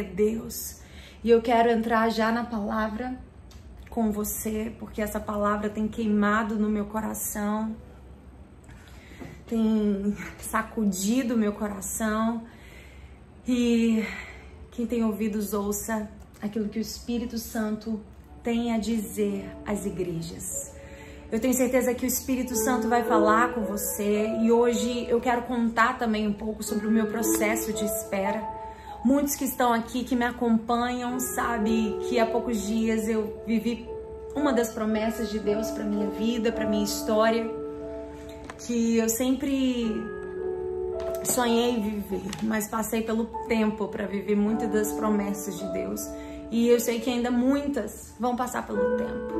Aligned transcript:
A 0.00 0.02
Deus! 0.02 0.80
E 1.22 1.30
eu 1.30 1.40
quero 1.40 1.70
entrar 1.70 2.10
já 2.10 2.30
na 2.32 2.44
palavra 2.44 3.18
com 3.88 4.10
você, 4.10 4.72
porque 4.78 5.00
essa 5.00 5.20
palavra 5.20 5.70
tem 5.70 5.86
queimado 5.86 6.56
no 6.56 6.68
meu 6.68 6.86
coração, 6.86 7.76
tem 9.46 10.16
sacudido 10.38 11.36
meu 11.36 11.52
coração. 11.52 12.42
E 13.46 14.04
quem 14.72 14.86
tem 14.86 15.04
ouvidos, 15.04 15.52
ouça 15.52 16.10
aquilo 16.42 16.68
que 16.68 16.78
o 16.78 16.82
Espírito 16.82 17.38
Santo 17.38 18.00
tem 18.42 18.72
a 18.72 18.78
dizer 18.78 19.48
às 19.64 19.86
igrejas. 19.86 20.74
Eu 21.32 21.40
tenho 21.40 21.54
certeza 21.54 21.94
que 21.94 22.04
o 22.04 22.06
Espírito 22.06 22.54
Santo 22.54 22.88
vai 22.88 23.02
falar 23.02 23.54
com 23.54 23.62
você 23.62 24.28
e 24.42 24.52
hoje 24.52 25.06
eu 25.08 25.20
quero 25.20 25.42
contar 25.42 25.98
também 25.98 26.28
um 26.28 26.32
pouco 26.32 26.62
sobre 26.62 26.86
o 26.86 26.90
meu 26.90 27.06
processo 27.06 27.72
de 27.72 27.84
espera. 27.84 28.53
Muitos 29.04 29.36
que 29.36 29.44
estão 29.44 29.70
aqui, 29.70 30.02
que 30.02 30.16
me 30.16 30.24
acompanham, 30.24 31.20
sabe 31.20 31.98
que 32.08 32.18
há 32.18 32.24
poucos 32.24 32.66
dias 32.66 33.06
eu 33.06 33.42
vivi 33.46 33.86
uma 34.34 34.50
das 34.50 34.72
promessas 34.72 35.30
de 35.30 35.38
Deus 35.38 35.70
para 35.70 35.84
minha 35.84 36.08
vida, 36.08 36.50
para 36.50 36.66
minha 36.66 36.84
história, 36.84 37.46
que 38.58 38.96
eu 38.96 39.08
sempre 39.10 39.92
sonhei 41.22 41.80
viver, 41.80 42.22
mas 42.42 42.66
passei 42.66 43.02
pelo 43.02 43.26
tempo 43.46 43.88
para 43.88 44.06
viver 44.06 44.36
muitas 44.36 44.70
das 44.70 44.92
promessas 44.92 45.58
de 45.58 45.72
Deus. 45.72 46.00
E 46.50 46.68
eu 46.68 46.80
sei 46.80 46.98
que 46.98 47.10
ainda 47.10 47.30
muitas 47.30 48.14
vão 48.18 48.34
passar 48.34 48.66
pelo 48.66 48.96
tempo. 48.96 49.34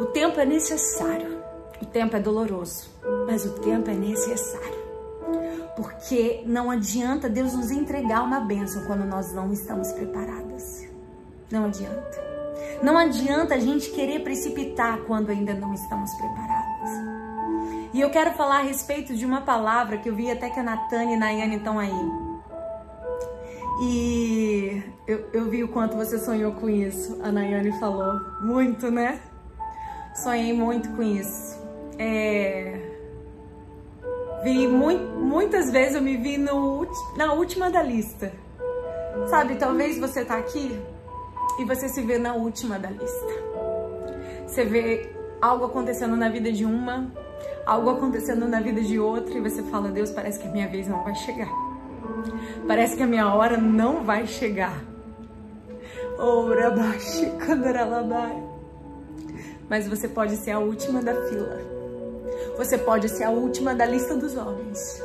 O 0.00 0.06
tempo 0.06 0.40
é 0.40 0.46
necessário. 0.46 1.42
O 1.82 1.84
tempo 1.84 2.16
é 2.16 2.20
doloroso, 2.20 2.88
mas 3.26 3.44
o 3.44 3.50
tempo 3.60 3.90
é 3.90 3.94
necessário. 3.94 4.83
Porque 5.76 6.42
não 6.46 6.70
adianta 6.70 7.28
Deus 7.28 7.52
nos 7.52 7.70
entregar 7.70 8.22
uma 8.22 8.40
bênção 8.40 8.84
quando 8.86 9.04
nós 9.04 9.32
não 9.32 9.52
estamos 9.52 9.90
preparadas. 9.92 10.88
Não 11.50 11.64
adianta. 11.66 12.24
Não 12.82 12.96
adianta 12.96 13.54
a 13.54 13.58
gente 13.58 13.90
querer 13.90 14.20
precipitar 14.20 14.98
quando 15.06 15.30
ainda 15.30 15.54
não 15.54 15.74
estamos 15.74 16.12
preparadas. 16.14 16.90
E 17.92 18.00
eu 18.00 18.10
quero 18.10 18.32
falar 18.32 18.58
a 18.58 18.62
respeito 18.62 19.14
de 19.14 19.24
uma 19.24 19.40
palavra 19.40 19.98
que 19.98 20.08
eu 20.08 20.14
vi 20.14 20.30
até 20.30 20.50
que 20.50 20.58
a 20.58 20.62
Natane 20.62 21.12
e 21.12 21.14
a 21.14 21.18
Nayane 21.18 21.56
estão 21.56 21.78
aí. 21.78 22.10
E 23.80 24.82
eu, 25.06 25.28
eu 25.32 25.50
vi 25.50 25.64
o 25.64 25.68
quanto 25.68 25.96
você 25.96 26.18
sonhou 26.18 26.52
com 26.52 26.68
isso. 26.68 27.20
A 27.22 27.30
Nayane 27.30 27.72
falou. 27.78 28.20
Muito, 28.42 28.90
né? 28.90 29.20
Sonhei 30.14 30.52
muito 30.52 30.88
com 30.90 31.02
isso. 31.02 31.58
É... 31.98 32.93
Vi 34.44 34.68
muitas 34.68 35.70
vezes 35.70 35.94
eu 35.94 36.02
me 36.02 36.18
vi 36.18 36.36
no, 36.36 36.86
na 37.16 37.32
última 37.32 37.70
da 37.70 37.82
lista. 37.82 38.30
Sabe, 39.28 39.56
talvez 39.56 39.98
você 39.98 40.22
tá 40.22 40.36
aqui 40.36 40.78
e 41.58 41.64
você 41.64 41.88
se 41.88 42.02
vê 42.02 42.18
na 42.18 42.34
última 42.34 42.78
da 42.78 42.90
lista. 42.90 43.32
Você 44.46 44.66
vê 44.66 45.10
algo 45.40 45.64
acontecendo 45.64 46.14
na 46.14 46.28
vida 46.28 46.52
de 46.52 46.64
uma, 46.64 47.10
algo 47.64 47.88
acontecendo 47.88 48.46
na 48.46 48.60
vida 48.60 48.82
de 48.82 48.98
outra 48.98 49.34
e 49.34 49.40
você 49.40 49.62
fala: 49.62 49.88
Deus, 49.88 50.10
parece 50.10 50.38
que 50.38 50.46
a 50.46 50.50
minha 50.50 50.68
vez 50.68 50.86
não 50.86 51.02
vai 51.02 51.14
chegar. 51.14 51.50
Parece 52.66 52.96
que 52.96 53.02
a 53.02 53.06
minha 53.06 53.34
hora 53.34 53.56
não 53.56 54.04
vai 54.04 54.26
chegar. 54.26 54.84
Ora, 56.18 56.70
baixi, 56.70 57.32
Mas 59.70 59.88
você 59.88 60.06
pode 60.06 60.36
ser 60.36 60.50
a 60.50 60.58
última 60.58 61.02
da 61.02 61.14
fila. 61.28 61.73
Você 62.56 62.78
pode 62.78 63.08
ser 63.08 63.24
a 63.24 63.30
última 63.30 63.74
da 63.74 63.84
lista 63.84 64.14
dos 64.14 64.36
homens. 64.36 65.02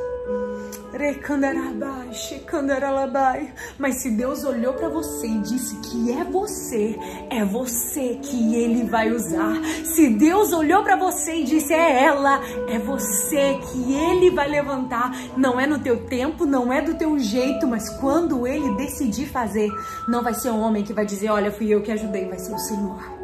Mas 3.78 4.02
se 4.02 4.10
Deus 4.10 4.44
olhou 4.44 4.74
para 4.74 4.90
você 4.90 5.28
e 5.28 5.40
disse 5.40 5.76
que 5.78 6.12
é 6.12 6.24
você, 6.24 6.98
é 7.30 7.46
você 7.46 8.20
que 8.22 8.56
ele 8.56 8.84
vai 8.84 9.12
usar. 9.12 9.62
Se 9.86 10.10
Deus 10.10 10.52
olhou 10.52 10.84
para 10.84 10.96
você 10.96 11.36
e 11.36 11.44
disse 11.44 11.74
é 11.74 12.04
ela, 12.04 12.42
é 12.68 12.80
você 12.80 13.60
que 13.72 13.94
ele 13.94 14.32
vai 14.32 14.50
levantar. 14.50 15.12
Não 15.38 15.60
é 15.60 15.68
no 15.68 15.80
teu 15.80 16.06
tempo, 16.06 16.46
não 16.46 16.74
é 16.74 16.82
do 16.82 16.96
teu 16.96 17.18
jeito, 17.20 17.68
mas 17.68 17.90
quando 17.90 18.48
ele 18.48 18.76
decidir 18.76 19.28
fazer, 19.28 19.70
não 20.08 20.24
vai 20.24 20.34
ser 20.34 20.50
um 20.50 20.60
homem 20.60 20.84
que 20.84 20.94
vai 20.94 21.06
dizer, 21.06 21.30
olha, 21.30 21.52
fui 21.52 21.68
eu 21.70 21.82
que 21.82 21.92
ajudei, 21.92 22.28
vai 22.28 22.40
ser 22.40 22.54
o 22.54 22.60
Senhor. 22.60 23.19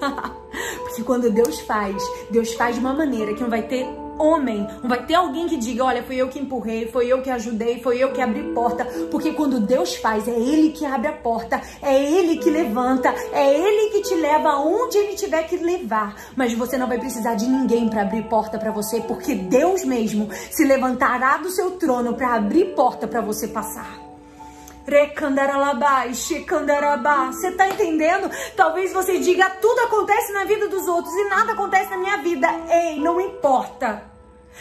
Porque 0.82 1.02
quando 1.02 1.30
Deus 1.30 1.60
faz, 1.60 2.02
Deus 2.30 2.54
faz 2.54 2.74
de 2.74 2.80
uma 2.80 2.94
maneira 2.94 3.34
que 3.34 3.42
não 3.42 3.50
vai 3.50 3.62
ter 3.62 3.86
homem, 4.18 4.66
não 4.82 4.88
vai 4.88 5.04
ter 5.04 5.14
alguém 5.14 5.48
que 5.48 5.56
diga, 5.56 5.84
olha, 5.84 6.02
foi 6.02 6.16
eu 6.16 6.28
que 6.28 6.38
empurrei, 6.38 6.86
foi 6.86 7.06
eu 7.08 7.22
que 7.22 7.30
ajudei, 7.30 7.80
foi 7.80 7.98
eu 7.98 8.12
que 8.12 8.20
abri 8.20 8.42
porta, 8.54 8.84
porque 9.10 9.32
quando 9.32 9.60
Deus 9.60 9.96
faz, 9.96 10.28
é 10.28 10.32
Ele 10.32 10.70
que 10.70 10.84
abre 10.84 11.08
a 11.08 11.12
porta, 11.12 11.60
é 11.82 12.02
Ele 12.02 12.38
que 12.38 12.50
levanta, 12.50 13.14
é 13.32 13.52
Ele 13.52 13.90
que 13.90 14.02
te 14.02 14.14
leva 14.14 14.50
aonde 14.50 14.98
Ele 14.98 15.14
tiver 15.14 15.42
que 15.44 15.56
levar, 15.56 16.14
mas 16.36 16.54
você 16.54 16.76
não 16.76 16.88
vai 16.88 16.98
precisar 16.98 17.34
de 17.34 17.46
ninguém 17.46 17.88
para 17.88 18.02
abrir 18.02 18.22
porta 18.28 18.58
para 18.58 18.70
você, 18.70 19.00
porque 19.00 19.34
Deus 19.34 19.84
mesmo 19.84 20.28
se 20.50 20.64
levantará 20.64 21.38
do 21.38 21.50
seu 21.50 21.72
trono 21.72 22.14
para 22.14 22.34
abrir 22.34 22.74
porta 22.74 23.06
para 23.06 23.20
você 23.20 23.48
passar. 23.48 24.13
Você 27.32 27.52
tá 27.52 27.68
entendendo? 27.68 28.30
Talvez 28.56 28.92
você 28.92 29.18
diga, 29.18 29.48
tudo 29.50 29.80
acontece 29.80 30.32
na 30.32 30.44
vida 30.44 30.68
dos 30.68 30.86
outros 30.86 31.14
e 31.14 31.28
nada 31.28 31.52
acontece 31.52 31.90
na 31.90 31.98
minha 31.98 32.16
vida. 32.18 32.48
Ei, 32.68 33.00
não 33.00 33.20
importa. 33.20 34.12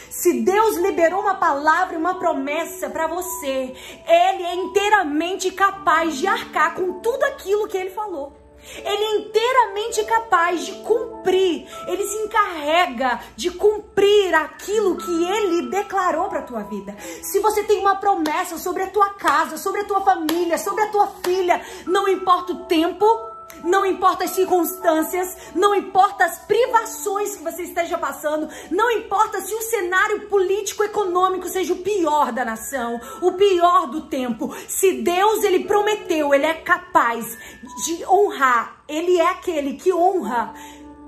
Se 0.09 0.41
Deus 0.41 0.77
liberou 0.77 1.21
uma 1.21 1.35
palavra, 1.35 1.97
uma 1.97 2.17
promessa 2.17 2.89
para 2.89 3.07
você, 3.07 3.73
Ele 4.07 4.43
é 4.43 4.55
inteiramente 4.55 5.51
capaz 5.51 6.17
de 6.17 6.25
arcar 6.25 6.73
com 6.73 6.99
tudo 6.99 7.23
aquilo 7.25 7.67
que 7.67 7.77
Ele 7.77 7.91
falou. 7.91 8.42
Ele 8.77 9.03
é 9.03 9.15
inteiramente 9.17 10.03
capaz 10.05 10.65
de 10.65 10.71
cumprir, 10.83 11.67
ele 11.87 12.03
se 12.03 12.17
encarrega 12.17 13.19
de 13.35 13.51
cumprir 13.51 14.33
aquilo 14.33 14.97
que 14.97 15.25
ele 15.25 15.69
declarou 15.69 16.29
para 16.29 16.39
a 16.39 16.43
tua 16.43 16.63
vida. 16.63 16.95
Se 17.21 17.39
você 17.39 17.63
tem 17.63 17.79
uma 17.79 17.95
promessa 17.95 18.57
sobre 18.57 18.83
a 18.83 18.87
tua 18.87 19.13
casa, 19.15 19.57
sobre 19.57 19.81
a 19.81 19.85
tua 19.85 20.01
família, 20.01 20.57
sobre 20.57 20.83
a 20.83 20.87
tua 20.87 21.07
filha, 21.23 21.61
não 21.85 22.07
importa 22.07 22.53
o 22.53 22.65
tempo, 22.65 23.32
não 23.63 23.85
importa 23.85 24.25
as 24.25 24.31
circunstâncias, 24.31 25.37
não 25.55 25.73
importa 25.73 26.25
as 26.25 26.39
privações 26.39 27.35
que 27.35 27.43
você 27.43 27.63
esteja 27.63 27.97
passando, 27.97 28.49
não 28.69 28.91
importa 28.91 29.41
se 29.41 29.53
o 29.53 29.61
cenário 29.61 30.27
político 30.27 30.83
econômico 30.83 31.47
seja 31.47 31.73
o 31.73 31.77
pior 31.77 32.31
da 32.31 32.43
nação, 32.43 32.99
o 33.21 33.31
pior 33.33 33.87
do 33.87 34.01
tempo. 34.01 34.53
Se 34.67 35.01
Deus 35.01 35.43
ele 35.43 35.65
prometeu, 35.65 36.33
ele 36.33 36.45
é 36.45 36.53
capaz 36.53 37.37
de 37.85 38.05
honrar, 38.05 38.83
ele 38.87 39.17
é 39.17 39.27
aquele 39.27 39.73
que 39.75 39.93
honra 39.93 40.53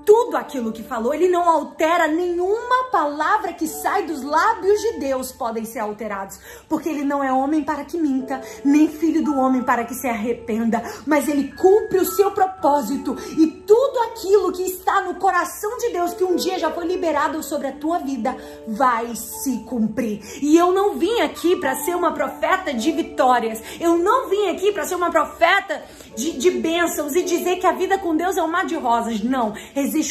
tudo 0.06 0.36
aquilo 0.36 0.72
que 0.72 0.84
falou, 0.84 1.12
ele 1.12 1.28
não 1.28 1.50
altera 1.50 2.06
nenhuma 2.06 2.84
palavra 2.92 3.52
que 3.52 3.66
sai 3.66 4.04
dos 4.06 4.22
lábios 4.22 4.80
de 4.80 5.00
Deus 5.00 5.32
podem 5.32 5.64
ser 5.64 5.80
alterados, 5.80 6.38
porque 6.68 6.88
ele 6.88 7.04
não 7.04 7.22
é 7.22 7.32
homem 7.32 7.64
para 7.64 7.84
que 7.84 7.98
minta, 7.98 8.40
nem 8.64 8.88
filho 8.88 9.24
do 9.24 9.36
homem 9.36 9.64
para 9.64 9.84
que 9.84 9.94
se 9.94 10.06
arrependa, 10.06 10.80
mas 11.04 11.26
ele 11.26 11.52
cumpre 11.54 11.98
o 11.98 12.04
seu 12.04 12.30
propósito 12.30 13.16
e 13.36 13.48
tudo 13.66 13.98
aquilo 14.12 14.52
que 14.52 14.62
está 14.62 15.02
no 15.02 15.16
coração 15.16 15.76
de 15.78 15.90
Deus 15.90 16.14
que 16.14 16.22
um 16.22 16.36
dia 16.36 16.58
já 16.58 16.70
foi 16.70 16.86
liberado 16.86 17.42
sobre 17.42 17.66
a 17.66 17.72
tua 17.72 17.98
vida 17.98 18.36
vai 18.68 19.14
se 19.16 19.58
cumprir. 19.64 20.20
E 20.40 20.56
eu 20.56 20.72
não 20.72 20.94
vim 20.94 21.20
aqui 21.20 21.56
para 21.56 21.74
ser 21.76 21.96
uma 21.96 22.12
profeta 22.12 22.72
de 22.72 22.92
vitórias. 22.92 23.60
Eu 23.80 23.98
não 23.98 24.28
vim 24.28 24.48
aqui 24.48 24.70
para 24.72 24.84
ser 24.84 24.94
uma 24.94 25.10
profeta 25.10 25.82
de, 26.16 26.32
de 26.32 26.50
bênçãos 26.50 27.14
e 27.14 27.22
dizer 27.22 27.56
que 27.56 27.66
a 27.66 27.72
vida 27.72 27.98
com 27.98 28.16
Deus 28.16 28.36
é 28.36 28.42
um 28.42 28.48
mar 28.48 28.64
de 28.64 28.76
rosas. 28.76 29.22
Não, 29.22 29.54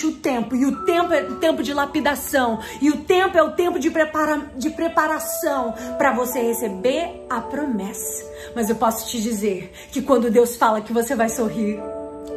o 0.05 0.13
tempo, 0.13 0.55
e 0.55 0.65
o 0.65 0.83
tempo 0.85 1.13
é 1.13 1.23
o 1.23 1.35
tempo 1.35 1.61
de 1.61 1.73
lapidação, 1.73 2.59
e 2.81 2.89
o 2.89 3.03
tempo 3.03 3.37
é 3.37 3.43
o 3.43 3.51
tempo 3.51 3.79
de, 3.79 3.91
prepara, 3.91 4.49
de 4.55 4.69
preparação 4.71 5.73
para 5.97 6.11
você 6.13 6.39
receber 6.39 7.25
a 7.29 7.39
promessa. 7.41 8.25
Mas 8.55 8.69
eu 8.69 8.75
posso 8.75 9.07
te 9.07 9.21
dizer 9.21 9.71
que 9.91 10.01
quando 10.01 10.31
Deus 10.31 10.55
fala 10.55 10.81
que 10.81 10.91
você 10.91 11.15
vai 11.15 11.29
sorrir, 11.29 11.79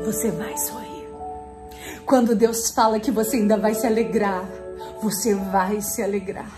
você 0.05 0.31
vai 0.31 0.57
sorrir. 0.59 1.09
Quando 2.05 2.35
Deus 2.35 2.71
fala 2.71 3.00
que 3.00 3.11
você 3.11 3.37
ainda 3.37 3.57
vai 3.57 3.75
se 3.75 3.87
alegrar, 3.87 4.45
você 5.02 5.35
vai 5.35 5.81
se 5.81 6.02
alegrar. 6.02 6.50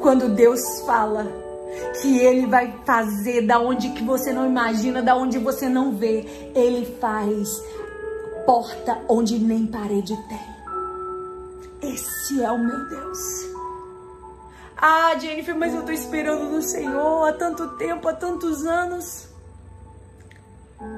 Quando 0.00 0.28
Deus 0.28 0.80
fala 0.86 1.44
que 2.00 2.18
ele 2.18 2.46
vai 2.46 2.74
fazer 2.84 3.42
da 3.42 3.58
onde 3.58 3.90
que 3.90 4.02
você 4.02 4.32
não 4.32 4.46
imagina, 4.46 5.02
da 5.02 5.16
onde 5.16 5.38
você 5.38 5.68
não 5.68 5.92
vê. 5.92 6.24
Ele 6.54 6.86
faz 7.00 7.48
porta 8.46 9.00
onde 9.08 9.38
nem 9.38 9.66
parede 9.66 10.16
tem. 10.28 11.90
Esse 11.92 12.42
é 12.42 12.50
o 12.50 12.58
meu 12.58 12.88
Deus. 12.88 13.18
Ah, 14.76 15.16
Jennifer, 15.18 15.56
mas 15.56 15.74
eu 15.74 15.84
tô 15.84 15.92
esperando 15.92 16.50
no 16.50 16.62
Senhor 16.62 17.28
há 17.28 17.32
tanto 17.32 17.76
tempo, 17.76 18.08
há 18.08 18.12
tantos 18.12 18.66
anos. 18.66 19.28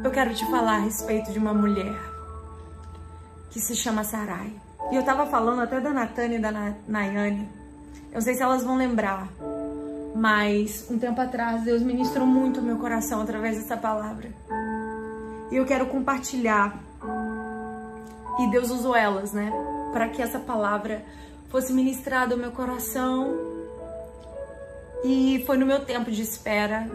Eu 0.02 0.10
quero 0.10 0.34
te 0.34 0.44
falar 0.50 0.76
a 0.76 0.80
respeito 0.80 1.30
de 1.32 1.38
uma 1.38 1.54
mulher 1.54 1.96
que 3.50 3.60
se 3.60 3.74
chama 3.74 4.04
Sarai. 4.04 4.52
E 4.90 4.96
eu 4.96 5.04
tava 5.04 5.26
falando 5.26 5.62
até 5.62 5.80
da 5.80 5.90
Natânia 5.90 6.38
e 6.38 6.40
da 6.40 6.74
Nayane. 6.86 7.48
Eu 8.10 8.14
não 8.14 8.20
sei 8.20 8.34
se 8.34 8.42
elas 8.42 8.62
vão 8.62 8.76
lembrar. 8.76 9.28
Mas 10.14 10.86
um 10.90 10.98
tempo 10.98 11.20
atrás 11.20 11.62
Deus 11.62 11.82
ministrou 11.82 12.26
muito 12.26 12.60
o 12.60 12.62
meu 12.62 12.78
coração 12.78 13.20
através 13.20 13.56
dessa 13.56 13.76
palavra. 13.76 14.30
E 15.50 15.56
eu 15.56 15.66
quero 15.66 15.86
compartilhar. 15.86 16.85
E 18.38 18.50
Deus 18.50 18.70
usou 18.70 18.94
elas, 18.94 19.32
né? 19.32 19.52
Para 19.92 20.08
que 20.08 20.20
essa 20.20 20.38
palavra 20.38 21.02
fosse 21.48 21.72
ministrada 21.72 22.34
ao 22.34 22.38
meu 22.38 22.52
coração. 22.52 23.34
E 25.04 25.42
foi 25.46 25.56
no 25.56 25.66
meu 25.66 25.84
tempo 25.84 26.10
de 26.10 26.22
espera. 26.22 26.88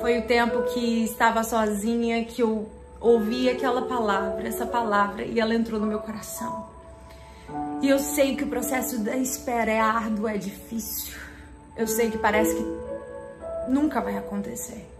Foi 0.00 0.18
o 0.18 0.26
tempo 0.26 0.62
que 0.74 1.04
estava 1.04 1.42
sozinha, 1.44 2.24
que 2.24 2.42
eu 2.42 2.68
ouvi 3.00 3.50
aquela 3.50 3.82
palavra, 3.82 4.46
essa 4.46 4.66
palavra, 4.66 5.24
e 5.24 5.38
ela 5.38 5.54
entrou 5.54 5.78
no 5.78 5.86
meu 5.86 5.98
coração. 5.98 6.66
E 7.80 7.88
eu 7.88 7.98
sei 7.98 8.36
que 8.36 8.44
o 8.44 8.48
processo 8.48 9.00
da 9.00 9.16
espera 9.16 9.70
é 9.70 9.80
árduo, 9.80 10.28
é 10.28 10.38
difícil. 10.38 11.18
Eu 11.76 11.86
sei 11.86 12.10
que 12.10 12.18
parece 12.18 12.54
que 12.54 13.70
nunca 13.70 14.00
vai 14.00 14.16
acontecer. 14.16 14.91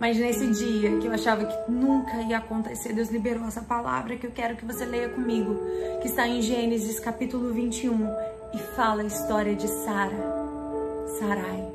Mas 0.00 0.16
nesse 0.16 0.46
dia 0.46 0.96
que 0.98 1.06
eu 1.06 1.12
achava 1.12 1.44
que 1.44 1.70
nunca 1.70 2.22
ia 2.22 2.38
acontecer, 2.38 2.94
Deus 2.94 3.10
liberou 3.10 3.46
essa 3.46 3.60
palavra 3.60 4.16
que 4.16 4.26
eu 4.26 4.30
quero 4.30 4.56
que 4.56 4.64
você 4.64 4.86
leia 4.86 5.10
comigo, 5.10 5.54
que 6.00 6.08
está 6.08 6.26
em 6.26 6.40
Gênesis 6.40 6.98
capítulo 6.98 7.52
21 7.52 8.08
e 8.54 8.58
fala 8.74 9.02
a 9.02 9.04
história 9.04 9.54
de 9.54 9.68
Sara, 9.68 10.16
Sarai. 11.18 11.70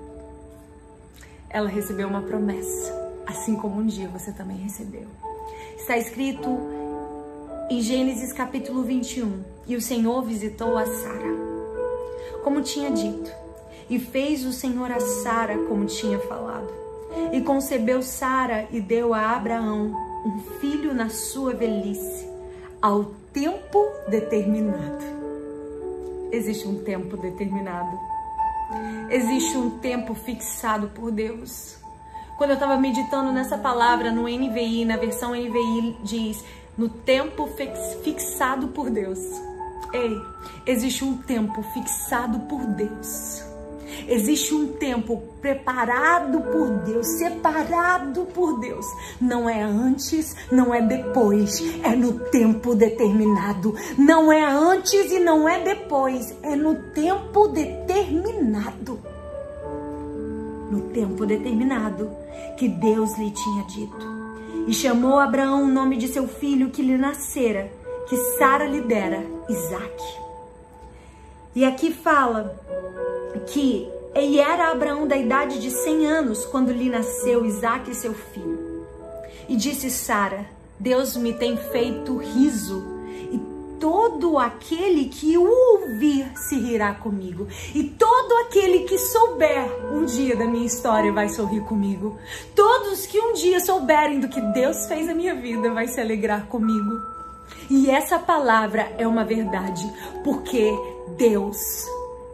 Ela 1.51 1.70
recebeu 1.70 2.08
uma 2.08 2.24
promessa, 2.24 2.91
assim 3.27 3.55
como 3.55 3.79
um 3.79 3.86
dia 3.86 4.08
você 4.08 4.32
também 4.32 4.58
recebeu. 4.58 5.05
Está 5.77 5.96
escrito 5.96 6.50
em 7.70 7.79
Gênesis 7.79 8.34
capítulo 8.34 8.82
21, 8.82 9.44
e 9.67 9.75
o 9.75 9.82
Senhor 9.82 10.24
visitou 10.24 10.75
a 10.79 10.86
Sara, 10.88 11.36
como 12.44 12.63
tinha 12.63 12.89
dito, 12.89 13.32
e 13.88 14.00
fez 14.00 14.44
o 14.46 14.51
Senhor 14.51 14.91
a 14.91 15.00
Sara 15.00 15.60
como 15.67 15.86
tinha 15.86 16.17
falado. 16.17 16.85
E 17.31 17.41
concebeu 17.41 18.01
Sara 18.01 18.67
e 18.72 18.79
deu 18.79 19.13
a 19.13 19.31
Abraão 19.31 19.93
um 20.25 20.39
filho 20.60 20.93
na 20.93 21.10
sua 21.10 21.53
velhice, 21.53 22.27
ao 22.81 23.05
tempo 23.31 23.86
determinado. 24.07 25.05
Existe 26.31 26.67
um 26.67 26.84
tempo 26.84 27.15
determinado. 27.15 27.98
Existe 29.10 29.55
um 29.57 29.69
tempo 29.79 30.15
fixado 30.15 30.88
por 30.89 31.12
Deus. 31.12 31.77
Quando 32.38 32.50
eu 32.50 32.55
estava 32.55 32.75
meditando 32.77 33.31
nessa 33.31 33.57
palavra 33.57 34.12
no 34.12 34.24
NVI, 34.24 34.84
na 34.84 34.98
versão 34.98 35.31
NVI 35.31 35.98
diz 36.03 36.43
no 36.77 36.89
tempo 36.89 37.48
fixado 38.03 38.69
por 38.69 38.89
Deus. 38.89 39.19
Ei, 39.93 40.17
existe 40.65 41.05
um 41.05 41.17
tempo 41.17 41.63
fixado 41.74 42.39
por 42.41 42.65
Deus. 42.65 43.55
Existe 44.08 44.54
um 44.54 44.68
tempo 44.68 45.22
preparado 45.42 46.42
por 46.42 46.70
Deus, 46.86 47.08
separado 47.18 48.25
por 48.25 48.60
Deus. 48.60 48.86
Não 49.20 49.50
é 49.50 49.62
antes, 49.62 50.36
não 50.51 50.74
é 50.74 50.82
depois, 50.82 51.62
é 51.84 51.96
no 51.96 52.20
tempo 52.30 52.75
determinado. 52.75 53.75
Não 53.98 54.32
é 54.32 54.44
antes 54.44 55.12
e 55.12 55.20
não 55.20 55.48
é 55.48 55.63
depois, 55.63 56.36
é 56.42 56.56
no 56.56 56.75
tempo 56.92 57.48
determinado. 57.48 59.00
No 60.72 60.82
tempo 60.94 61.25
determinado 61.25 62.10
que 62.58 62.68
Deus 62.68 63.18
lhe 63.18 63.32
tinha 63.32 63.63
dito. 63.65 64.15
E 64.68 64.74
chamou 64.74 65.20
Abraão 65.20 65.63
o 65.63 65.68
nome 65.68 65.98
de 65.98 66.08
seu 66.08 66.27
filho 66.27 66.72
que 66.72 66.82
lhe 66.82 66.98
nascera, 66.98 67.72
que 68.10 68.18
Sara 68.38 68.65
lhe 68.65 68.82
dera, 68.82 69.24
Isaque. 69.48 70.25
E 71.56 71.64
aqui 71.64 71.92
fala 71.92 72.60
que 73.48 73.88
e 74.14 74.40
era 74.40 74.72
Abraão 74.72 75.06
da 75.08 75.18
idade 75.18 75.60
de 75.60 75.70
100 75.70 76.08
anos 76.08 76.46
quando 76.46 76.72
lhe 76.72 76.90
nasceu 76.90 77.46
Isaque, 77.46 77.94
seu 77.94 78.14
filho. 78.14 78.86
E 79.48 79.56
disse 79.56 79.90
Sara: 79.90 80.46
Deus 80.80 81.18
me 81.18 81.34
tem 81.34 81.58
feito 81.58 82.18
riso, 82.18 82.84
e 83.32 83.40
todo 83.80 84.38
aquele 84.38 85.06
que 85.06 85.38
o 85.38 85.46
ouvir 85.46 86.32
se 86.38 86.58
rirá 86.58 86.94
comigo, 86.94 87.48
e 87.74 87.84
todo 87.84 88.38
aquele 88.46 88.80
que 88.80 88.98
souber 88.98 89.66
um 89.94 90.06
dia 90.06 90.36
da 90.36 90.46
minha 90.46 90.66
história 90.66 91.12
vai 91.12 91.28
sorrir 91.30 91.62
comigo. 91.62 92.18
Todos 92.56 93.06
que 93.06 93.20
um 93.20 93.34
dia 93.34 93.60
souberem 93.60 94.20
do 94.20 94.30
que 94.30 94.40
Deus 94.40 94.86
fez 94.88 95.08
na 95.08 95.14
minha 95.14 95.36
vida 95.36 95.72
vai 95.72 95.88
se 95.88 96.00
alegrar 96.00 96.48
comigo. 96.48 97.16
E 97.70 97.90
essa 97.90 98.18
palavra 98.18 98.94
é 98.98 99.08
uma 99.08 99.24
verdade, 99.24 99.86
porque 100.24 100.74
Deus 101.17 101.86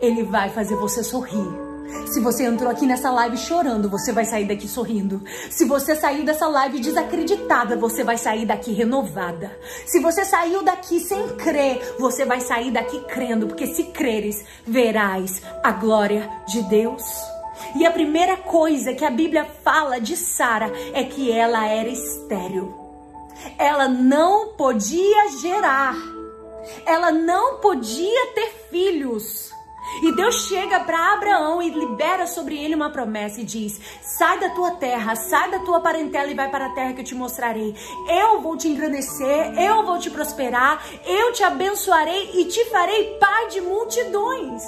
ele 0.01 0.23
vai 0.23 0.49
fazer 0.49 0.75
você 0.75 1.03
sorrir. 1.03 1.71
Se 2.07 2.19
você 2.19 2.45
entrou 2.45 2.69
aqui 2.69 2.85
nessa 2.85 3.11
live 3.11 3.37
chorando, 3.37 3.89
você 3.89 4.11
vai 4.11 4.25
sair 4.25 4.45
daqui 4.45 4.67
sorrindo. 4.67 5.21
Se 5.49 5.65
você 5.65 5.95
saiu 5.95 6.25
dessa 6.25 6.47
live 6.47 6.79
desacreditada, 6.79 7.75
você 7.77 8.03
vai 8.03 8.17
sair 8.17 8.45
daqui 8.45 8.73
renovada. 8.73 9.57
Se 9.85 9.99
você 9.99 10.25
saiu 10.25 10.63
daqui 10.63 10.99
sem 10.99 11.35
crer, 11.35 11.95
você 11.99 12.25
vai 12.25 12.41
sair 12.41 12.71
daqui 12.71 12.99
crendo, 13.01 13.47
porque 13.47 13.67
se 13.67 13.85
creres, 13.85 14.43
verás 14.65 15.41
a 15.63 15.71
glória 15.71 16.29
de 16.47 16.61
Deus. 16.63 17.03
E 17.75 17.85
a 17.85 17.91
primeira 17.91 18.37
coisa 18.37 18.93
que 18.93 19.05
a 19.05 19.11
Bíblia 19.11 19.45
fala 19.63 19.99
de 19.99 20.17
Sara 20.17 20.71
é 20.93 21.03
que 21.03 21.31
ela 21.31 21.67
era 21.67 21.89
estéril. 21.89 22.73
Ela 23.57 23.87
não 23.87 24.49
podia 24.55 25.29
gerar. 25.41 26.20
Ela 26.85 27.11
não 27.11 27.57
podia 27.57 28.27
ter 28.33 28.67
filhos. 28.69 29.51
E 30.03 30.11
Deus 30.13 30.47
chega 30.47 30.79
para 30.79 31.13
Abraão 31.13 31.61
e 31.61 31.69
libera 31.69 32.25
sobre 32.25 32.57
ele 32.57 32.75
uma 32.75 32.89
promessa 32.89 33.41
e 33.41 33.43
diz: 33.43 33.79
Sai 34.01 34.39
da 34.39 34.49
tua 34.49 34.71
terra, 34.71 35.15
sai 35.15 35.51
da 35.51 35.59
tua 35.59 35.81
parentela 35.81 36.31
e 36.31 36.35
vai 36.35 36.49
para 36.49 36.67
a 36.67 36.69
terra 36.69 36.93
que 36.93 37.01
eu 37.01 37.05
te 37.05 37.15
mostrarei. 37.15 37.75
Eu 38.07 38.41
vou 38.41 38.55
te 38.55 38.67
engrandecer, 38.67 39.59
eu 39.59 39.85
vou 39.85 39.99
te 39.99 40.09
prosperar, 40.09 40.83
eu 41.05 41.33
te 41.33 41.43
abençoarei 41.43 42.31
e 42.35 42.45
te 42.45 42.63
farei 42.65 43.17
pai 43.19 43.47
de 43.49 43.61
multidões. 43.61 44.63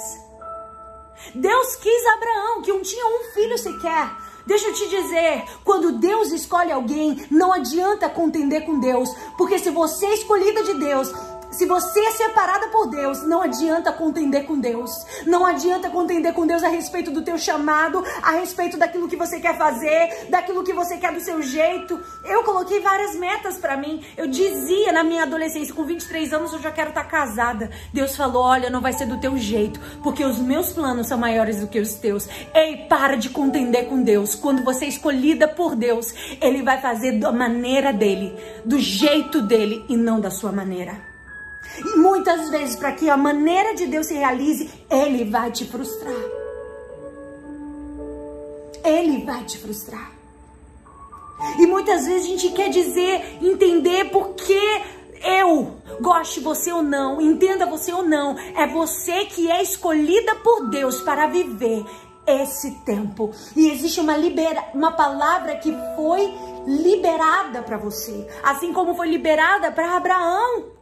Deus 1.34 1.76
quis 1.76 2.06
Abraão, 2.06 2.62
que 2.62 2.72
não 2.72 2.82
tinha 2.82 3.06
um 3.06 3.32
filho 3.32 3.56
sequer. 3.56 4.10
Deixa 4.46 4.68
eu 4.68 4.74
te 4.74 4.88
dizer, 4.88 5.42
quando 5.64 5.92
Deus 5.92 6.30
escolhe 6.30 6.70
alguém, 6.70 7.26
não 7.30 7.50
adianta 7.50 8.10
contender 8.10 8.66
com 8.66 8.78
Deus, 8.78 9.08
porque 9.38 9.58
se 9.58 9.70
você 9.70 10.04
é 10.04 10.14
escolhida 10.14 10.62
de 10.62 10.74
Deus, 10.74 11.10
se 11.54 11.66
você 11.66 12.00
é 12.00 12.10
separada 12.10 12.68
por 12.68 12.88
Deus, 12.88 13.22
não 13.22 13.40
adianta 13.40 13.92
contender 13.92 14.44
com 14.44 14.58
Deus. 14.58 14.90
Não 15.26 15.46
adianta 15.46 15.88
contender 15.88 16.32
com 16.32 16.46
Deus 16.46 16.62
a 16.62 16.68
respeito 16.68 17.10
do 17.10 17.22
teu 17.22 17.38
chamado, 17.38 18.04
a 18.22 18.32
respeito 18.32 18.76
daquilo 18.76 19.08
que 19.08 19.16
você 19.16 19.38
quer 19.38 19.56
fazer, 19.56 20.26
daquilo 20.30 20.64
que 20.64 20.72
você 20.72 20.96
quer 20.96 21.12
do 21.12 21.20
seu 21.20 21.40
jeito. 21.40 22.00
Eu 22.24 22.42
coloquei 22.42 22.80
várias 22.80 23.14
metas 23.14 23.56
para 23.56 23.76
mim. 23.76 24.04
Eu 24.16 24.26
dizia 24.26 24.92
na 24.92 25.04
minha 25.04 25.22
adolescência, 25.22 25.74
com 25.74 25.84
23 25.84 26.32
anos 26.32 26.52
eu 26.52 26.60
já 26.60 26.70
quero 26.70 26.90
estar 26.90 27.04
tá 27.04 27.08
casada. 27.08 27.70
Deus 27.92 28.16
falou: 28.16 28.42
"Olha, 28.42 28.68
não 28.68 28.80
vai 28.80 28.92
ser 28.92 29.06
do 29.06 29.20
teu 29.20 29.38
jeito, 29.38 29.80
porque 30.02 30.24
os 30.24 30.38
meus 30.38 30.72
planos 30.72 31.06
são 31.06 31.18
maiores 31.18 31.60
do 31.60 31.68
que 31.68 31.78
os 31.78 31.94
teus". 31.94 32.28
Ei, 32.52 32.86
para 32.88 33.16
de 33.16 33.30
contender 33.30 33.86
com 33.86 34.02
Deus. 34.02 34.34
Quando 34.34 34.64
você 34.64 34.86
é 34.86 34.88
escolhida 34.88 35.46
por 35.46 35.76
Deus, 35.76 36.12
ele 36.40 36.62
vai 36.62 36.80
fazer 36.80 37.12
da 37.12 37.30
maneira 37.30 37.92
dele, 37.92 38.34
do 38.64 38.78
jeito 38.78 39.40
dele 39.40 39.84
e 39.88 39.96
não 39.96 40.20
da 40.20 40.30
sua 40.30 40.50
maneira. 40.50 41.13
E 41.78 41.98
muitas 41.98 42.50
vezes, 42.50 42.76
para 42.76 42.92
que 42.92 43.08
a 43.08 43.16
maneira 43.16 43.74
de 43.74 43.86
Deus 43.86 44.06
se 44.06 44.14
realize, 44.14 44.70
Ele 44.90 45.24
vai 45.24 45.50
te 45.50 45.64
frustrar. 45.64 46.14
Ele 48.84 49.24
vai 49.24 49.44
te 49.44 49.58
frustrar. 49.58 50.12
E 51.58 51.66
muitas 51.66 52.06
vezes 52.06 52.26
a 52.26 52.28
gente 52.28 52.50
quer 52.50 52.70
dizer, 52.70 53.38
entender 53.42 54.10
por 54.10 54.34
que 54.34 54.82
eu 55.24 55.76
goste 56.00 56.40
você 56.40 56.70
ou 56.70 56.82
não, 56.82 57.20
entenda 57.20 57.66
você 57.66 57.92
ou 57.92 58.02
não, 58.02 58.38
é 58.38 58.66
você 58.66 59.24
que 59.24 59.50
é 59.50 59.62
escolhida 59.62 60.34
por 60.36 60.68
Deus 60.68 61.00
para 61.00 61.26
viver 61.26 61.84
esse 62.26 62.70
tempo. 62.84 63.32
E 63.56 63.70
existe 63.70 64.00
uma, 64.00 64.16
libera 64.16 64.64
uma 64.74 64.92
palavra 64.92 65.56
que 65.56 65.74
foi 65.96 66.32
liberada 66.66 67.62
para 67.62 67.76
você, 67.76 68.26
assim 68.42 68.72
como 68.72 68.94
foi 68.94 69.08
liberada 69.08 69.72
para 69.72 69.96
Abraão 69.96 70.74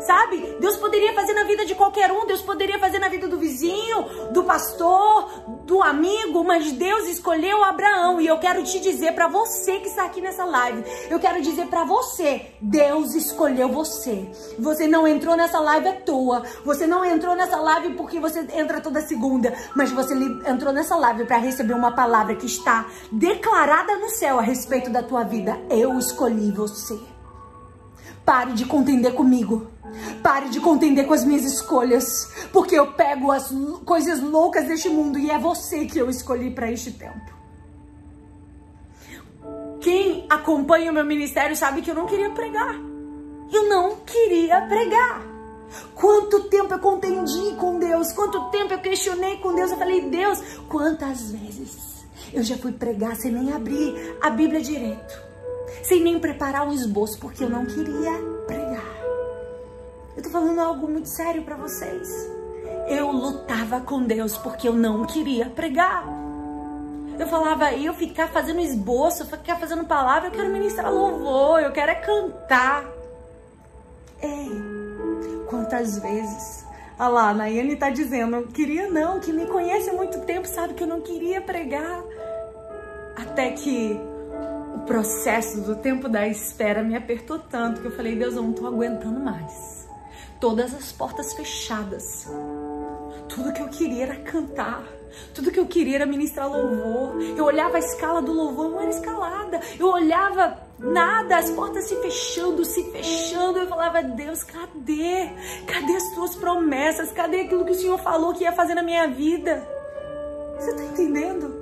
sabe? 0.00 0.56
Deus 0.60 0.76
poderia 0.76 1.12
fazer 1.14 1.32
na 1.34 1.44
vida 1.44 1.64
de 1.64 1.74
qualquer 1.74 2.10
um, 2.12 2.26
Deus 2.26 2.42
poderia 2.42 2.78
fazer 2.78 2.98
na 2.98 3.08
vida 3.08 3.28
do 3.28 3.38
vizinho, 3.38 4.30
do 4.32 4.44
pastor, 4.44 5.28
do 5.64 5.82
amigo, 5.82 6.42
mas 6.44 6.72
Deus 6.72 7.06
escolheu 7.08 7.62
Abraão 7.62 8.20
e 8.20 8.26
eu 8.26 8.38
quero 8.38 8.62
te 8.62 8.80
dizer 8.80 9.12
para 9.12 9.28
você 9.28 9.78
que 9.78 9.88
está 9.88 10.04
aqui 10.04 10.20
nessa 10.20 10.44
live, 10.44 10.84
eu 11.08 11.18
quero 11.18 11.40
dizer 11.42 11.66
para 11.66 11.84
você, 11.84 12.46
Deus 12.60 13.14
escolheu 13.14 13.68
você. 13.68 14.28
Você 14.58 14.86
não 14.86 15.06
entrou 15.06 15.36
nessa 15.36 15.60
live 15.60 15.88
à 15.88 15.92
toa, 15.92 16.42
você 16.64 16.86
não 16.86 17.04
entrou 17.04 17.36
nessa 17.36 17.56
live 17.56 17.94
porque 17.94 18.18
você 18.18 18.46
entra 18.54 18.80
toda 18.80 19.00
segunda, 19.00 19.54
mas 19.74 19.90
você 19.90 20.14
entrou 20.46 20.72
nessa 20.72 20.96
live 20.96 21.24
para 21.24 21.38
receber 21.38 21.74
uma 21.74 21.92
palavra 21.92 22.34
que 22.34 22.46
está 22.46 22.86
declarada 23.12 23.96
no 23.96 24.08
céu 24.08 24.38
a 24.38 24.42
respeito 24.42 24.90
da 24.90 25.02
tua 25.02 25.24
vida. 25.24 25.60
Eu 25.70 25.98
escolhi 25.98 26.50
você 26.50 26.98
Pare 28.30 28.52
de 28.52 28.64
contender 28.64 29.12
comigo. 29.14 29.66
Pare 30.22 30.48
de 30.48 30.60
contender 30.60 31.06
com 31.06 31.14
as 31.14 31.24
minhas 31.24 31.44
escolhas, 31.44 32.30
porque 32.52 32.74
eu 32.74 32.92
pego 32.92 33.30
as 33.30 33.52
coisas 33.84 34.20
loucas 34.20 34.66
deste 34.66 34.88
mundo 34.88 35.18
e 35.18 35.30
é 35.30 35.38
você 35.38 35.86
que 35.86 35.98
eu 35.98 36.08
escolhi 36.08 36.50
para 36.50 36.70
este 36.70 36.92
tempo. 36.92 37.40
Quem 39.80 40.26
acompanha 40.28 40.90
o 40.90 40.94
meu 40.94 41.04
ministério 41.04 41.56
sabe 41.56 41.80
que 41.80 41.90
eu 41.90 41.94
não 41.94 42.06
queria 42.06 42.30
pregar. 42.30 42.74
Eu 43.52 43.68
não 43.68 43.96
queria 43.96 44.60
pregar. 44.62 45.22
Quanto 45.94 46.44
tempo 46.44 46.74
eu 46.74 46.78
contendi 46.78 47.54
com 47.56 47.78
Deus, 47.78 48.12
quanto 48.12 48.50
tempo 48.50 48.74
eu 48.74 48.78
questionei 48.78 49.36
com 49.38 49.54
Deus. 49.54 49.70
Eu 49.70 49.78
falei, 49.78 50.02
Deus, 50.02 50.38
quantas 50.68 51.30
vezes 51.30 52.04
eu 52.32 52.42
já 52.42 52.56
fui 52.56 52.72
pregar 52.72 53.16
sem 53.16 53.32
nem 53.32 53.52
abrir 53.52 54.16
a 54.20 54.30
Bíblia 54.30 54.60
direito, 54.60 55.20
sem 55.82 56.02
nem 56.02 56.18
preparar 56.18 56.68
um 56.68 56.72
esboço, 56.72 57.18
porque 57.18 57.44
eu 57.44 57.50
não 57.50 57.64
queria. 57.64 58.39
Eu 60.20 60.24
tô 60.24 60.28
falando 60.28 60.60
algo 60.60 60.86
muito 60.86 61.08
sério 61.08 61.42
para 61.44 61.56
vocês. 61.56 62.30
Eu 62.86 63.10
lutava 63.10 63.80
com 63.80 64.02
Deus 64.02 64.36
porque 64.36 64.68
eu 64.68 64.74
não 64.74 65.06
queria 65.06 65.46
pregar. 65.46 66.04
Eu 67.18 67.26
falava, 67.26 67.72
eu 67.72 67.94
ficar 67.94 68.28
fazendo 68.28 68.60
esboço, 68.60 69.24
ficar 69.24 69.56
fazendo 69.56 69.86
palavra, 69.86 70.28
eu 70.28 70.32
quero 70.32 70.50
ministrar 70.50 70.92
louvor, 70.92 71.62
eu 71.62 71.72
quero 71.72 71.92
é 71.92 71.94
cantar. 71.94 72.84
Ei, 74.22 74.50
quantas 75.48 75.98
vezes? 75.98 76.66
Olha 76.98 77.08
lá, 77.08 77.28
a 77.30 77.34
Nayane 77.34 77.76
tá 77.76 77.88
dizendo, 77.88 78.46
queria 78.48 78.90
não, 78.90 79.20
que 79.20 79.32
me 79.32 79.46
conhece 79.46 79.88
há 79.88 79.94
muito 79.94 80.20
tempo, 80.26 80.46
sabe 80.46 80.74
que 80.74 80.82
eu 80.82 80.88
não 80.88 81.00
queria 81.00 81.40
pregar. 81.40 82.04
Até 83.16 83.52
que 83.52 83.98
o 84.74 84.80
processo 84.80 85.62
do 85.62 85.76
tempo 85.76 86.10
da 86.10 86.28
espera 86.28 86.82
me 86.82 86.94
apertou 86.94 87.38
tanto 87.38 87.80
que 87.80 87.86
eu 87.86 87.96
falei, 87.96 88.16
Deus, 88.16 88.36
eu 88.36 88.42
não 88.42 88.52
tô 88.52 88.66
aguentando 88.66 89.18
mais 89.18 89.79
todas 90.40 90.74
as 90.74 90.90
portas 90.90 91.32
fechadas. 91.34 92.26
Tudo 93.28 93.52
que 93.52 93.62
eu 93.62 93.68
queria 93.68 94.04
era 94.04 94.16
cantar. 94.16 94.82
Tudo 95.34 95.50
que 95.50 95.60
eu 95.60 95.66
queria 95.66 95.96
era 95.96 96.06
ministrar 96.06 96.50
louvor. 96.50 97.20
Eu 97.36 97.44
olhava 97.44 97.76
a 97.76 97.80
escala 97.80 98.22
do 98.22 98.32
louvor, 98.32 98.70
não 98.70 98.80
era 98.80 98.90
escalada. 98.90 99.60
Eu 99.78 99.88
olhava 99.88 100.58
nada, 100.78 101.36
as 101.36 101.50
portas 101.50 101.84
se 101.84 101.96
fechando, 101.96 102.64
se 102.64 102.82
fechando. 102.90 103.58
Eu 103.58 103.68
falava, 103.68 104.02
Deus, 104.02 104.42
cadê? 104.42 105.30
Cadê 105.66 105.96
as 105.96 106.10
tuas 106.14 106.34
promessas? 106.36 107.12
Cadê 107.12 107.42
aquilo 107.42 107.64
que 107.64 107.72
o 107.72 107.78
Senhor 107.78 107.98
falou 107.98 108.32
que 108.32 108.44
ia 108.44 108.52
fazer 108.52 108.74
na 108.74 108.82
minha 108.82 109.06
vida? 109.08 109.66
Você 110.58 110.74
tá 110.74 110.84
entendendo? 110.84 111.54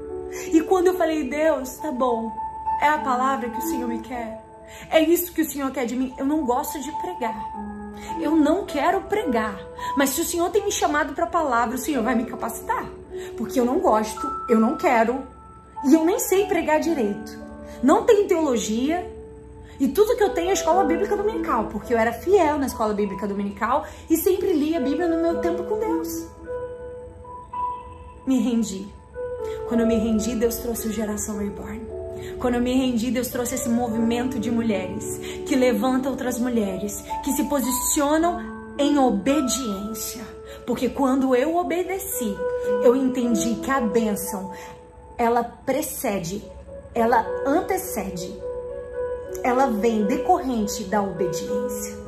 E 0.52 0.61
quando 0.62 0.88
eu 0.88 0.97
falei, 0.97 1.28
Deus, 1.28 1.76
tá 1.78 1.90
bom, 1.90 2.30
é 2.82 2.88
a 2.88 2.99
palavra 2.99 3.49
que 3.49 3.58
o 3.58 3.62
Senhor 3.62 3.88
me 3.88 4.00
quer. 4.00 4.44
É 4.90 5.00
isso 5.00 5.32
que 5.32 5.42
o 5.42 5.49
Senhor 5.49 5.70
quer 5.70 5.87
de 5.87 5.97
mim. 5.97 6.14
Eu 6.18 6.26
não 6.26 6.44
gosto 6.44 6.78
de 6.80 6.92
pregar. 7.00 7.77
Eu 8.21 8.37
não 8.37 8.64
quero 8.64 9.02
pregar, 9.02 9.59
mas 9.97 10.11
se 10.11 10.21
o 10.21 10.25
Senhor 10.25 10.50
tem 10.50 10.64
me 10.64 10.73
chamado 10.73 11.14
para 11.14 11.25
a 11.25 11.28
palavra, 11.28 11.76
o 11.76 11.78
Senhor 11.78 12.02
vai 12.02 12.14
me 12.14 12.25
capacitar, 12.25 12.87
porque 13.37 13.59
eu 13.59 13.64
não 13.64 13.78
gosto, 13.81 14.26
eu 14.49 14.59
não 14.59 14.76
quero 14.76 15.23
e 15.85 15.95
eu 15.95 16.05
nem 16.05 16.19
sei 16.19 16.47
pregar 16.47 16.81
direito. 16.81 17.38
Não 17.83 18.05
tenho 18.05 18.26
teologia 18.26 19.09
e 19.81 19.87
tudo 19.87 20.17
que 20.17 20.23
eu 20.23 20.31
tenho 20.31 20.50
é 20.50 20.52
escola 20.52 20.83
bíblica 20.85 21.17
dominical, 21.17 21.67
porque 21.67 21.95
eu 21.95 21.99
era 21.99 22.12
fiel 22.12 22.59
na 22.59 22.67
escola 22.67 22.93
bíblica 22.93 23.28
dominical 23.28 23.87
e 24.11 24.17
sempre 24.17 24.52
li 24.52 24.76
a 24.76 24.80
Bíblia 24.80 25.06
no 25.06 25.23
meu 25.23 25.41
tempo 25.41 25.63
com 25.65 25.78
Deus. 25.78 26.26
Me 28.26 28.41
rendi. 28.41 28.89
Quando 29.69 29.80
eu 29.80 29.87
me 29.87 29.97
rendi, 29.97 30.34
Deus 30.34 30.56
trouxe 30.56 30.89
o 30.89 30.93
Geração 30.93 31.39
Reborn. 31.39 31.88
Quando 32.39 32.54
eu 32.54 32.61
me 32.61 32.75
rendi, 32.75 33.11
Deus 33.11 33.28
trouxe 33.28 33.54
esse 33.57 33.69
movimento 33.69 34.39
de 34.39 34.50
mulheres 34.50 35.19
que 35.47 35.57
levanta 35.57 36.09
outras 36.09 36.39
mulheres, 36.39 37.02
que 37.25 37.33
se 37.33 37.45
posicionam 37.45 38.75
em 38.78 38.99
obediência. 38.99 40.23
Porque 40.67 40.89
quando 40.89 41.35
eu 41.35 41.57
obedeci, 41.57 42.37
eu 42.83 42.95
entendi 42.95 43.57
que 43.57 43.71
a 43.71 43.81
bênção, 43.81 44.52
ela 45.17 45.43
precede, 45.43 46.43
ela 46.95 47.26
antecede, 47.47 48.33
ela 49.43 49.67
vem 49.67 50.04
decorrente 50.04 50.85
da 50.85 51.02
obediência. 51.02 51.99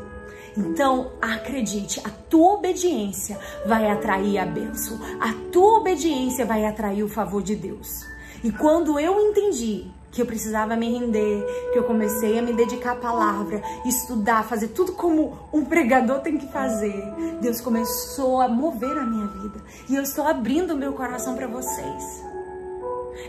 Então, 0.57 1.13
acredite, 1.21 2.01
a 2.05 2.11
tua 2.11 2.55
obediência 2.55 3.39
vai 3.65 3.89
atrair 3.91 4.39
a 4.39 4.47
bênção, 4.47 4.99
a 5.21 5.33
tua 5.51 5.79
obediência 5.79 6.45
vai 6.45 6.67
atrair 6.67 7.03
o 7.03 7.09
favor 7.09 7.43
de 7.43 7.55
Deus. 7.55 8.05
E 8.43 8.51
quando 8.51 8.99
eu 8.99 9.21
entendi 9.21 9.87
que 10.11 10.21
eu 10.21 10.27
precisava 10.27 10.77
me 10.77 10.91
render, 10.91 11.45
que 11.73 11.79
eu 11.79 11.85
comecei 11.85 12.39
a 12.39 12.43
me 12.43 12.53
dedicar 12.53 12.93
à 12.93 12.97
palavra, 12.97 13.63
estudar, 13.85 14.45
fazer 14.45 14.69
tudo 14.69 14.93
como 14.93 15.39
um 15.53 15.65
pregador 15.65 16.21
tem 16.21 16.37
que 16.37 16.51
fazer. 16.53 17.03
Deus 17.41 17.61
começou 17.61 18.41
a 18.41 18.49
mover 18.49 18.97
a 18.99 19.05
minha 19.05 19.27
vida 19.27 19.61
e 19.89 19.97
eu 19.97 20.03
estou 20.03 20.27
abrindo 20.27 20.73
o 20.73 20.77
meu 20.77 20.93
coração 20.93 21.35
para 21.37 21.47
vocês. 21.47 22.25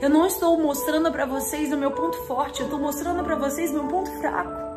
Eu 0.02 0.10
não 0.10 0.26
estou 0.26 0.58
mostrando 0.58 1.12
para 1.12 1.26
vocês 1.26 1.72
o 1.72 1.78
meu 1.78 1.92
ponto 1.92 2.18
forte, 2.26 2.62
eu 2.62 2.66
estou 2.66 2.80
mostrando 2.80 3.24
para 3.24 3.36
vocês 3.36 3.72
meu 3.72 3.88
ponto 3.88 4.10
fraco. 4.20 4.72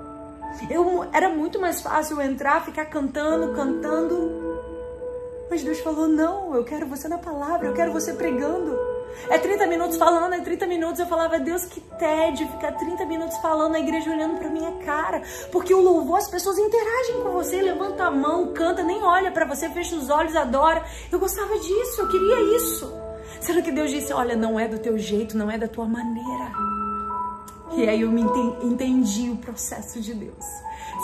Eu, 0.70 1.04
era 1.12 1.28
muito 1.28 1.60
mais 1.60 1.80
fácil 1.80 2.20
entrar, 2.20 2.64
ficar 2.64 2.86
cantando, 2.86 3.52
cantando. 3.54 4.44
Mas 5.50 5.62
Deus 5.62 5.80
falou: 5.80 6.08
não, 6.08 6.54
eu 6.54 6.64
quero 6.64 6.86
você 6.86 7.08
na 7.08 7.18
palavra, 7.18 7.66
eu 7.66 7.74
quero 7.74 7.92
você 7.92 8.12
pregando. 8.12 8.93
É 9.28 9.38
30 9.38 9.66
minutos 9.66 9.96
falando, 9.96 10.32
é 10.34 10.40
30 10.40 10.66
minutos. 10.66 11.00
Eu 11.00 11.06
falava, 11.06 11.38
Deus, 11.38 11.64
que 11.64 11.80
tédio 11.80 12.48
ficar 12.48 12.72
30 12.72 13.04
minutos 13.06 13.36
falando 13.38 13.72
na 13.72 13.80
igreja 13.80 14.10
olhando 14.10 14.38
pra 14.38 14.48
minha 14.48 14.72
cara. 14.84 15.22
Porque 15.50 15.72
o 15.72 15.80
louvor, 15.80 16.18
as 16.18 16.28
pessoas 16.28 16.58
interagem 16.58 17.22
com 17.22 17.30
você, 17.30 17.60
levanta 17.60 18.04
a 18.04 18.10
mão, 18.10 18.52
canta, 18.52 18.82
nem 18.82 19.02
olha 19.02 19.30
para 19.30 19.44
você, 19.44 19.68
fecha 19.70 19.96
os 19.96 20.10
olhos, 20.10 20.36
adora. 20.36 20.84
Eu 21.10 21.18
gostava 21.18 21.58
disso, 21.58 22.00
eu 22.00 22.08
queria 22.08 22.56
isso. 22.56 22.92
Sendo 23.40 23.62
que 23.62 23.72
Deus 23.72 23.90
disse, 23.90 24.12
olha, 24.12 24.36
não 24.36 24.58
é 24.58 24.68
do 24.68 24.78
teu 24.78 24.98
jeito, 24.98 25.36
não 25.36 25.50
é 25.50 25.58
da 25.58 25.68
tua 25.68 25.86
maneira. 25.86 26.52
E 27.76 27.88
aí 27.88 28.02
eu 28.02 28.10
me 28.10 28.22
entendi 28.62 29.30
o 29.30 29.36
processo 29.36 30.00
de 30.00 30.14
Deus. 30.14 30.46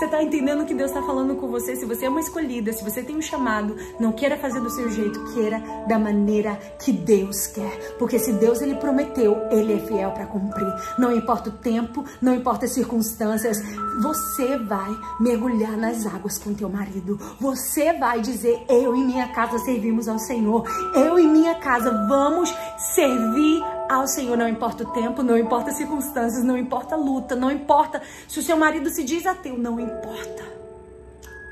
Você 0.00 0.06
está 0.06 0.22
entendendo 0.22 0.64
que 0.64 0.72
Deus 0.72 0.90
está 0.90 1.02
falando 1.02 1.36
com 1.36 1.48
você? 1.48 1.76
Se 1.76 1.84
você 1.84 2.06
é 2.06 2.08
uma 2.08 2.20
escolhida, 2.20 2.72
se 2.72 2.82
você 2.82 3.02
tem 3.02 3.14
um 3.14 3.20
chamado, 3.20 3.76
não 4.00 4.12
queira 4.12 4.34
fazer 4.38 4.58
do 4.58 4.70
seu 4.70 4.88
jeito, 4.88 5.22
queira 5.34 5.62
da 5.86 5.98
maneira 5.98 6.58
que 6.78 6.90
Deus 6.90 7.46
quer. 7.46 7.96
Porque 7.98 8.18
se 8.18 8.32
Deus 8.32 8.62
ele 8.62 8.76
prometeu, 8.76 9.36
ele 9.50 9.74
é 9.74 9.78
fiel 9.78 10.10
para 10.12 10.24
cumprir. 10.24 10.72
Não 10.98 11.14
importa 11.14 11.50
o 11.50 11.52
tempo, 11.52 12.02
não 12.18 12.34
importa 12.34 12.64
as 12.64 12.72
circunstâncias, 12.72 13.62
você 14.02 14.56
vai 14.56 14.88
mergulhar 15.20 15.76
nas 15.76 16.06
águas 16.06 16.38
com 16.38 16.54
teu 16.54 16.70
marido. 16.70 17.20
Você 17.38 17.92
vai 17.92 18.22
dizer: 18.22 18.64
Eu 18.70 18.96
e 18.96 19.04
minha 19.04 19.28
casa 19.28 19.58
servimos 19.58 20.08
ao 20.08 20.18
Senhor. 20.18 20.64
Eu 20.94 21.18
e 21.18 21.26
minha 21.26 21.56
casa 21.56 21.90
vamos 22.08 22.50
servir 22.94 23.62
ao 23.90 24.06
Senhor. 24.06 24.36
Não 24.36 24.48
importa 24.48 24.84
o 24.84 24.92
tempo, 24.92 25.22
não 25.22 25.36
importa 25.36 25.70
as 25.70 25.76
circunstâncias, 25.76 26.44
não 26.44 26.56
importa 26.56 26.94
a 26.94 26.98
luta, 26.98 27.34
não 27.36 27.50
importa 27.50 28.00
se 28.28 28.38
o 28.38 28.42
seu 28.42 28.56
marido 28.56 28.88
se 28.88 29.04
diz 29.04 29.26
ateu, 29.26 29.58
não 29.58 29.78
importa. 29.78 29.89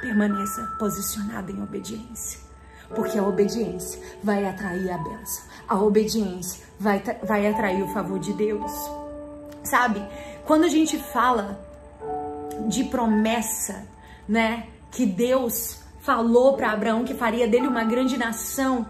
Permaneça 0.01 0.63
posicionada 0.79 1.51
em 1.51 1.63
obediência. 1.63 2.41
Porque 2.95 3.19
a 3.19 3.23
obediência 3.23 4.01
vai 4.23 4.45
atrair 4.47 4.91
a 4.91 4.99
bênção. 4.99 5.45
A 5.69 5.83
obediência 5.83 6.65
vai, 6.79 7.03
vai 7.23 7.47
atrair 7.47 7.83
o 7.83 7.93
favor 7.93 8.19
de 8.19 8.33
Deus. 8.33 8.73
Sabe? 9.63 10.03
Quando 10.47 10.65
a 10.65 10.69
gente 10.69 10.97
fala 10.97 11.61
de 12.69 12.85
promessa, 12.85 13.87
né? 14.29 14.69
Que 14.91 15.05
Deus 15.05 15.83
falou 16.01 16.55
para 16.55 16.73
Abraão 16.73 17.05
que 17.05 17.15
faria 17.15 17.47
dele 17.47 17.69
uma 17.69 17.85
grande 17.85 18.17
nação 18.17 18.87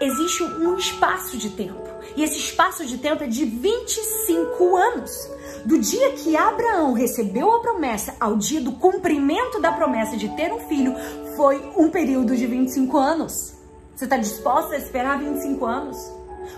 existe 0.00 0.42
um 0.42 0.76
espaço 0.76 1.36
de 1.36 1.50
tempo. 1.50 1.82
E 2.16 2.22
esse 2.22 2.38
espaço 2.38 2.86
de 2.86 2.98
tempo 2.98 3.24
é 3.24 3.26
de 3.26 3.44
25 3.44 4.76
anos. 4.76 5.30
Do 5.64 5.78
dia 5.78 6.12
que 6.12 6.36
Abraão 6.36 6.92
recebeu 6.92 7.52
a 7.52 7.60
promessa 7.60 8.14
ao 8.20 8.36
dia 8.36 8.60
do 8.60 8.72
cumprimento 8.72 9.60
da 9.60 9.72
promessa 9.72 10.16
de 10.16 10.28
ter 10.36 10.52
um 10.52 10.60
filho, 10.60 10.94
foi 11.36 11.72
um 11.76 11.90
período 11.90 12.36
de 12.36 12.46
25 12.46 12.96
anos. 12.96 13.54
Você 13.94 14.04
está 14.04 14.16
disposta 14.16 14.74
a 14.74 14.78
esperar 14.78 15.18
25 15.18 15.64
anos? 15.64 15.96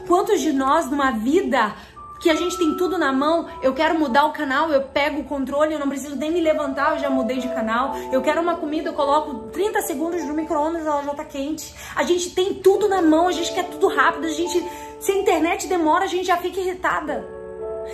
Quantos 0.07 0.41
de 0.41 0.53
nós, 0.53 0.91
numa 0.91 1.13
vida 1.13 1.75
que 2.21 2.31
a 2.31 2.35
gente 2.35 2.57
tem 2.59 2.75
tudo 2.77 2.99
na 2.99 3.13
mão, 3.13 3.49
eu 3.63 3.73
quero 3.73 3.99
mudar 3.99 4.27
o 4.27 4.33
canal, 4.33 4.71
eu 4.71 4.83
pego 4.83 5.21
o 5.21 5.25
controle, 5.25 5.73
eu 5.73 5.79
não 5.79 5.89
preciso 5.89 6.17
nem 6.17 6.31
me 6.31 6.41
levantar, 6.41 6.95
eu 6.95 6.99
já 6.99 7.11
mudei 7.11 7.39
de 7.39 7.49
canal. 7.49 7.95
Eu 8.13 8.21
quero 8.23 8.41
uma 8.41 8.57
comida, 8.57 8.89
eu 8.91 8.95
coloco 8.95 9.51
30 9.51 9.83
segundos 9.83 10.23
no 10.25 10.35
micro-ondas, 10.35 10.87
ela 10.87 11.03
já 11.03 11.15
tá 11.15 11.25
quente. 11.25 11.75
A 11.95 12.03
gente 12.03 12.31
tem 12.31 12.55
tudo 12.55 12.89
na 12.89 13.01
mão, 13.01 13.29
a 13.29 13.33
gente 13.33 13.53
quer 13.53 13.65
tudo 13.65 13.89
rápido, 13.89 14.27
a 14.27 14.31
gente 14.31 14.63
se 15.01 15.13
a 15.13 15.17
internet 15.17 15.67
demora, 15.69 16.05
a 16.05 16.09
gente 16.09 16.27
já 16.27 16.37
fica 16.37 16.59
irritada. 16.59 17.25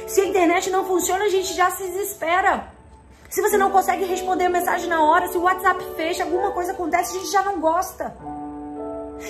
Se 0.06 0.20
a 0.20 0.24
internet 0.24 0.70
não 0.70 0.84
funciona, 0.84 1.24
a 1.24 1.28
gente 1.28 1.52
já 1.54 1.70
se 1.70 1.82
desespera. 1.82 2.72
Se 3.28 3.42
você 3.42 3.56
não 3.56 3.70
consegue 3.70 4.04
responder 4.04 4.46
a 4.46 4.50
mensagem 4.50 4.88
na 4.88 5.02
hora, 5.02 5.28
se 5.28 5.36
o 5.36 5.42
WhatsApp 5.42 5.84
fecha, 5.96 6.22
alguma 6.22 6.52
coisa 6.52 6.72
acontece, 6.72 7.16
a 7.16 7.20
gente 7.20 7.30
já 7.30 7.42
não 7.42 7.60
gosta. 7.60 8.16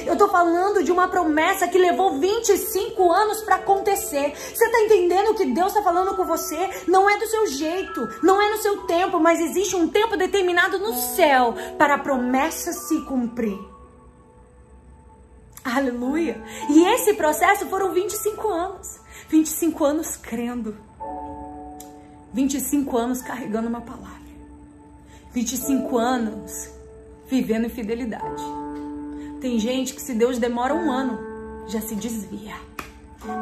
Eu 0.06 0.16
tô 0.16 0.28
falando 0.28 0.82
de 0.82 0.90
uma 0.90 1.08
promessa 1.08 1.68
que 1.68 1.78
levou 1.78 2.18
25 2.18 3.12
anos 3.12 3.42
para 3.42 3.56
acontecer. 3.56 4.34
Você 4.34 4.70
tá 4.70 4.80
entendendo 4.80 5.30
o 5.30 5.34
que 5.34 5.46
Deus 5.46 5.72
tá 5.72 5.82
falando 5.82 6.16
com 6.16 6.24
você? 6.24 6.84
Não 6.88 7.08
é 7.08 7.18
do 7.18 7.26
seu 7.26 7.46
jeito, 7.46 8.08
não 8.22 8.40
é 8.40 8.50
no 8.50 8.58
seu 8.58 8.82
tempo, 8.86 9.20
mas 9.20 9.40
existe 9.40 9.76
um 9.76 9.88
tempo 9.88 10.16
determinado 10.16 10.78
no 10.78 10.94
céu 10.94 11.54
para 11.78 11.94
a 11.94 11.98
promessa 11.98 12.72
se 12.72 13.00
cumprir. 13.02 13.58
Aleluia! 15.64 16.42
E 16.68 16.84
esse 16.88 17.14
processo 17.14 17.66
foram 17.66 17.92
25 17.92 18.48
anos. 18.48 19.00
25 19.28 19.84
anos 19.84 20.16
crendo. 20.16 20.76
25 22.32 22.96
anos 22.96 23.22
carregando 23.22 23.68
uma 23.68 23.80
palavra. 23.80 24.24
25 25.32 25.96
anos 25.96 26.70
vivendo 27.28 27.64
em 27.64 27.70
fidelidade. 27.70 28.63
Tem 29.44 29.58
gente 29.58 29.92
que 29.92 30.00
se 30.00 30.14
Deus 30.14 30.38
demora 30.38 30.74
um 30.74 30.90
ano, 30.90 31.18
já 31.66 31.78
se 31.78 31.94
desvia. 31.94 32.54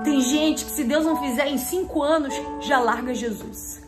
Tem 0.02 0.20
gente 0.20 0.64
que 0.64 0.72
se 0.72 0.82
Deus 0.82 1.04
não 1.04 1.16
fizer 1.22 1.46
em 1.46 1.56
cinco 1.56 2.02
anos, 2.02 2.34
já 2.60 2.80
larga 2.80 3.14
Jesus. 3.14 3.80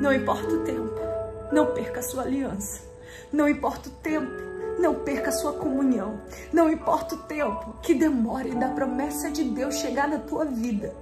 Não 0.00 0.10
importa 0.10 0.54
o 0.54 0.64
tempo, 0.64 1.00
não 1.52 1.66
perca 1.74 2.00
a 2.00 2.02
sua 2.02 2.22
aliança. 2.22 2.80
Não 3.30 3.46
importa 3.46 3.90
o 3.90 3.92
tempo, 3.92 4.32
não 4.78 4.94
perca 4.94 5.28
a 5.28 5.32
sua 5.32 5.52
comunhão. 5.52 6.18
Não 6.50 6.70
importa 6.70 7.14
o 7.14 7.18
tempo 7.24 7.74
que 7.82 7.92
demore 7.92 8.54
da 8.54 8.68
promessa 8.68 9.30
de 9.30 9.44
Deus 9.44 9.74
chegar 9.74 10.08
na 10.08 10.16
tua 10.16 10.46
vida. 10.46 10.94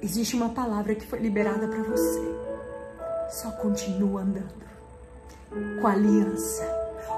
Existe 0.00 0.34
uma 0.34 0.48
palavra 0.48 0.94
que 0.94 1.06
foi 1.06 1.18
liberada 1.18 1.68
para 1.68 1.82
você. 1.82 2.43
Só 3.34 3.50
continua 3.50 4.22
andando 4.22 4.64
com 5.80 5.88
a 5.88 5.90
aliança, 5.90 6.62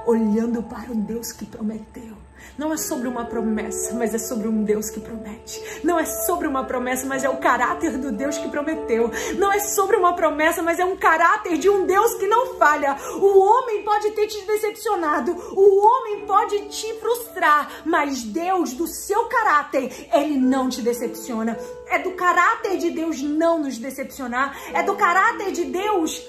olhando 0.06 0.62
para 0.62 0.90
o 0.90 0.94
Deus 0.94 1.30
que 1.30 1.44
prometeu. 1.44 2.16
Não 2.58 2.72
é 2.72 2.76
sobre 2.76 3.08
uma 3.08 3.24
promessa, 3.24 3.94
mas 3.94 4.14
é 4.14 4.18
sobre 4.18 4.48
um 4.48 4.64
Deus 4.64 4.90
que 4.90 5.00
promete. 5.00 5.80
Não 5.84 5.98
é 5.98 6.04
sobre 6.04 6.46
uma 6.46 6.64
promessa, 6.64 7.06
mas 7.06 7.24
é 7.24 7.28
o 7.28 7.38
caráter 7.38 7.98
do 7.98 8.12
Deus 8.12 8.38
que 8.38 8.48
prometeu. 8.48 9.10
Não 9.36 9.52
é 9.52 9.58
sobre 9.58 9.96
uma 9.96 10.14
promessa, 10.14 10.62
mas 10.62 10.78
é 10.78 10.84
um 10.84 10.96
caráter 10.96 11.58
de 11.58 11.68
um 11.68 11.86
Deus 11.86 12.14
que 12.14 12.26
não 12.26 12.54
falha. 12.54 12.96
O 13.20 13.38
homem 13.38 13.82
pode 13.82 14.10
ter 14.12 14.26
te 14.26 14.44
decepcionado, 14.46 15.32
o 15.54 15.86
homem 15.86 16.26
pode 16.26 16.68
te 16.68 16.92
frustrar, 16.94 17.70
mas 17.84 18.22
Deus, 18.22 18.72
do 18.72 18.86
seu 18.86 19.26
caráter, 19.26 20.08
ele 20.12 20.38
não 20.38 20.68
te 20.68 20.82
decepciona. 20.82 21.58
É 21.88 21.98
do 21.98 22.12
caráter 22.12 22.78
de 22.78 22.90
Deus 22.90 23.20
não 23.22 23.58
nos 23.58 23.78
decepcionar. 23.78 24.56
É 24.72 24.82
do 24.82 24.94
caráter 24.96 25.52
de 25.52 25.64
Deus 25.64 26.26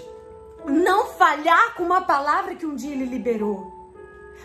não 0.65 1.07
falhar 1.07 1.75
com 1.75 1.83
uma 1.83 2.01
palavra 2.01 2.55
que 2.55 2.65
um 2.65 2.75
dia 2.75 2.91
ele 2.91 3.05
liberou. 3.05 3.76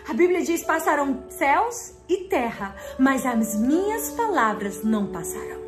A 0.07 0.13
Bíblia 0.13 0.43
diz: 0.43 0.63
passarão 0.63 1.23
céus 1.29 1.93
e 2.09 2.25
terra, 2.25 2.75
mas 2.99 3.25
as 3.25 3.55
minhas 3.55 4.11
palavras 4.11 4.83
não 4.83 5.07
passarão. 5.07 5.61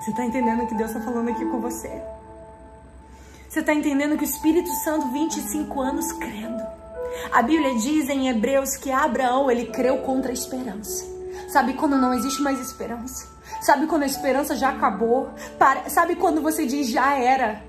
Você 0.00 0.10
está 0.10 0.24
entendendo 0.24 0.62
o 0.62 0.66
que 0.66 0.74
Deus 0.74 0.90
está 0.90 1.02
falando 1.02 1.28
aqui 1.28 1.44
com 1.44 1.60
você? 1.60 2.02
Você 3.48 3.60
está 3.60 3.74
entendendo 3.74 4.16
que 4.16 4.24
o 4.24 4.28
Espírito 4.28 4.70
Santo, 4.82 5.08
25 5.08 5.80
anos 5.80 6.10
crendo. 6.12 6.62
A 7.30 7.42
Bíblia 7.42 7.74
diz 7.76 8.08
em 8.08 8.28
Hebreus 8.28 8.76
que 8.76 8.90
Abraão, 8.90 9.50
ele 9.50 9.66
creu 9.66 9.98
contra 9.98 10.30
a 10.30 10.34
esperança. 10.34 11.06
Sabe 11.48 11.74
quando 11.74 11.98
não 11.98 12.14
existe 12.14 12.40
mais 12.40 12.58
esperança? 12.58 13.30
Sabe 13.60 13.86
quando 13.86 14.04
a 14.04 14.06
esperança 14.06 14.56
já 14.56 14.70
acabou? 14.70 15.30
Sabe 15.88 16.16
quando 16.16 16.40
você 16.40 16.66
diz 16.66 16.88
já 16.88 17.14
era? 17.14 17.62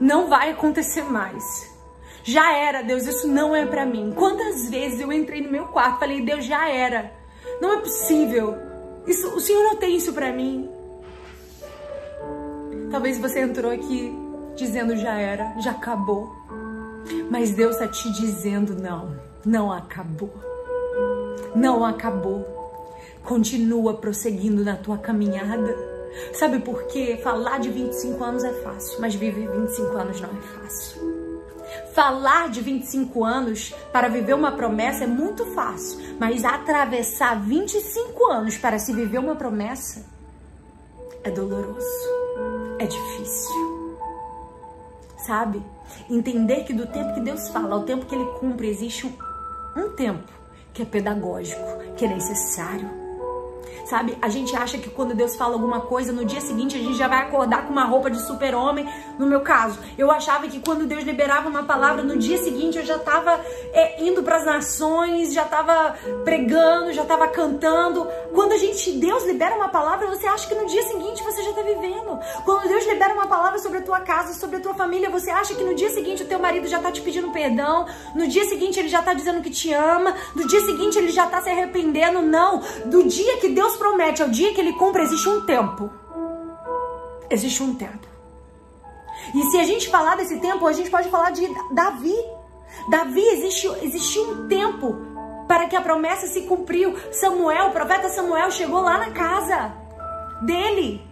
Não 0.00 0.28
vai 0.28 0.52
acontecer 0.52 1.02
mais 1.02 1.75
já 2.26 2.52
era, 2.56 2.82
Deus, 2.82 3.06
isso 3.06 3.28
não 3.28 3.54
é 3.54 3.64
para 3.64 3.86
mim. 3.86 4.12
Quantas 4.12 4.68
vezes 4.68 4.98
eu 4.98 5.12
entrei 5.12 5.40
no 5.40 5.48
meu 5.48 5.66
quarto, 5.66 6.00
falei, 6.00 6.20
Deus, 6.22 6.44
já 6.44 6.68
era. 6.68 7.12
Não 7.60 7.74
é 7.74 7.76
possível. 7.78 8.56
Isso, 9.06 9.28
o 9.28 9.38
Senhor 9.38 9.62
não 9.62 9.76
tem 9.76 9.94
isso 9.94 10.12
para 10.12 10.32
mim. 10.32 10.68
Talvez 12.90 13.16
você 13.18 13.38
entrou 13.38 13.70
aqui 13.70 14.12
dizendo 14.56 14.96
já 14.96 15.16
era, 15.16 15.54
já 15.60 15.70
acabou. 15.70 16.34
Mas 17.30 17.52
Deus 17.52 17.76
está 17.76 17.86
te 17.86 18.12
dizendo 18.14 18.74
não, 18.74 19.16
não 19.44 19.70
acabou. 19.70 20.34
Não 21.54 21.84
acabou. 21.84 22.44
Continua 23.22 23.98
prosseguindo 23.98 24.64
na 24.64 24.74
tua 24.74 24.98
caminhada. 24.98 25.76
Sabe 26.32 26.58
por 26.58 26.88
quê? 26.88 27.20
Falar 27.22 27.60
de 27.60 27.70
25 27.70 28.24
anos 28.24 28.42
é 28.42 28.52
fácil, 28.64 29.00
mas 29.00 29.14
viver 29.14 29.48
25 29.48 29.96
anos 29.96 30.20
não 30.20 30.30
é 30.30 30.42
fácil. 30.42 31.15
Falar 31.96 32.50
de 32.50 32.60
25 32.60 33.24
anos 33.24 33.74
para 33.90 34.08
viver 34.08 34.34
uma 34.34 34.52
promessa 34.52 35.04
é 35.04 35.06
muito 35.06 35.46
fácil, 35.54 35.98
mas 36.20 36.44
atravessar 36.44 37.40
25 37.40 38.26
anos 38.26 38.58
para 38.58 38.78
se 38.78 38.92
viver 38.92 39.18
uma 39.18 39.34
promessa 39.34 40.04
é 41.24 41.30
doloroso, 41.30 41.86
é 42.78 42.84
difícil. 42.84 43.96
Sabe? 45.26 45.62
Entender 46.10 46.64
que 46.64 46.74
do 46.74 46.86
tempo 46.86 47.14
que 47.14 47.20
Deus 47.20 47.48
fala 47.48 47.74
ao 47.74 47.84
tempo 47.84 48.04
que 48.04 48.14
Ele 48.14 48.26
cumpre, 48.40 48.68
existe 48.68 49.06
um, 49.06 49.16
um 49.74 49.88
tempo 49.96 50.30
que 50.74 50.82
é 50.82 50.84
pedagógico, 50.84 51.94
que 51.96 52.04
é 52.04 52.08
necessário 52.08 53.05
sabe? 53.86 54.18
A 54.20 54.28
gente 54.28 54.54
acha 54.54 54.76
que 54.78 54.90
quando 54.90 55.14
Deus 55.14 55.36
fala 55.36 55.54
alguma 55.54 55.80
coisa, 55.80 56.12
no 56.12 56.24
dia 56.24 56.40
seguinte 56.40 56.76
a 56.76 56.78
gente 56.78 56.94
já 56.94 57.08
vai 57.08 57.22
acordar 57.22 57.66
com 57.66 57.72
uma 57.72 57.84
roupa 57.84 58.10
de 58.10 58.20
super-homem. 58.20 58.86
No 59.18 59.26
meu 59.26 59.40
caso, 59.40 59.78
eu 59.96 60.10
achava 60.10 60.46
que 60.48 60.60
quando 60.60 60.86
Deus 60.86 61.04
liberava 61.04 61.48
uma 61.48 61.62
palavra, 61.62 62.02
no 62.02 62.18
dia 62.18 62.36
seguinte 62.38 62.78
eu 62.78 62.84
já 62.84 62.96
estava 62.96 63.40
é, 63.72 64.04
indo 64.04 64.22
para 64.22 64.36
as 64.36 64.44
nações, 64.44 65.32
já 65.32 65.42
estava 65.42 65.96
pregando, 66.24 66.92
já 66.92 67.02
estava 67.02 67.28
cantando. 67.28 68.06
Quando 68.34 68.52
a 68.52 68.58
gente, 68.58 68.92
Deus 68.92 69.24
libera 69.24 69.54
uma 69.54 69.68
palavra, 69.68 70.08
você 70.08 70.26
acha 70.26 70.48
que 70.48 70.54
no 70.54 70.66
dia 70.66 70.82
seguinte 70.82 71.22
você 71.22 71.42
já 71.42 71.50
está 71.50 71.62
vivendo. 71.62 72.18
Quando 72.44 72.68
Deus 72.68 72.86
libera 72.86 73.14
uma 73.14 73.26
palavra 73.26 73.58
sobre 73.58 73.78
a 73.78 73.82
tua 73.82 74.00
casa, 74.00 74.34
sobre 74.34 74.56
a 74.56 74.60
tua 74.60 74.74
família, 74.74 75.08
você 75.08 75.30
acha 75.30 75.54
que 75.54 75.62
no 75.62 75.74
dia 75.74 75.90
seguinte 75.90 76.24
o 76.24 76.26
teu 76.26 76.38
marido 76.38 76.66
já 76.66 76.78
está 76.78 76.90
te 76.90 77.00
pedindo 77.00 77.30
perdão, 77.30 77.86
no 78.14 78.26
dia 78.26 78.44
seguinte 78.44 78.78
ele 78.78 78.88
já 78.88 79.00
está 79.00 79.14
dizendo 79.14 79.40
que 79.40 79.50
te 79.50 79.72
ama, 79.72 80.14
no 80.34 80.46
dia 80.46 80.60
seguinte 80.60 80.98
ele 80.98 81.10
já 81.10 81.26
está 81.26 81.40
se 81.40 81.48
arrependendo. 81.48 82.20
Não, 82.20 82.60
do 82.86 83.04
dia 83.04 83.36
que 83.38 83.48
Deus 83.48 83.75
promete 83.76 84.22
ao 84.22 84.28
dia 84.28 84.52
que 84.52 84.60
ele 84.60 84.72
cumpre, 84.74 85.02
existe 85.02 85.28
um 85.28 85.42
tempo. 85.42 85.90
Existe 87.30 87.62
um 87.62 87.74
tempo. 87.74 88.06
E 89.34 89.42
se 89.50 89.58
a 89.58 89.64
gente 89.64 89.88
falar 89.88 90.16
desse 90.16 90.38
tempo, 90.40 90.66
a 90.66 90.72
gente 90.72 90.90
pode 90.90 91.08
falar 91.08 91.30
de 91.30 91.48
Davi. 91.72 92.14
Davi 92.90 93.20
existe, 93.20 93.66
existe 93.82 94.18
um 94.18 94.46
tempo 94.48 94.96
para 95.48 95.66
que 95.66 95.76
a 95.76 95.80
promessa 95.80 96.26
se 96.26 96.42
cumpriu. 96.42 96.94
Samuel, 97.12 97.68
o 97.68 97.72
profeta 97.72 98.08
Samuel, 98.08 98.50
chegou 98.50 98.80
lá 98.80 98.98
na 98.98 99.10
casa 99.10 99.72
dele. 100.42 101.02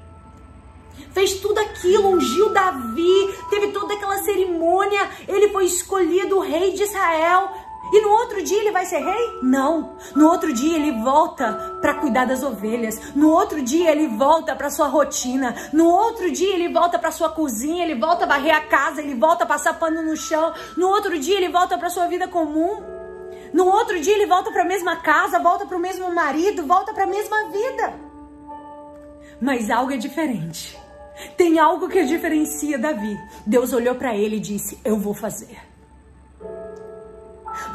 Fez 1.12 1.40
tudo 1.40 1.58
aquilo, 1.58 2.08
ungiu 2.08 2.50
Davi, 2.50 3.34
teve 3.50 3.68
toda 3.68 3.94
aquela 3.94 4.18
cerimônia. 4.18 5.08
Ele 5.26 5.48
foi 5.48 5.64
escolhido 5.64 6.40
rei 6.40 6.72
de 6.72 6.82
Israel. 6.82 7.50
E 7.92 8.00
no 8.00 8.08
outro 8.08 8.42
dia 8.42 8.58
ele 8.58 8.72
vai 8.72 8.84
ser 8.86 8.98
rei? 8.98 9.38
Não. 9.42 9.96
No 10.16 10.28
outro 10.28 10.52
dia 10.52 10.76
ele 10.76 10.92
volta 11.02 11.78
para 11.80 11.94
cuidar 11.94 12.24
das 12.24 12.42
ovelhas. 12.42 13.14
No 13.14 13.30
outro 13.30 13.62
dia 13.62 13.90
ele 13.90 14.08
volta 14.08 14.56
para 14.56 14.70
sua 14.70 14.88
rotina. 14.88 15.54
No 15.72 15.86
outro 15.88 16.30
dia 16.30 16.54
ele 16.54 16.68
volta 16.68 16.98
para 16.98 17.10
sua 17.10 17.28
cozinha, 17.28 17.84
ele 17.84 17.94
volta 17.94 18.24
a 18.24 18.28
varrer 18.28 18.54
a 18.54 18.62
casa, 18.62 19.00
ele 19.00 19.14
volta 19.14 19.44
a 19.44 19.46
passar 19.46 19.78
pano 19.78 20.02
no 20.02 20.16
chão. 20.16 20.52
No 20.76 20.88
outro 20.88 21.18
dia 21.18 21.36
ele 21.36 21.48
volta 21.48 21.78
para 21.78 21.90
sua 21.90 22.06
vida 22.06 22.26
comum. 22.26 22.82
No 23.52 23.66
outro 23.66 24.00
dia 24.00 24.14
ele 24.14 24.26
volta 24.26 24.50
para 24.50 24.62
a 24.62 24.66
mesma 24.66 24.96
casa, 24.96 25.38
volta 25.38 25.64
para 25.64 25.76
o 25.76 25.80
mesmo 25.80 26.12
marido, 26.12 26.66
volta 26.66 26.92
para 26.92 27.04
a 27.04 27.06
mesma 27.06 27.50
vida. 27.50 27.94
Mas 29.40 29.70
algo 29.70 29.92
é 29.92 29.96
diferente. 29.96 30.76
Tem 31.36 31.58
algo 31.58 31.88
que 31.88 32.04
diferencia 32.04 32.78
Davi. 32.78 33.16
Deus 33.46 33.72
olhou 33.72 33.94
para 33.94 34.16
ele 34.16 34.36
e 34.36 34.40
disse: 34.40 34.78
Eu 34.84 34.98
vou 34.98 35.14
fazer. 35.14 35.58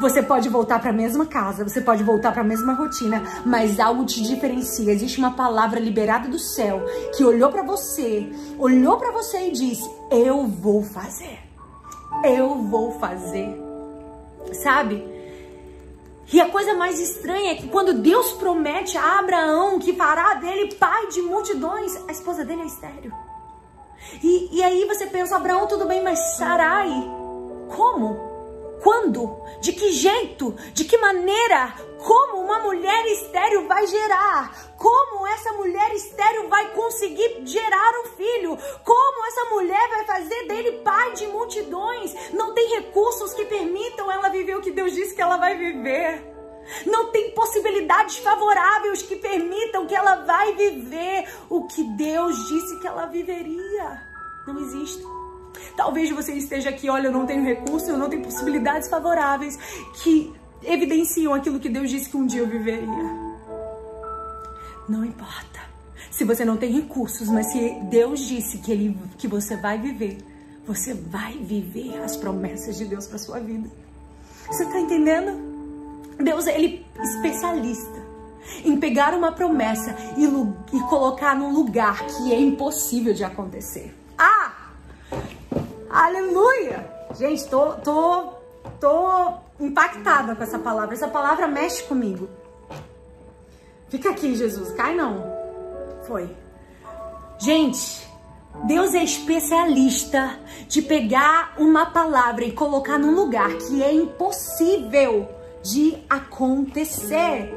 Você 0.00 0.22
pode 0.22 0.48
voltar 0.48 0.80
para 0.80 0.90
a 0.90 0.92
mesma 0.92 1.26
casa, 1.26 1.64
você 1.64 1.80
pode 1.80 2.02
voltar 2.02 2.32
para 2.32 2.42
a 2.42 2.44
mesma 2.44 2.74
rotina, 2.74 3.22
mas 3.44 3.78
algo 3.80 4.04
te 4.04 4.22
diferencia. 4.22 4.92
Existe 4.92 5.18
uma 5.18 5.32
palavra 5.32 5.78
liberada 5.80 6.28
do 6.28 6.38
céu 6.38 6.82
que 7.16 7.24
olhou 7.24 7.50
para 7.50 7.62
você, 7.62 8.30
olhou 8.58 8.96
para 8.96 9.12
você 9.12 9.48
e 9.48 9.52
disse: 9.52 9.90
"Eu 10.10 10.46
vou 10.46 10.82
fazer. 10.82 11.38
Eu 12.24 12.62
vou 12.62 12.98
fazer." 12.98 13.60
Sabe? 14.52 15.08
E 16.32 16.40
a 16.40 16.48
coisa 16.48 16.74
mais 16.74 17.00
estranha 17.00 17.52
é 17.52 17.54
que 17.56 17.68
quando 17.68 17.92
Deus 17.94 18.32
promete 18.32 18.96
a 18.96 19.18
Abraão 19.18 19.80
que 19.80 19.94
fará 19.94 20.34
dele 20.34 20.74
pai 20.74 21.08
de 21.08 21.22
multidões, 21.22 21.96
a 22.08 22.12
esposa 22.12 22.44
dele 22.44 22.62
é 22.62 22.66
estéreo. 22.66 23.12
E, 24.22 24.58
e 24.58 24.62
aí 24.62 24.84
você 24.86 25.06
pensa, 25.06 25.36
Abraão, 25.36 25.66
tudo 25.66 25.86
bem, 25.86 26.02
mas 26.02 26.36
Sarai, 26.36 26.88
como? 27.68 28.29
Quando? 28.82 29.40
De 29.60 29.72
que 29.72 29.92
jeito? 29.92 30.52
De 30.72 30.84
que 30.84 30.96
maneira? 30.96 31.74
Como 31.98 32.40
uma 32.40 32.60
mulher 32.60 33.06
estéril 33.06 33.68
vai 33.68 33.86
gerar? 33.86 34.74
Como 34.76 35.26
essa 35.26 35.52
mulher 35.52 35.92
estéril 35.92 36.48
vai 36.48 36.72
conseguir 36.72 37.42
gerar 37.44 37.92
um 38.00 38.04
filho? 38.16 38.58
Como 38.84 39.26
essa 39.26 39.44
mulher 39.54 39.88
vai 39.90 40.04
fazer 40.06 40.46
dele 40.48 40.72
pai 40.82 41.12
de 41.12 41.26
multidões? 41.26 42.14
Não 42.32 42.54
tem 42.54 42.76
recursos 42.76 43.34
que 43.34 43.44
permitam 43.44 44.10
ela 44.10 44.30
viver 44.30 44.56
o 44.56 44.62
que 44.62 44.70
Deus 44.70 44.92
disse 44.92 45.14
que 45.14 45.22
ela 45.22 45.36
vai 45.36 45.56
viver. 45.56 46.26
Não 46.86 47.10
tem 47.10 47.32
possibilidades 47.32 48.16
favoráveis 48.18 49.02
que 49.02 49.16
permitam 49.16 49.86
que 49.86 49.94
ela 49.94 50.16
vai 50.24 50.54
viver 50.54 51.28
o 51.48 51.66
que 51.66 51.82
Deus 51.82 52.36
disse 52.48 52.78
que 52.80 52.86
ela 52.86 53.06
viveria. 53.06 54.02
Não 54.46 54.58
existe. 54.58 55.19
Talvez 55.76 56.10
você 56.10 56.32
esteja 56.32 56.70
aqui, 56.70 56.88
olha, 56.88 57.08
eu 57.08 57.12
não 57.12 57.26
tenho 57.26 57.44
recursos, 57.44 57.88
eu 57.88 57.98
não 57.98 58.08
tenho 58.08 58.22
possibilidades 58.22 58.88
favoráveis 58.88 59.58
que 60.02 60.32
evidenciam 60.62 61.32
aquilo 61.34 61.58
que 61.58 61.68
Deus 61.68 61.90
disse 61.90 62.08
que 62.10 62.16
um 62.16 62.26
dia 62.26 62.40
eu 62.40 62.46
viveria. 62.46 63.30
Não 64.88 65.04
importa. 65.04 65.60
Se 66.10 66.24
você 66.24 66.44
não 66.44 66.56
tem 66.56 66.72
recursos, 66.72 67.28
mas 67.28 67.46
se 67.46 67.70
Deus 67.84 68.20
disse 68.20 68.58
que, 68.58 68.72
ele, 68.72 68.98
que 69.16 69.28
você 69.28 69.56
vai 69.56 69.78
viver, 69.78 70.18
você 70.66 70.92
vai 70.92 71.32
viver 71.38 72.02
as 72.02 72.16
promessas 72.16 72.76
de 72.76 72.84
Deus 72.84 73.06
para 73.06 73.18
sua 73.18 73.40
vida. 73.40 73.70
Você 74.46 74.64
está 74.64 74.80
entendendo? 74.80 75.50
Deus, 76.18 76.46
ele 76.46 76.84
é 76.98 77.02
especialista 77.02 78.00
em 78.64 78.78
pegar 78.78 79.14
uma 79.14 79.32
promessa 79.32 79.94
e, 80.16 80.24
e 80.76 80.80
colocar 80.88 81.36
num 81.36 81.52
lugar 81.52 82.04
que 82.06 82.32
é 82.32 82.40
impossível 82.40 83.14
de 83.14 83.24
acontecer. 83.24 83.94
Ah! 84.18 84.59
Aleluia! 85.90 86.88
Gente, 87.18 87.48
tô, 87.48 87.72
tô, 87.72 88.34
tô 88.78 89.32
impactada 89.58 90.36
com 90.36 90.42
essa 90.42 90.58
palavra. 90.58 90.94
Essa 90.94 91.08
palavra 91.08 91.48
mexe 91.48 91.82
comigo. 91.82 92.28
Fica 93.88 94.10
aqui, 94.10 94.36
Jesus. 94.36 94.70
Cai 94.72 94.94
não. 94.94 95.24
Foi. 96.04 96.30
Gente, 97.38 98.08
Deus 98.66 98.94
é 98.94 99.02
especialista 99.02 100.38
de 100.68 100.80
pegar 100.80 101.54
uma 101.58 101.86
palavra 101.86 102.44
e 102.44 102.52
colocar 102.52 102.96
num 102.96 103.14
lugar 103.14 103.50
que 103.54 103.82
é 103.82 103.92
impossível 103.92 105.28
de 105.62 105.98
acontecer. 106.08 107.52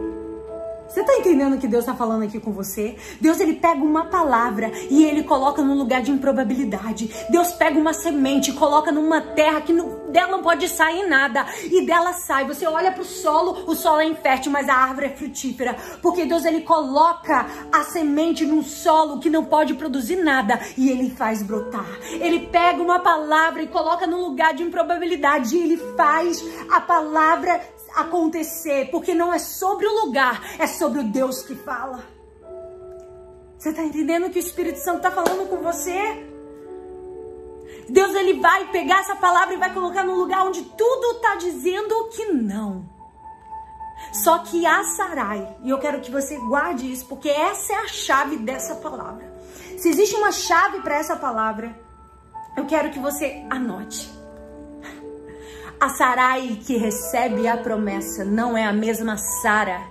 Você 0.94 1.02
está 1.02 1.16
entendendo 1.16 1.56
o 1.56 1.58
que 1.58 1.68
Deus 1.68 1.86
está 1.86 1.96
falando 1.96 2.22
aqui 2.22 2.40
com 2.40 2.52
você? 2.52 2.96
Deus 3.20 3.40
ele 3.40 3.54
pega 3.54 3.84
uma 3.84 4.06
palavra 4.06 4.72
e 4.92 5.04
ele 5.04 5.24
coloca 5.24 5.60
num 5.64 5.76
lugar 5.76 6.04
de 6.04 6.12
improbabilidade. 6.12 7.10
Deus 7.32 7.52
pega 7.54 7.80
uma 7.80 7.94
semente 7.94 8.52
e 8.52 8.54
coloca 8.54 8.92
numa 8.92 9.20
terra 9.20 9.62
que 9.62 9.74
não, 9.74 10.12
dela 10.12 10.34
não 10.34 10.44
pode 10.44 10.70
sair 10.70 11.08
nada 11.08 11.48
e 11.64 11.84
dela 11.84 12.14
sai. 12.14 12.46
Você 12.46 12.68
olha 12.68 12.92
para 12.92 13.02
o 13.02 13.06
solo, 13.06 13.64
o 13.66 13.74
solo 13.74 14.02
é 14.02 14.06
infértil, 14.06 14.52
mas 14.52 14.70
a 14.70 14.76
árvore 14.76 15.08
é 15.08 15.10
frutífera, 15.10 15.76
porque 16.00 16.26
Deus 16.26 16.46
ele 16.46 16.62
coloca 16.62 17.48
a 17.72 17.84
semente 17.86 18.46
num 18.46 18.62
solo 18.62 19.20
que 19.20 19.32
não 19.32 19.46
pode 19.46 19.74
produzir 19.74 20.18
nada 20.18 20.60
e 20.78 20.92
ele 20.92 21.10
faz 21.10 21.42
brotar. 21.42 21.88
Ele 22.12 22.42
pega 22.52 22.80
uma 22.80 23.00
palavra 23.00 23.64
e 23.64 23.68
coloca 23.68 24.06
num 24.06 24.22
lugar 24.22 24.54
de 24.54 24.62
improbabilidade 24.62 25.58
e 25.58 25.60
ele 25.60 25.78
faz 25.98 26.46
a 26.70 26.80
palavra 26.80 27.60
acontecer, 27.96 28.90
porque 28.92 29.14
não 29.14 29.34
é 29.34 29.40
sobre 29.40 29.86
o 29.86 30.06
lugar, 30.06 30.42
é 30.60 30.68
sobre 30.68 31.00
o 31.00 31.04
Deus 31.04 31.42
que 31.42 31.56
fala. 31.56 32.04
Você 33.58 33.70
está 33.70 33.84
entendendo 33.84 34.30
que 34.30 34.40
o 34.40 34.42
Espírito 34.42 34.80
Santo 34.80 34.98
está 34.98 35.12
falando 35.12 35.48
com 35.48 35.58
você? 35.58 36.28
Deus 37.90 38.14
ele 38.16 38.40
vai 38.40 38.72
pegar 38.72 39.00
essa 39.00 39.16
palavra 39.16 39.54
e 39.54 39.58
vai 39.58 39.74
colocar 39.74 40.04
no 40.04 40.16
lugar 40.16 40.46
onde 40.46 40.64
tudo 40.64 41.18
está 41.18 41.36
dizendo 41.36 42.10
que 42.10 42.26
não. 42.26 42.90
Só 44.12 44.40
que 44.40 44.66
a 44.66 44.84
Sarai, 44.84 45.56
e 45.64 45.70
eu 45.70 45.80
quero 45.80 46.02
que 46.02 46.12
você 46.12 46.38
guarde 46.38 46.92
isso, 46.92 47.06
porque 47.08 47.30
essa 47.30 47.74
é 47.74 47.76
a 47.78 47.88
chave 47.88 48.38
dessa 48.38 48.76
palavra. 48.76 49.34
Se 49.78 49.90
existe 49.90 50.16
uma 50.16 50.32
chave 50.32 50.82
para 50.82 50.98
essa 50.98 51.16
palavra, 51.16 51.78
eu 52.56 52.66
quero 52.66 52.92
que 52.92 53.00
você 53.00 53.46
anote. 53.50 54.13
A 55.84 55.90
Sarai 55.90 56.62
que 56.66 56.78
recebe 56.78 57.46
a 57.46 57.58
promessa 57.58 58.24
não 58.24 58.58
é 58.58 58.64
a 58.64 58.72
mesma 58.72 59.18
Sara 59.18 59.82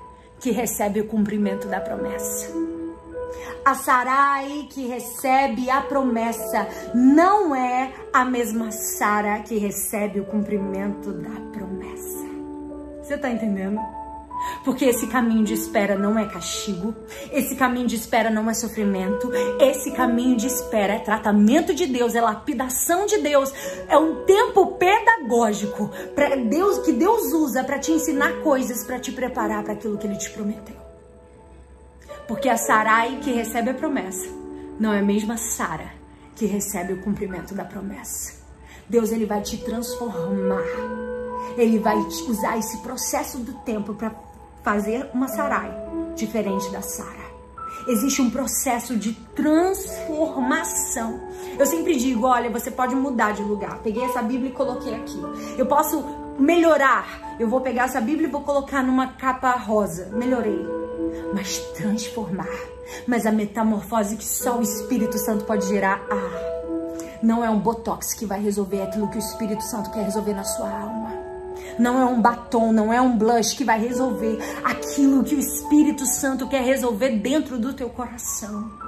que 0.41 0.51
recebe 0.51 1.03
o 1.03 1.07
cumprimento 1.07 1.69
da 1.69 1.83
promessa. 1.83 2.51
A 3.63 3.75
Sarai 3.75 4.69
que 4.71 4.87
recebe 4.87 5.69
a 5.69 5.83
promessa 5.83 6.67
não 6.95 7.55
é 7.55 7.93
a 8.11 8.25
mesma 8.25 8.73
Sara 8.73 9.41
que 9.41 9.59
recebe 9.59 10.19
o 10.19 10.25
cumprimento 10.25 11.13
da 11.13 11.39
promessa. 11.53 12.25
Você 13.03 13.19
tá 13.19 13.29
entendendo? 13.29 13.79
Porque 14.65 14.85
esse 14.85 15.07
caminho 15.07 15.45
de 15.45 15.55
espera 15.55 15.97
não 15.97 16.19
é 16.19 16.27
castigo, 16.27 16.95
esse 17.33 17.57
caminho 17.57 17.87
de 17.87 17.97
espera 17.97 18.31
não 18.31 18.49
é 18.49 18.55
sofrimento, 18.55 19.31
esse 19.61 19.91
caminho 19.93 20.37
de 20.37 20.47
espera 20.47 20.95
é 20.95 20.99
tratamento 20.99 21.75
de 21.75 21.87
Deus, 21.87 22.15
é 22.15 22.21
lapidação 22.21 23.07
de 23.07 23.19
Deus, 23.19 23.53
é 23.89 23.99
um 23.99 24.25
tempo 24.25 24.79
pedagógico 24.79 25.91
para 26.15 26.37
Deus 26.37 26.79
que 26.79 26.93
Deus 26.93 27.33
usa 27.33 27.65
para 27.65 27.79
te 27.79 27.93
ensinar 27.93 28.41
coisas, 28.43 28.85
para 28.85 28.99
te 28.99 29.13
preparar 29.13 29.63
para 29.63 29.73
aquilo 29.73 29.99
que 29.99 30.07
ele 30.07 30.17
te 30.17 30.31
prometeu. 30.31 30.77
Porque 32.29 32.49
a 32.49 32.57
Sarai 32.57 33.19
que 33.21 33.33
recebe 33.33 33.71
a 33.71 33.75
promessa 33.75 34.27
não 34.79 34.93
é 34.93 35.01
a 35.01 35.03
mesma 35.03 35.37
Sara 35.37 35.93
que 36.37 36.47
recebe 36.47 36.95
o 36.95 37.03
cumprimento 37.03 37.55
da 37.55 37.65
promessa. 37.65 38.41
Deus 38.89 39.13
ele 39.13 39.27
vai 39.27 39.41
te 39.43 39.59
transformar. 39.59 40.65
Ele 41.57 41.79
vai 41.79 41.97
usar 41.97 42.59
esse 42.59 42.79
processo 42.79 43.39
do 43.39 43.53
tempo 43.61 43.95
para 43.95 44.11
fazer 44.63 45.11
uma 45.13 45.29
Sarai 45.29 45.73
diferente 46.15 46.71
da 46.71 46.83
Sara. 46.83 47.23
Existe 47.87 48.23
um 48.23 48.31
processo 48.31 48.97
de 48.97 49.13
transformação. 49.35 51.21
Eu 51.59 51.67
sempre 51.67 51.97
digo, 51.97 52.27
olha, 52.27 52.49
você 52.49 52.71
pode 52.71 52.95
mudar 52.95 53.33
de 53.33 53.43
lugar. 53.43 53.79
Peguei 53.79 54.05
essa 54.05 54.23
Bíblia 54.23 54.51
e 54.51 54.53
coloquei 54.53 54.95
aqui. 54.95 55.21
Eu 55.59 55.67
posso 55.67 56.05
melhorar. 56.39 57.37
Eu 57.41 57.49
vou 57.49 57.61
pegar 57.61 57.85
essa 57.85 58.01
Bíblia 58.01 58.29
e 58.29 58.31
vou 58.31 58.43
colocar 58.43 58.83
numa 58.83 59.09
capa 59.09 59.51
rosa. 59.53 60.11
Melhorei. 60.13 60.65
Mas 61.35 61.59
transformar. 61.75 62.47
Mas 63.07 63.27
a 63.27 63.33
metamorfose 63.33 64.17
que 64.17 64.25
só 64.25 64.59
o 64.59 64.63
Espírito 64.63 65.19
Santo 65.19 65.45
pode 65.45 65.67
gerar. 65.67 66.01
Ah, 66.09 66.53
não 67.23 67.45
é 67.45 67.51
um 67.51 67.59
botox 67.59 68.15
que 68.15 68.27
vai 68.27 68.41
resolver 68.41 68.83
aquilo 68.83 69.09
que 69.09 69.17
o 69.17 69.19
Espírito 69.19 69.63
Santo 69.63 69.91
quer 69.91 70.05
resolver 70.05 70.35
na 70.35 70.45
sua 70.45 70.71
alma. 70.71 71.22
Não 71.79 72.01
é 72.01 72.05
um 72.05 72.21
batom, 72.21 72.73
não 72.73 72.93
é 72.93 73.01
um 73.01 73.17
blush 73.17 73.55
que 73.57 73.65
vai 73.65 73.81
resolver 73.81 74.39
aquilo 74.65 75.25
que 75.25 75.35
o 75.35 75.39
Espírito 75.39 76.05
Santo 76.07 76.49
quer 76.49 76.63
resolver 76.63 77.11
dentro 77.19 77.59
do 77.59 77.73
teu 77.73 77.89
coração. 77.89 78.82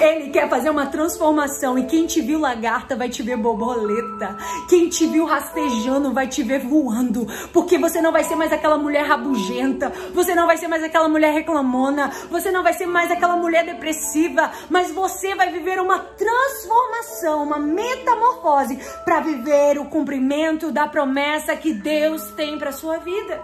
Ele 0.00 0.30
quer 0.30 0.48
fazer 0.48 0.70
uma 0.70 0.86
transformação 0.86 1.78
e 1.78 1.86
quem 1.86 2.06
te 2.06 2.20
viu 2.20 2.38
lagarta 2.38 2.96
vai 2.96 3.08
te 3.08 3.22
ver 3.22 3.36
borboleta. 3.36 4.36
Quem 4.68 4.88
te 4.88 5.06
viu 5.06 5.24
rastejando 5.24 6.12
vai 6.12 6.26
te 6.26 6.42
ver 6.42 6.60
voando, 6.60 7.26
porque 7.52 7.78
você 7.78 8.00
não 8.00 8.12
vai 8.12 8.24
ser 8.24 8.34
mais 8.34 8.52
aquela 8.52 8.76
mulher 8.76 9.04
rabugenta, 9.04 9.92
você 10.12 10.34
não 10.34 10.46
vai 10.46 10.56
ser 10.56 10.68
mais 10.68 10.82
aquela 10.82 11.08
mulher 11.08 11.32
reclamona, 11.32 12.10
você 12.30 12.50
não 12.50 12.62
vai 12.62 12.72
ser 12.72 12.86
mais 12.86 13.10
aquela 13.10 13.36
mulher 13.36 13.64
depressiva, 13.64 14.50
mas 14.68 14.90
você 14.90 15.34
vai 15.34 15.52
viver 15.52 15.80
uma 15.80 15.98
transformação, 15.98 17.44
uma 17.44 17.58
metamorfose 17.58 18.78
para 19.04 19.20
viver 19.20 19.78
o 19.78 19.86
cumprimento 19.86 20.70
da 20.70 20.88
promessa 20.88 21.56
que 21.56 21.72
Deus 21.72 22.22
tem 22.32 22.58
para 22.58 22.72
sua 22.72 22.98
vida. 22.98 23.42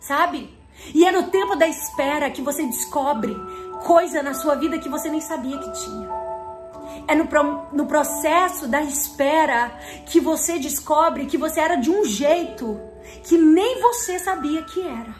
Sabe? 0.00 0.56
E 0.94 1.04
é 1.04 1.10
no 1.10 1.24
tempo 1.30 1.56
da 1.56 1.66
espera 1.66 2.30
que 2.30 2.42
você 2.42 2.64
descobre 2.64 3.34
coisa 3.86 4.20
na 4.20 4.34
sua 4.34 4.56
vida 4.56 4.78
que 4.78 4.88
você 4.88 5.08
nem 5.08 5.20
sabia 5.20 5.58
que 5.58 5.70
tinha. 5.70 6.08
É 7.06 7.14
no, 7.14 7.28
no 7.72 7.86
processo 7.86 8.66
da 8.66 8.82
espera 8.82 9.78
que 10.06 10.20
você 10.20 10.58
descobre 10.58 11.26
que 11.26 11.38
você 11.38 11.60
era 11.60 11.76
de 11.76 11.88
um 11.88 12.04
jeito 12.04 12.80
que 13.22 13.38
nem 13.38 13.80
você 13.80 14.18
sabia 14.18 14.62
que 14.64 14.80
era. 14.82 15.14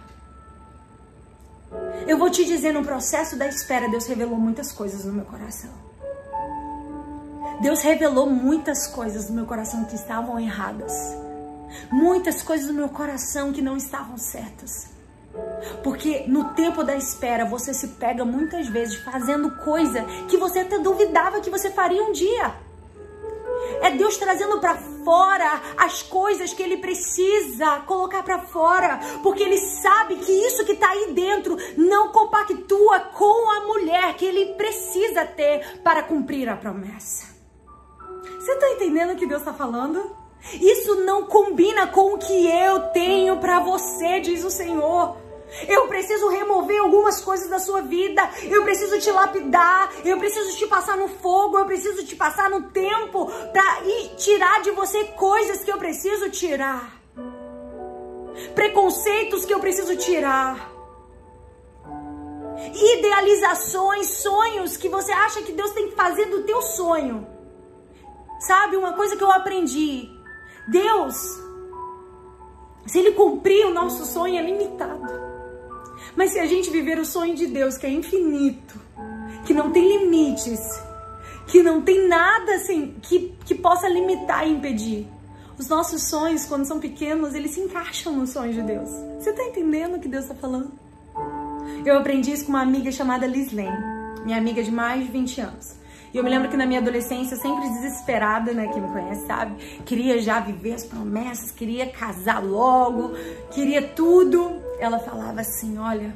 Eu 2.09 2.19
vou 2.19 2.29
te 2.29 2.45
dizer, 2.45 2.73
no 2.73 2.85
processo 2.85 3.37
da 3.37 3.47
espera, 3.47 3.89
Deus 3.89 4.07
revelou 4.07 4.37
muitas 4.37 4.73
coisas 4.73 5.05
no 5.05 5.13
meu 5.13 5.25
coração. 5.25 5.71
Deus 7.61 7.83
revelou 7.83 8.29
muitas 8.29 8.89
coisas 8.89 9.29
no 9.29 9.37
meu 9.37 9.47
coração 9.47 9.85
que 9.85 9.95
estavam 9.95 10.41
erradas. 10.41 10.93
Muitas 11.91 12.43
coisas 12.43 12.67
no 12.67 12.75
meu 12.75 12.89
coração 12.89 13.53
que 13.53 13.63
não 13.63 13.77
estavam 13.77 14.19
certas. 14.19 14.96
Porque 15.83 16.25
no 16.27 16.55
tempo 16.55 16.83
da 16.83 16.97
espera 16.97 17.45
você 17.45 17.73
se 17.75 17.89
pega 17.89 18.25
muitas 18.25 18.69
vezes 18.69 18.97
fazendo 18.97 19.51
coisa 19.59 20.05
que 20.29 20.37
você 20.37 20.61
até 20.61 20.79
duvidava 20.79 21.41
que 21.41 21.51
você 21.51 21.71
faria 21.71 22.03
um 22.03 22.13
dia. 22.13 22.55
É 23.83 23.91
Deus 23.91 24.17
trazendo 24.17 24.59
para 24.61 24.77
fora 24.77 25.61
as 25.77 26.03
coisas 26.03 26.53
que 26.53 26.63
ele 26.63 26.79
precisa 26.79 27.81
colocar 27.81 28.23
para 28.23 28.41
fora, 28.41 29.01
porque 29.23 29.43
ele 29.43 29.59
sabe 29.59 30.17
que 30.17 30.33
isso 30.33 30.65
que 30.65 30.73
está 30.73 30.91
aí 30.91 31.13
dentro 31.13 31.57
não 31.77 32.09
compactua 32.09 33.01
com 33.01 33.51
a 33.51 33.61
mulher 33.67 34.15
que 34.15 34.25
ele 34.25 34.55
precisa 34.55 35.25
ter 35.25 35.81
para 35.83 36.03
cumprir 36.03 36.49
a 36.49 36.57
promessa. 36.57 37.27
Você 38.39 38.53
está 38.53 38.71
entendendo 38.71 39.13
o 39.13 39.17
que 39.17 39.27
Deus 39.27 39.41
está 39.41 39.53
falando? 39.53 40.15
Isso 40.61 40.95
não 41.05 41.27
combina 41.27 41.89
com 41.89 42.15
o 42.15 42.19
que 42.19 42.49
eu 42.49 42.81
tenho 42.91 43.39
para 43.39 43.59
você, 43.61 44.21
diz 44.21 44.45
o 44.45 44.51
Senhor. 44.51 45.26
Eu 45.69 45.87
preciso 45.89 46.29
remover 46.29 46.81
algumas 46.81 47.21
coisas 47.21 47.49
da 47.49 47.59
sua 47.59 47.81
vida. 47.81 48.23
Eu 48.45 48.65
preciso 48.65 48.99
te 48.99 49.11
lapidar. 49.11 49.93
Eu 50.05 50.19
preciso 50.19 50.57
te 50.57 50.67
passar 50.67 50.97
no 50.97 51.09
fogo. 51.09 51.59
Eu 51.59 51.67
preciso 51.67 52.05
te 52.05 52.17
passar 52.17 52.51
no 52.51 52.71
tempo 52.71 53.27
para 53.53 53.83
tirar 54.17 54.63
de 54.63 54.71
você 54.73 55.05
coisas 55.05 55.65
que 55.65 55.71
eu 55.71 55.79
preciso 55.79 56.31
tirar. 56.31 57.01
Preconceitos 58.55 59.45
que 59.45 59.55
eu 59.55 59.61
preciso 59.61 59.97
tirar. 59.97 60.73
Idealizações, 62.75 64.09
sonhos 64.09 64.77
que 64.77 64.89
você 64.89 65.13
acha 65.13 65.43
que 65.43 65.53
Deus 65.53 65.73
tem 65.73 65.89
que 65.89 65.97
fazer 65.97 66.27
do 66.27 66.43
teu 66.43 66.61
sonho. 66.63 67.27
Sabe, 68.41 68.77
uma 68.77 68.93
coisa 68.93 69.17
que 69.17 69.25
eu 69.25 69.31
aprendi. 69.31 70.11
Deus, 70.69 71.17
se 72.87 72.99
Ele 72.99 73.13
cumprir 73.13 73.67
o 73.67 73.73
nosso 73.73 74.05
sonho, 74.05 74.39
é 74.39 74.43
limitado. 74.43 75.36
Mas 76.17 76.31
se 76.31 76.39
a 76.39 76.47
gente 76.47 76.71
viver 76.71 76.99
o 76.99 77.05
sonho 77.05 77.35
de 77.35 77.47
Deus, 77.47 77.77
que 77.77 77.87
é 77.87 77.91
infinito, 77.91 78.81
que 79.45 79.53
não 79.53 79.71
tem 79.71 79.99
limites, 79.99 80.61
que 81.47 81.63
não 81.63 81.83
tem 81.83 82.09
nada 82.09 82.55
assim 82.55 82.95
que, 83.03 83.35
que 83.45 83.55
possa 83.55 83.89
limitar 83.89 84.47
e 84.47 84.53
impedir. 84.53 85.07
Os 85.59 85.69
nossos 85.69 86.03
sonhos, 86.03 86.45
quando 86.45 86.67
são 86.67 86.79
pequenos, 86.79 87.35
eles 87.35 87.53
se 87.53 87.61
encaixam 87.61 88.13
no 88.13 88.27
sonho 88.27 88.53
de 88.53 88.63
Deus. 88.63 88.91
Você 89.19 89.31
está 89.31 89.43
entendendo 89.43 89.97
o 89.97 90.01
que 90.01 90.09
Deus 90.09 90.25
está 90.25 90.35
falando? 90.35 90.73
Eu 91.85 91.97
aprendi 91.97 92.33
isso 92.33 92.45
com 92.45 92.51
uma 92.51 92.63
amiga 92.63 92.91
chamada 92.91 93.27
Liz 93.27 93.53
Lane, 93.53 94.25
minha 94.25 94.37
amiga 94.37 94.63
de 94.63 94.71
mais 94.71 95.05
de 95.05 95.11
20 95.11 95.41
anos. 95.41 95.77
E 96.13 96.19
eu 96.19 96.25
me 96.25 96.31
lembro 96.31 96.49
que 96.49 96.57
na 96.57 96.67
minha 96.67 96.81
adolescência, 96.81 97.37
sempre 97.37 97.69
desesperada, 97.69 98.53
né? 98.53 98.69
Quem 98.69 98.83
me 98.83 98.89
conhece 98.89 99.27
sabe, 99.27 99.55
queria 99.85 100.19
já 100.21 100.41
viver 100.41 100.75
as 100.75 100.85
promessas, 100.85 101.51
queria 101.51 101.87
casar 101.91 102.43
logo, 102.43 103.13
queria 103.51 103.83
tudo. 103.83 104.66
Ela 104.79 104.99
falava 104.99 105.41
assim: 105.41 105.79
Olha, 105.79 106.15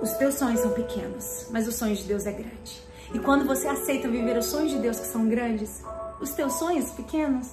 os 0.00 0.12
teus 0.12 0.34
sonhos 0.34 0.60
são 0.60 0.70
pequenos, 0.72 1.46
mas 1.50 1.66
o 1.66 1.72
sonho 1.72 1.96
de 1.96 2.04
Deus 2.04 2.26
é 2.26 2.32
grande. 2.32 2.82
E 3.12 3.18
quando 3.18 3.46
você 3.46 3.66
aceita 3.66 4.08
viver 4.08 4.36
os 4.36 4.46
sonhos 4.46 4.70
de 4.70 4.78
Deus 4.78 5.00
que 5.00 5.06
são 5.06 5.28
grandes, 5.28 5.82
os 6.20 6.30
teus 6.30 6.54
sonhos 6.54 6.90
pequenos 6.90 7.48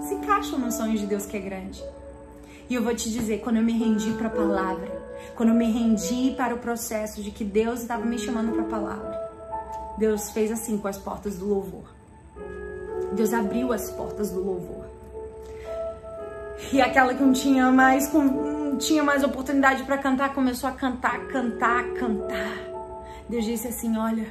se 0.00 0.14
encaixam 0.14 0.58
nos 0.58 0.74
sonhos 0.74 1.00
de 1.00 1.06
Deus 1.06 1.26
que 1.26 1.36
é 1.36 1.40
grande. 1.40 1.84
E 2.68 2.74
eu 2.74 2.82
vou 2.82 2.94
te 2.94 3.10
dizer, 3.10 3.40
quando 3.40 3.56
eu 3.56 3.62
me 3.62 3.72
rendi 3.72 4.12
para 4.12 4.28
a 4.28 4.30
palavra, 4.30 4.90
quando 5.36 5.50
eu 5.50 5.54
me 5.54 5.70
rendi 5.70 6.34
para 6.36 6.54
o 6.54 6.58
processo 6.58 7.22
de 7.22 7.30
que 7.30 7.44
Deus 7.44 7.82
estava 7.82 8.04
me 8.04 8.18
chamando 8.18 8.52
para 8.52 8.62
a 8.62 8.66
palavra, 8.66 9.30
Deus 9.98 10.30
fez 10.30 10.50
assim 10.50 10.78
com 10.78 10.88
as 10.88 10.96
portas 10.96 11.36
do 11.36 11.46
louvor. 11.46 11.84
Deus 13.12 13.32
abriu 13.32 13.72
as 13.72 13.90
portas 13.90 14.30
do 14.30 14.42
louvor. 14.42 14.86
E 16.72 16.80
aquela 16.80 17.14
que 17.14 17.22
não 17.22 17.32
tinha 17.32 17.70
mais, 17.70 18.08
tinha 18.76 19.02
mais 19.02 19.22
oportunidade 19.22 19.82
para 19.84 19.98
cantar, 19.98 20.34
começou 20.34 20.68
a 20.68 20.72
cantar, 20.72 21.26
cantar, 21.28 21.84
cantar. 21.94 22.58
Deus 23.28 23.44
disse 23.44 23.68
assim: 23.68 23.96
Olha, 23.96 24.26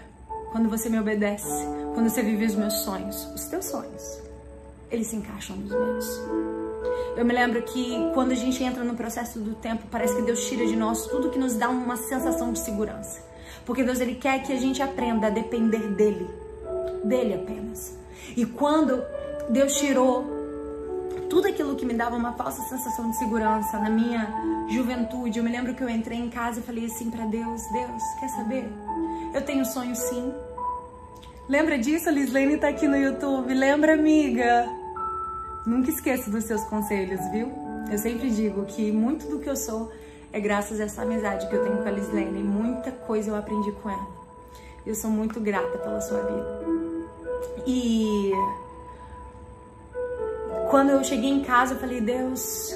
quando 0.51 0.69
você 0.69 0.89
me 0.89 0.99
obedece, 0.99 1.65
quando 1.93 2.09
você 2.09 2.21
vive 2.21 2.45
os 2.45 2.55
meus 2.55 2.73
sonhos, 2.73 3.25
os 3.33 3.45
teus 3.45 3.65
sonhos, 3.65 4.21
eles 4.91 5.07
se 5.07 5.15
encaixam 5.15 5.55
nos 5.55 5.71
meus. 5.71 6.21
Eu 7.15 7.25
me 7.25 7.33
lembro 7.33 7.61
que 7.61 8.11
quando 8.13 8.31
a 8.31 8.35
gente 8.35 8.63
entra 8.63 8.83
no 8.83 8.95
processo 8.95 9.39
do 9.39 9.53
tempo, 9.55 9.83
parece 9.89 10.15
que 10.15 10.21
Deus 10.23 10.47
tira 10.47 10.65
de 10.65 10.75
nós 10.75 11.05
tudo 11.07 11.29
que 11.29 11.37
nos 11.37 11.55
dá 11.55 11.69
uma 11.69 11.95
sensação 11.95 12.51
de 12.51 12.59
segurança. 12.59 13.21
Porque 13.65 13.83
Deus 13.83 13.99
ele 13.99 14.15
quer 14.15 14.41
que 14.43 14.51
a 14.51 14.57
gente 14.57 14.81
aprenda 14.81 15.27
a 15.27 15.29
depender 15.29 15.87
dele, 15.95 16.29
dele 17.03 17.35
apenas. 17.35 17.97
E 18.35 18.45
quando 18.45 19.03
Deus 19.49 19.77
tirou 19.77 20.25
tudo 21.33 21.47
aquilo 21.47 21.75
que 21.75 21.83
me 21.83 21.95
dava 21.95 22.15
uma 22.15 22.33
falsa 22.33 22.61
sensação 22.69 23.09
de 23.09 23.17
segurança 23.17 23.79
na 23.79 23.89
minha 23.89 24.31
juventude, 24.69 25.39
eu 25.39 25.43
me 25.43 25.49
lembro 25.49 25.73
que 25.73 25.83
eu 25.83 25.89
entrei 25.89 26.19
em 26.19 26.29
casa 26.29 26.59
e 26.59 26.63
falei 26.63 26.85
assim 26.85 27.09
para 27.09 27.25
Deus: 27.25 27.59
Deus, 27.71 28.03
quer 28.19 28.29
saber? 28.29 28.69
Eu 29.33 29.41
tenho 29.41 29.65
sonho 29.65 29.95
sim. 29.95 30.31
Lembra 31.49 31.79
disso? 31.79 32.07
A 32.07 32.11
Lislene 32.11 32.57
tá 32.57 32.67
aqui 32.67 32.87
no 32.87 32.95
YouTube. 32.95 33.51
Lembra, 33.51 33.95
amiga? 33.95 34.69
Nunca 35.65 35.89
esqueça 35.89 36.29
dos 36.29 36.43
seus 36.43 36.63
conselhos, 36.65 37.19
viu? 37.31 37.51
Eu 37.91 37.97
sempre 37.97 38.29
digo 38.29 38.65
que 38.65 38.91
muito 38.91 39.25
do 39.27 39.39
que 39.39 39.49
eu 39.49 39.55
sou 39.55 39.91
é 40.31 40.39
graças 40.39 40.79
a 40.79 40.83
essa 40.83 41.01
amizade 41.01 41.49
que 41.49 41.55
eu 41.55 41.63
tenho 41.63 41.77
com 41.77 41.87
a 41.87 41.91
Lislene. 41.91 42.43
Muita 42.43 42.91
coisa 42.91 43.31
eu 43.31 43.35
aprendi 43.35 43.71
com 43.71 43.89
ela. 43.89 44.07
Eu 44.85 44.93
sou 44.93 45.09
muito 45.09 45.39
grata 45.39 45.79
pela 45.79 45.99
sua 45.99 46.19
vida. 46.19 46.59
E 47.65 48.31
quando 50.69 50.89
eu 50.89 51.03
cheguei 51.03 51.29
em 51.29 51.43
casa, 51.43 51.73
eu 51.73 51.79
falei, 51.79 52.01
Deus, 52.01 52.73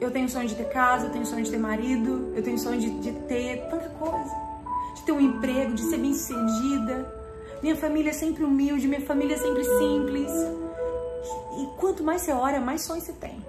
eu 0.00 0.10
tenho 0.10 0.28
sonho 0.28 0.48
de 0.48 0.54
ter 0.54 0.68
casa, 0.68 1.06
eu 1.06 1.10
tenho 1.10 1.24
sonho 1.24 1.42
de 1.42 1.50
ter 1.50 1.58
marido, 1.58 2.32
eu 2.34 2.42
tenho 2.42 2.58
sonho 2.58 2.78
de, 2.78 2.90
de 3.00 3.12
ter 3.26 3.66
tanta 3.70 3.88
coisa. 3.90 4.46
De 4.94 5.02
ter 5.02 5.12
um 5.12 5.20
emprego, 5.20 5.74
de 5.74 5.82
ser 5.82 5.98
bem 5.98 6.14
sucedida. 6.14 7.14
Minha 7.62 7.76
família 7.76 8.10
é 8.10 8.12
sempre 8.12 8.44
humilde, 8.44 8.86
minha 8.86 9.00
família 9.00 9.34
é 9.34 9.38
sempre 9.38 9.64
simples. 9.64 10.30
E 11.58 11.66
quanto 11.78 12.04
mais 12.04 12.22
você 12.22 12.32
ora, 12.32 12.60
mais 12.60 12.82
sonhos 12.82 13.04
você 13.04 13.12
tem. 13.14 13.42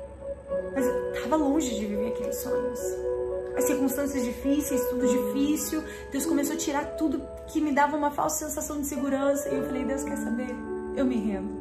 Mas 0.73 0.85
eu 0.85 1.23
tava 1.23 1.35
longe 1.35 1.69
de 1.75 1.85
viver 1.85 2.07
aqueles 2.07 2.37
sonhos. 2.37 2.79
As 3.57 3.65
circunstâncias 3.65 4.23
difíceis, 4.23 4.81
tudo 4.89 5.07
difícil. 5.07 5.83
Deus 6.11 6.25
começou 6.25 6.55
a 6.55 6.59
tirar 6.59 6.85
tudo 6.95 7.21
que 7.47 7.59
me 7.59 7.71
dava 7.71 7.97
uma 7.97 8.11
falsa 8.11 8.47
sensação 8.47 8.79
de 8.79 8.87
segurança. 8.87 9.49
E 9.49 9.55
eu 9.55 9.65
falei, 9.65 9.83
Deus 9.83 10.03
quer 10.03 10.17
saber? 10.17 10.55
Eu 10.95 11.05
me 11.05 11.15
rendo. 11.17 11.56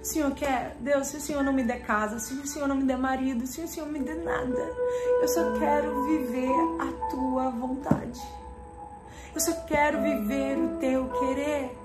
O 0.00 0.04
Senhor 0.04 0.30
quer? 0.32 0.76
Deus, 0.80 1.08
se 1.08 1.16
o 1.16 1.20
Senhor 1.20 1.42
não 1.42 1.52
me 1.52 1.62
der 1.64 1.82
casa, 1.82 2.18
se 2.18 2.34
o 2.34 2.46
Senhor 2.46 2.68
não 2.68 2.76
me 2.76 2.84
der 2.84 2.98
marido, 2.98 3.46
se 3.46 3.60
o 3.60 3.68
Senhor 3.68 3.88
me 3.88 3.98
der 4.00 4.16
nada, 4.16 4.70
eu 5.20 5.28
só 5.28 5.52
quero 5.58 6.04
viver 6.04 6.54
a 6.80 7.08
tua 7.10 7.50
vontade. 7.50 8.20
Eu 9.34 9.40
só 9.40 9.52
quero 9.66 10.00
viver 10.00 10.58
o 10.58 10.76
teu 10.78 11.08
querer. 11.08 11.76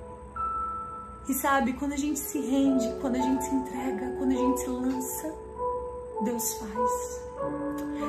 E 1.27 1.33
sabe, 1.33 1.73
quando 1.73 1.93
a 1.93 1.97
gente 1.97 2.19
se 2.19 2.39
rende, 2.39 2.87
quando 3.01 3.15
a 3.15 3.21
gente 3.21 3.43
se 3.43 3.53
entrega, 3.53 4.15
quando 4.17 4.31
a 4.31 4.35
gente 4.35 4.59
se 4.61 4.67
lança, 4.67 5.33
Deus 6.23 6.53
faz. 6.55 7.21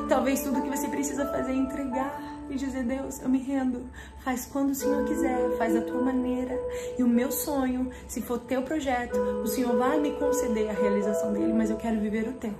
Talvez 0.08 0.42
tudo 0.42 0.62
que 0.62 0.68
você 0.68 0.88
precisa 0.88 1.26
fazer 1.30 1.52
é 1.52 1.54
entregar 1.54 2.39
e 2.52 2.56
dizer: 2.56 2.82
Deus, 2.84 3.20
eu 3.20 3.28
me 3.28 3.38
rendo. 3.38 3.82
Faz 4.24 4.46
quando 4.46 4.70
o 4.70 4.74
Senhor 4.74 5.04
quiser, 5.06 5.56
faz 5.56 5.74
da 5.74 5.80
tua 5.80 6.02
maneira. 6.02 6.58
E 6.98 7.02
o 7.02 7.08
meu 7.08 7.30
sonho, 7.30 7.90
se 8.08 8.20
for 8.20 8.38
teu 8.38 8.62
projeto, 8.62 9.18
o 9.18 9.46
Senhor 9.46 9.76
vai 9.76 9.98
me 9.98 10.12
conceder 10.12 10.68
a 10.70 10.72
realização 10.72 11.32
dele, 11.32 11.52
mas 11.52 11.70
eu 11.70 11.76
quero 11.76 12.00
viver 12.00 12.28
o 12.28 12.32
teu. 12.32 12.52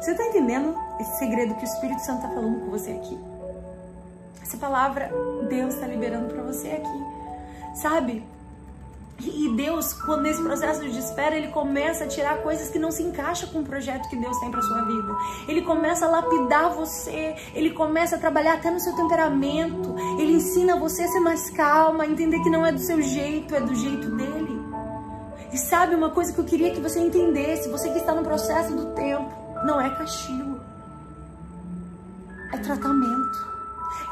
Você 0.00 0.12
está 0.12 0.24
entendendo 0.24 0.74
esse 1.00 1.18
segredo 1.18 1.54
que 1.56 1.62
o 1.62 1.64
Espírito 1.64 2.00
Santo 2.00 2.24
está 2.24 2.28
falando 2.28 2.60
com 2.60 2.70
você 2.70 2.92
aqui? 2.92 3.18
Essa 4.42 4.56
palavra 4.56 5.10
Deus 5.48 5.74
está 5.74 5.86
liberando 5.86 6.32
para 6.32 6.42
você 6.42 6.68
aqui. 6.68 7.80
Sabe? 7.80 8.24
E 9.22 9.48
Deus, 9.50 9.92
quando 9.92 10.22
nesse 10.22 10.42
processo 10.42 10.80
de 10.80 10.98
espera, 10.98 11.36
ele 11.36 11.48
começa 11.48 12.04
a 12.04 12.06
tirar 12.06 12.38
coisas 12.42 12.70
que 12.70 12.78
não 12.78 12.90
se 12.90 13.02
encaixam 13.02 13.50
com 13.50 13.60
o 13.60 13.64
projeto 13.64 14.08
que 14.08 14.16
Deus 14.16 14.38
tem 14.38 14.50
para 14.50 14.62
sua 14.62 14.82
vida. 14.82 15.16
Ele 15.46 15.62
começa 15.62 16.06
a 16.06 16.08
lapidar 16.08 16.70
você, 16.70 17.36
ele 17.54 17.70
começa 17.70 18.16
a 18.16 18.18
trabalhar 18.18 18.54
até 18.54 18.70
no 18.70 18.80
seu 18.80 18.94
temperamento. 18.94 19.94
Ele 20.18 20.32
ensina 20.32 20.76
você 20.76 21.02
a 21.02 21.08
ser 21.08 21.20
mais 21.20 21.50
calma, 21.50 22.04
a 22.04 22.06
entender 22.06 22.40
que 22.42 22.48
não 22.48 22.64
é 22.64 22.72
do 22.72 22.80
seu 22.80 23.02
jeito, 23.02 23.54
é 23.54 23.60
do 23.60 23.74
jeito 23.74 24.10
dele. 24.16 24.60
E 25.52 25.58
sabe 25.58 25.94
uma 25.94 26.10
coisa 26.10 26.32
que 26.32 26.38
eu 26.38 26.44
queria 26.44 26.70
que 26.70 26.80
você 26.80 27.00
entendesse, 27.00 27.68
você 27.68 27.90
que 27.90 27.98
está 27.98 28.14
no 28.14 28.22
processo 28.22 28.74
do 28.74 28.94
tempo, 28.94 29.30
não 29.66 29.80
é 29.80 29.90
castigo. 29.96 30.60
É 32.52 32.58
tratamento. 32.58 33.50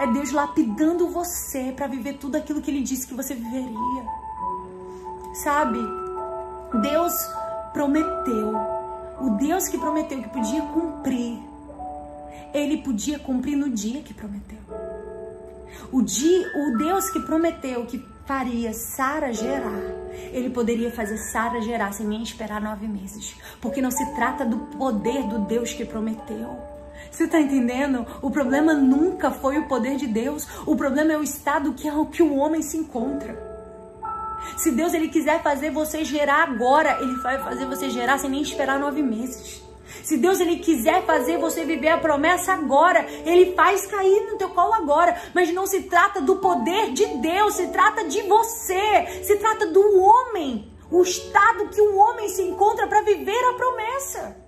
É 0.01 0.07
Deus 0.07 0.33
lapidando 0.33 1.09
você 1.09 1.73
para 1.75 1.87
viver 1.87 2.15
tudo 2.15 2.37
aquilo 2.37 2.61
que 2.61 2.71
ele 2.71 2.83
disse 2.83 3.07
que 3.07 3.15
você 3.15 3.35
viveria. 3.35 4.28
Sabe? 5.35 5.79
Deus 6.83 7.13
prometeu. 7.73 8.55
O 9.21 9.31
Deus 9.31 9.69
que 9.69 9.79
prometeu 9.79 10.23
que 10.23 10.29
podia 10.29 10.63
cumprir, 10.63 11.39
ele 12.55 12.79
podia 12.79 13.19
cumprir 13.19 13.57
no 13.57 13.69
dia 13.69 14.01
que 14.01 14.15
prometeu. 14.15 14.59
O, 15.93 16.03
dia, 16.03 16.47
o 16.57 16.79
Deus 16.79 17.11
que 17.11 17.21
prometeu 17.21 17.85
que 17.87 18.05
faria 18.27 18.73
Sara 18.73 19.33
gerar, 19.33 19.81
ele 20.33 20.51
poderia 20.51 20.91
fazer 20.91 21.17
Sara 21.17 21.61
gerar 21.63 21.93
sem 21.93 22.07
nem 22.07 22.23
esperar 22.23 22.61
nove 22.61 22.87
meses. 22.87 23.35
Porque 23.61 23.81
não 23.81 23.91
se 23.91 24.05
trata 24.15 24.45
do 24.45 24.59
poder 24.77 25.25
do 25.25 25.41
Deus 25.41 25.73
que 25.73 25.85
prometeu. 25.85 26.57
Você 27.11 27.25
está 27.25 27.41
entendendo? 27.41 28.07
O 28.21 28.31
problema 28.31 28.75
nunca 28.75 29.31
foi 29.31 29.59
o 29.59 29.67
poder 29.67 29.97
de 29.97 30.07
Deus. 30.07 30.47
O 30.67 30.77
problema 30.77 31.13
é 31.13 31.17
o 31.17 31.23
estado 31.23 31.73
que, 31.73 31.89
é 31.89 32.05
que 32.07 32.23
o 32.23 32.37
homem 32.37 32.61
se 32.61 32.77
encontra. 32.77 33.48
Se 34.57 34.71
Deus 34.71 34.95
ele 34.95 35.09
quiser 35.09 35.43
fazer 35.43 35.71
você 35.71 36.05
gerar 36.05 36.43
agora, 36.45 36.99
ele 37.01 37.15
vai 37.17 37.39
fazer 37.39 37.67
você 37.67 37.91
gerar 37.91 38.19
sem 38.19 38.31
nem 38.31 38.43
esperar 38.43 38.79
nove 38.79 39.03
meses. 39.03 39.63
Se 40.03 40.17
Deus 40.17 40.41
ele 40.41 40.57
quiser 40.57 41.05
fazer 41.05 41.39
você 41.39 41.65
viver 41.65 41.89
a 41.89 41.99
promessa 41.99 42.53
agora, 42.53 43.07
ele 43.25 43.55
faz 43.55 43.87
cair 43.87 44.31
no 44.31 44.39
teu 44.39 44.49
colo 44.51 44.73
agora. 44.75 45.21
Mas 45.35 45.53
não 45.53 45.67
se 45.67 45.83
trata 45.83 46.21
do 46.21 46.37
poder 46.37 46.93
de 46.93 47.07
Deus, 47.19 47.55
se 47.55 47.69
trata 47.69 48.05
de 48.05 48.23
você, 48.23 49.23
se 49.23 49.37
trata 49.37 49.67
do 49.67 49.83
homem. 50.01 50.73
o 50.91 51.03
estado 51.03 51.69
que 51.69 51.83
o 51.83 51.97
homem 51.97 52.31
se 52.31 52.41
encontra 52.41 52.87
para 52.87 53.03
viver 53.03 53.45
a 53.51 53.55
promessa. 53.55 54.48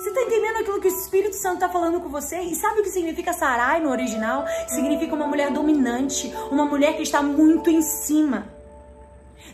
Você 0.00 0.08
está 0.08 0.22
entendendo 0.22 0.56
aquilo 0.56 0.80
que 0.80 0.88
o 0.88 0.96
Espírito 0.96 1.36
Santo 1.36 1.56
está 1.56 1.68
falando 1.68 2.00
com 2.00 2.08
você? 2.08 2.40
E 2.40 2.54
sabe 2.54 2.80
o 2.80 2.82
que 2.82 2.88
significa 2.88 3.34
Sarai 3.34 3.82
no 3.82 3.90
original? 3.90 4.46
Significa 4.66 5.14
uma 5.14 5.26
mulher 5.26 5.50
dominante, 5.50 6.34
uma 6.50 6.64
mulher 6.64 6.96
que 6.96 7.02
está 7.02 7.22
muito 7.22 7.68
em 7.68 7.82
cima. 7.82 8.46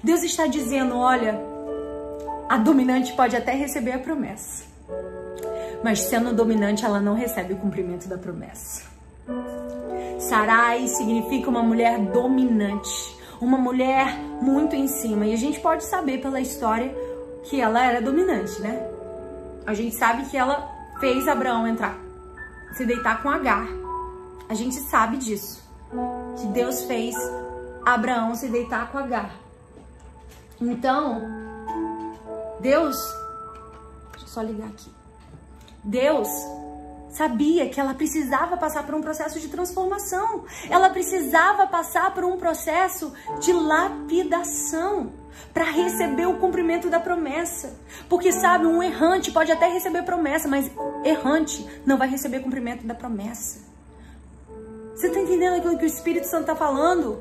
Deus 0.05 0.23
está 0.23 0.47
dizendo: 0.47 0.97
olha, 0.97 1.37
a 2.49 2.59
dominante 2.59 3.13
pode 3.15 3.35
até 3.35 3.55
receber 3.55 3.91
a 3.91 3.99
promessa, 3.99 4.63
mas 5.83 5.99
sendo 6.03 6.33
dominante, 6.33 6.85
ela 6.85 7.01
não 7.01 7.15
recebe 7.15 7.55
o 7.55 7.57
cumprimento 7.57 8.07
da 8.07 8.17
promessa. 8.17 8.85
Sarai 10.21 10.87
significa 10.87 11.51
uma 11.51 11.63
mulher 11.65 11.99
dominante, 11.99 13.19
uma 13.41 13.59
mulher 13.59 14.17
muito 14.41 14.77
em 14.77 14.87
cima. 14.87 15.27
E 15.27 15.35
a 15.35 15.37
gente 15.37 15.59
pode 15.59 15.83
saber 15.83 16.19
pela 16.19 16.41
história 16.41 16.95
que 17.43 17.61
ela 17.61 17.85
era 17.85 18.01
dominante, 18.01 18.63
né? 18.63 18.96
A 19.67 19.75
gente 19.75 19.97
sabe 19.97 20.27
que 20.27 20.37
ela 20.37 20.71
fez 21.01 21.27
Abraão 21.27 21.67
entrar, 21.67 21.99
se 22.73 22.87
deitar 22.87 23.23
com 23.23 23.29
Agar. 23.29 23.67
A 24.49 24.55
gente 24.55 24.77
sabe 24.77 25.17
disso. 25.17 25.65
Que 26.41 26.47
Deus 26.49 26.85
fez 26.85 27.15
Abraão 27.85 28.35
se 28.35 28.49
deitar 28.49 28.91
com 28.91 28.99
Agar. 28.99 29.31
Então, 30.61 31.21
Deus. 32.61 32.97
Deixa 34.13 34.25
eu 34.25 34.29
só 34.29 34.43
ligar 34.43 34.69
aqui. 34.69 34.91
Deus 35.83 36.29
sabia 37.17 37.69
que 37.69 37.81
ela 37.81 37.95
precisava 37.95 38.57
passar 38.57 38.85
por 38.85 38.95
um 38.95 39.01
processo 39.01 39.41
de 39.41 39.49
transformação. 39.49 40.45
Ela 40.69 40.91
precisava 40.91 41.67
passar 41.67 42.13
por 42.13 42.25
um 42.25 42.37
processo 42.37 43.13
de 43.41 43.53
lapidação 43.53 45.13
para 45.53 45.65
receber 45.65 46.27
o 46.27 46.39
cumprimento 46.39 46.91
da 46.91 47.01
promessa. 47.01 47.75
Porque 48.09 48.31
sabe, 48.33 48.67
um 48.67 48.83
errante 48.83 49.33
pode 49.33 49.51
até 49.51 49.67
receber 49.67 50.03
promessa, 50.03 50.47
mas 50.47 50.71
errante 51.05 51.67
não 51.87 51.97
vai 51.97 52.09
receber 52.09 52.41
cumprimento 52.41 52.87
da 52.87 52.95
promessa. 52.95 53.65
Você 54.95 55.09
está 55.09 55.21
entendendo 55.21 55.57
aquilo 55.57 55.79
que 55.79 55.85
o 55.85 55.87
Espírito 55.87 56.27
Santo 56.27 56.43
está 56.43 56.57
falando? 56.57 57.19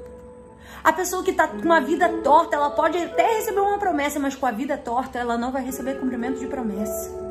A 0.83 0.91
pessoa 0.91 1.23
que 1.23 1.31
está 1.31 1.47
com 1.47 1.59
uma 1.59 1.79
vida 1.79 2.07
torta, 2.21 2.55
ela 2.55 2.69
pode 2.69 2.97
até 2.97 3.37
receber 3.37 3.61
uma 3.61 3.79
promessa, 3.79 4.19
mas 4.19 4.35
com 4.35 4.45
a 4.45 4.51
vida 4.51 4.77
torta, 4.77 5.17
ela 5.17 5.37
não 5.37 5.51
vai 5.51 5.63
receber 5.63 5.99
cumprimento 5.99 6.39
de 6.39 6.47
promessa. 6.47 7.24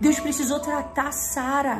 Deus 0.00 0.20
precisou 0.20 0.60
tratar 0.60 1.12
Sara. 1.12 1.78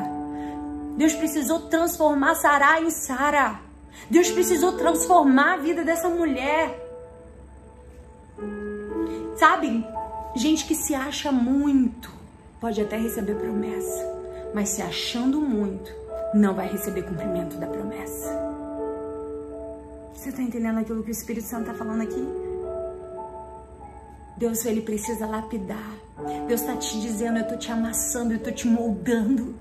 Deus 0.97 1.15
precisou 1.15 1.61
transformar 1.69 2.35
Sara 2.35 2.81
em 2.81 2.91
Sara. 2.91 3.61
Deus 4.11 4.31
precisou 4.31 4.73
transformar 4.73 5.55
a 5.55 5.57
vida 5.59 5.85
dessa 5.85 6.09
mulher. 6.09 6.83
Sabe, 9.37 9.87
gente 10.35 10.65
que 10.65 10.75
se 10.75 10.95
acha 10.95 11.31
muito 11.31 12.11
pode 12.61 12.81
até 12.81 12.97
receber 12.97 13.35
promessa, 13.35 14.05
mas 14.55 14.71
se 14.71 14.81
achando 14.81 15.41
muito, 15.41 15.93
não 16.35 16.55
vai 16.55 16.69
receber 16.69 17.03
cumprimento 17.03 17.57
da 17.59 17.67
promessa. 17.67 18.35
Você 20.15 20.31
está 20.31 20.43
entendendo 20.43 20.79
aquilo 20.79 21.03
que 21.03 21.11
o 21.11 21.13
Espírito 21.13 21.47
Santo 21.47 21.71
está 21.71 21.75
falando 21.75 22.03
aqui? 22.03 22.27
Deus, 24.39 24.65
ele 24.65 24.81
precisa 24.81 25.27
lapidar. 25.27 26.06
Deus 26.47 26.61
está 26.61 26.77
te 26.77 27.01
dizendo, 27.01 27.39
eu 27.39 27.43
estou 27.43 27.59
te 27.59 27.71
amassando, 27.71 28.33
eu 28.33 28.39
estou 28.39 28.53
te 28.53 28.67
moldando. 28.67 29.55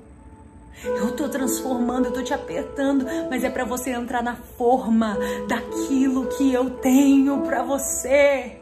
Eu 0.83 1.09
estou 1.09 1.29
transformando, 1.29 2.05
eu 2.05 2.09
estou 2.09 2.23
te 2.23 2.33
apertando, 2.33 3.05
mas 3.29 3.43
é 3.43 3.49
para 3.49 3.63
você 3.63 3.91
entrar 3.91 4.21
na 4.21 4.35
forma 4.35 5.17
daquilo 5.47 6.27
que 6.27 6.53
eu 6.53 6.69
tenho 6.69 7.41
para 7.43 7.63
você. 7.63 8.59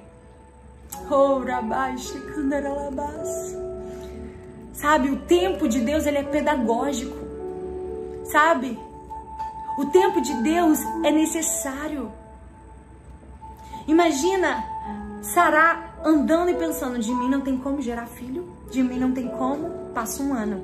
Sabe, 4.73 5.09
o 5.09 5.19
tempo 5.21 5.67
de 5.67 5.79
Deus 5.81 6.05
ele 6.05 6.19
é 6.19 6.23
pedagógico. 6.23 7.17
Sabe? 8.25 8.79
O 9.77 9.85
tempo 9.87 10.21
de 10.21 10.33
Deus 10.43 10.79
é 11.03 11.11
necessário. 11.11 12.11
Imagina 13.87 14.63
Sará 15.23 15.92
andando 16.03 16.49
e 16.49 16.55
pensando: 16.55 16.99
de 16.99 17.13
mim 17.13 17.29
não 17.29 17.41
tem 17.41 17.57
como 17.57 17.81
gerar 17.81 18.05
filho, 18.05 18.47
de 18.69 18.83
mim 18.83 18.99
não 18.99 19.11
tem 19.11 19.27
como. 19.27 19.69
Passa 19.93 20.23
um 20.23 20.33
ano, 20.33 20.61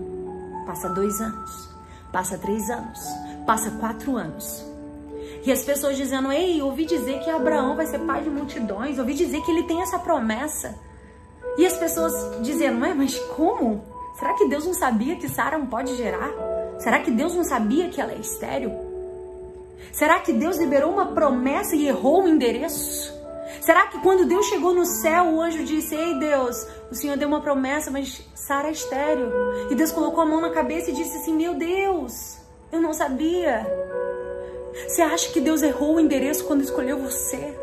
passa 0.65 0.89
dois 0.89 1.19
anos, 1.21 1.69
passa 2.11 2.37
três 2.37 2.69
anos, 2.69 2.99
passa 3.45 3.71
quatro 3.71 4.17
anos. 4.17 4.65
E 5.45 5.51
as 5.51 5.63
pessoas 5.63 5.97
dizendo: 5.97 6.31
Ei, 6.31 6.61
ouvi 6.61 6.85
dizer 6.85 7.19
que 7.19 7.29
Abraão 7.29 7.75
vai 7.75 7.85
ser 7.85 7.99
pai 7.99 8.23
de 8.23 8.29
multidões, 8.29 8.99
ouvi 8.99 9.13
dizer 9.13 9.41
que 9.41 9.51
ele 9.51 9.63
tem 9.63 9.81
essa 9.81 9.99
promessa. 9.99 10.75
E 11.57 11.65
as 11.65 11.77
pessoas 11.77 12.13
dizendo: 12.41 12.81
Ué, 12.81 12.93
mas 12.93 13.17
como? 13.35 13.83
Será 14.17 14.33
que 14.33 14.47
Deus 14.49 14.65
não 14.65 14.73
sabia 14.73 15.15
que 15.15 15.29
Sara 15.29 15.57
não 15.57 15.67
pode 15.67 15.95
gerar? 15.95 16.29
Será 16.79 16.99
que 16.99 17.11
Deus 17.11 17.35
não 17.35 17.43
sabia 17.43 17.89
que 17.89 18.01
ela 18.01 18.11
é 18.11 18.17
estéril? 18.17 18.71
Será 19.91 20.19
que 20.19 20.33
Deus 20.33 20.57
liberou 20.57 20.91
uma 20.91 21.07
promessa 21.07 21.75
e 21.75 21.87
errou 21.87 22.23
o 22.23 22.27
endereço? 22.27 23.18
Será 23.61 23.87
que 23.87 23.99
quando 23.99 24.25
Deus 24.25 24.45
chegou 24.47 24.73
no 24.73 24.85
céu, 24.85 25.25
o 25.25 25.41
anjo 25.41 25.63
disse: 25.63 25.95
Ei 25.95 26.19
Deus, 26.19 26.65
o 26.91 26.95
Senhor 26.95 27.17
deu 27.17 27.27
uma 27.27 27.41
promessa, 27.41 27.91
mas 27.91 28.21
Sara 28.35 28.69
é 28.69 28.71
estéreo? 28.71 29.31
E 29.69 29.75
Deus 29.75 29.91
colocou 29.91 30.21
a 30.21 30.25
mão 30.25 30.41
na 30.41 30.49
cabeça 30.49 30.89
e 30.89 30.93
disse 30.93 31.17
assim: 31.17 31.33
Meu 31.33 31.55
Deus, 31.55 32.37
eu 32.71 32.81
não 32.81 32.93
sabia. 32.93 33.65
Você 34.87 35.01
acha 35.01 35.31
que 35.31 35.41
Deus 35.41 35.61
errou 35.61 35.95
o 35.95 35.99
endereço 35.99 36.45
quando 36.45 36.61
escolheu 36.61 36.97
você? 36.99 37.57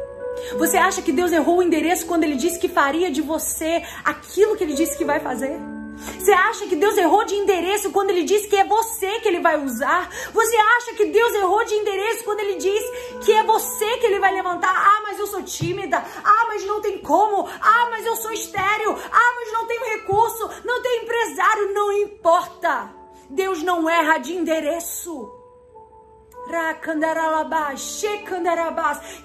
Você 0.58 0.76
acha 0.76 1.00
que 1.02 1.12
Deus 1.12 1.32
errou 1.32 1.58
o 1.58 1.62
endereço 1.62 2.06
quando 2.06 2.24
Ele 2.24 2.36
disse 2.36 2.58
que 2.58 2.68
faria 2.68 3.10
de 3.10 3.22
você 3.22 3.82
aquilo 4.04 4.56
que 4.56 4.64
Ele 4.64 4.74
disse 4.74 4.96
que 4.96 5.04
vai 5.04 5.20
fazer? 5.20 5.58
Você 5.96 6.32
acha 6.32 6.66
que 6.66 6.76
Deus 6.76 6.96
errou 6.96 7.24
de 7.24 7.34
endereço 7.34 7.90
quando 7.90 8.10
Ele 8.10 8.24
disse 8.24 8.48
que 8.48 8.56
é 8.56 8.64
você 8.64 9.20
que 9.20 9.28
Ele 9.28 9.40
vai 9.40 9.62
usar? 9.62 10.10
Você 10.32 10.56
acha 10.56 10.94
que 10.94 11.06
Deus 11.06 11.34
errou 11.34 11.64
de 11.64 11.74
endereço 11.74 12.24
quando 12.24 12.40
Ele 12.40 12.56
diz 12.56 12.82
que 13.24 13.32
é 13.32 13.42
você 13.44 13.96
que 13.98 14.06
Ele 14.06 14.18
vai 14.18 14.34
levantar? 14.34 14.74
Ah, 14.74 15.02
mas 15.02 15.18
eu 15.18 15.26
sou 15.26 15.42
tímida. 15.42 15.98
Ah, 16.24 16.44
mas 16.48 16.64
não 16.64 16.80
tem 16.80 16.98
como. 16.98 17.48
Ah, 17.60 17.88
mas 17.90 18.04
eu 18.04 18.16
sou 18.16 18.32
estéreo. 18.32 18.96
Ah, 19.10 19.34
mas 19.36 19.52
não 19.52 19.66
tenho 19.66 19.84
recurso. 19.84 20.50
Não 20.64 20.82
tenho 20.82 21.02
empresário. 21.02 21.72
Não 21.72 21.92
importa. 21.92 22.90
Deus 23.30 23.62
não 23.62 23.88
erra 23.88 24.18
de 24.18 24.34
endereço. 24.34 25.35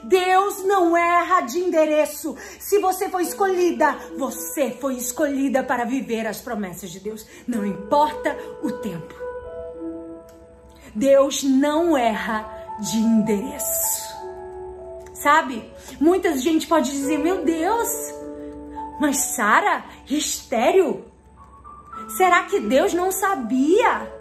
Deus 0.03 0.63
não 0.63 0.97
erra 0.97 1.41
de 1.41 1.59
endereço. 1.59 2.35
Se 2.59 2.79
você 2.79 3.09
foi 3.09 3.23
escolhida, 3.23 3.95
você 4.17 4.71
foi 4.71 4.95
escolhida 4.95 5.63
para 5.63 5.85
viver 5.85 6.25
as 6.27 6.41
promessas 6.41 6.89
de 6.89 6.99
Deus. 6.99 7.25
Não 7.47 7.65
importa 7.65 8.37
o 8.63 8.71
tempo. 8.71 9.13
Deus 10.93 11.43
não 11.43 11.97
erra 11.97 12.49
de 12.79 12.97
endereço. 12.97 14.11
Sabe? 15.13 15.71
Muita 15.99 16.35
gente 16.37 16.67
pode 16.67 16.91
dizer: 16.91 17.17
Meu 17.17 17.43
Deus, 17.43 17.89
mas 18.99 19.17
Sara, 19.35 19.85
estéreo? 20.09 21.05
Será 22.17 22.43
que 22.43 22.59
Deus 22.59 22.93
não 22.93 23.11
sabia? 23.11 24.20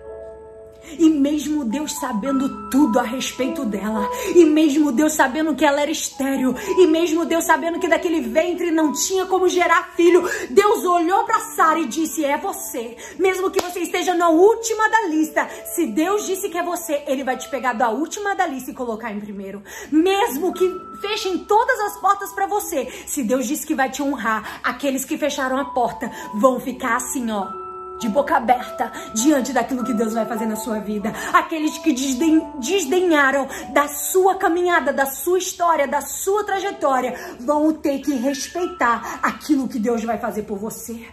E 0.98 1.08
mesmo 1.08 1.64
Deus 1.64 1.92
sabendo 1.98 2.70
tudo 2.70 2.98
a 2.98 3.02
respeito 3.02 3.64
dela, 3.64 4.08
e 4.34 4.44
mesmo 4.44 4.92
Deus 4.92 5.12
sabendo 5.12 5.54
que 5.54 5.64
ela 5.64 5.80
era 5.80 5.90
estéril, 5.90 6.54
e 6.78 6.86
mesmo 6.86 7.24
Deus 7.24 7.44
sabendo 7.44 7.78
que 7.78 7.88
daquele 7.88 8.20
ventre 8.20 8.70
não 8.70 8.92
tinha 8.92 9.26
como 9.26 9.48
gerar 9.48 9.92
filho, 9.94 10.22
Deus 10.50 10.84
olhou 10.84 11.24
para 11.24 11.40
Sara 11.40 11.78
e 11.78 11.86
disse: 11.86 12.24
"É 12.24 12.36
você". 12.36 12.96
Mesmo 13.18 13.50
que 13.50 13.62
você 13.62 13.80
esteja 13.80 14.14
na 14.14 14.28
última 14.28 14.88
da 14.88 15.06
lista, 15.06 15.48
se 15.74 15.86
Deus 15.86 16.26
disse 16.26 16.48
que 16.48 16.58
é 16.58 16.62
você, 16.62 17.02
ele 17.06 17.24
vai 17.24 17.36
te 17.36 17.48
pegar 17.48 17.72
da 17.72 17.90
última 17.90 18.34
da 18.34 18.46
lista 18.46 18.70
e 18.70 18.74
colocar 18.74 19.12
em 19.12 19.20
primeiro. 19.20 19.62
Mesmo 19.90 20.52
que 20.52 20.68
fechem 21.00 21.38
todas 21.38 21.78
as 21.80 22.00
portas 22.00 22.32
para 22.32 22.46
você, 22.46 22.86
se 23.06 23.22
Deus 23.22 23.46
disse 23.46 23.66
que 23.66 23.74
vai 23.74 23.90
te 23.90 24.02
honrar, 24.02 24.60
aqueles 24.62 25.04
que 25.04 25.18
fecharam 25.18 25.58
a 25.58 25.66
porta 25.66 26.10
vão 26.34 26.58
ficar 26.60 26.96
assim, 26.96 27.30
ó, 27.30 27.69
de 28.00 28.08
boca 28.08 28.36
aberta 28.36 28.90
diante 29.14 29.52
daquilo 29.52 29.84
que 29.84 29.92
Deus 29.92 30.14
vai 30.14 30.26
fazer 30.26 30.46
na 30.46 30.56
sua 30.56 30.80
vida. 30.80 31.12
Aqueles 31.32 31.76
que 31.78 31.92
desden 31.92 32.40
desdenharam 32.58 33.46
da 33.72 33.86
sua 33.88 34.36
caminhada, 34.36 34.92
da 34.92 35.06
sua 35.06 35.38
história, 35.38 35.86
da 35.86 36.00
sua 36.00 36.42
trajetória, 36.42 37.14
vão 37.38 37.72
ter 37.74 38.00
que 38.00 38.14
respeitar 38.14 39.20
aquilo 39.22 39.68
que 39.68 39.78
Deus 39.78 40.02
vai 40.02 40.18
fazer 40.18 40.42
por 40.42 40.58
você. 40.58 41.06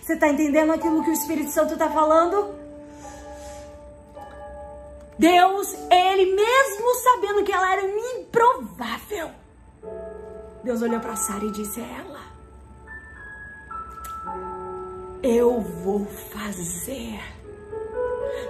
Você 0.00 0.14
está 0.14 0.28
entendendo 0.28 0.72
aquilo 0.72 1.02
que 1.04 1.10
o 1.10 1.12
Espírito 1.12 1.50
Santo 1.50 1.74
está 1.74 1.88
falando? 1.90 2.54
Deus, 5.18 5.74
ele 5.90 6.34
mesmo 6.34 6.94
sabendo 7.02 7.44
que 7.44 7.52
ela 7.52 7.72
era 7.72 7.82
improvável, 8.16 9.30
Deus 10.64 10.80
olhou 10.80 11.00
para 11.00 11.14
Sara 11.16 11.44
e 11.44 11.50
disse: 11.50 11.80
é 11.80 11.96
ela 12.00 12.11
eu 15.22 15.60
vou 15.60 16.04
fazer. 16.06 17.20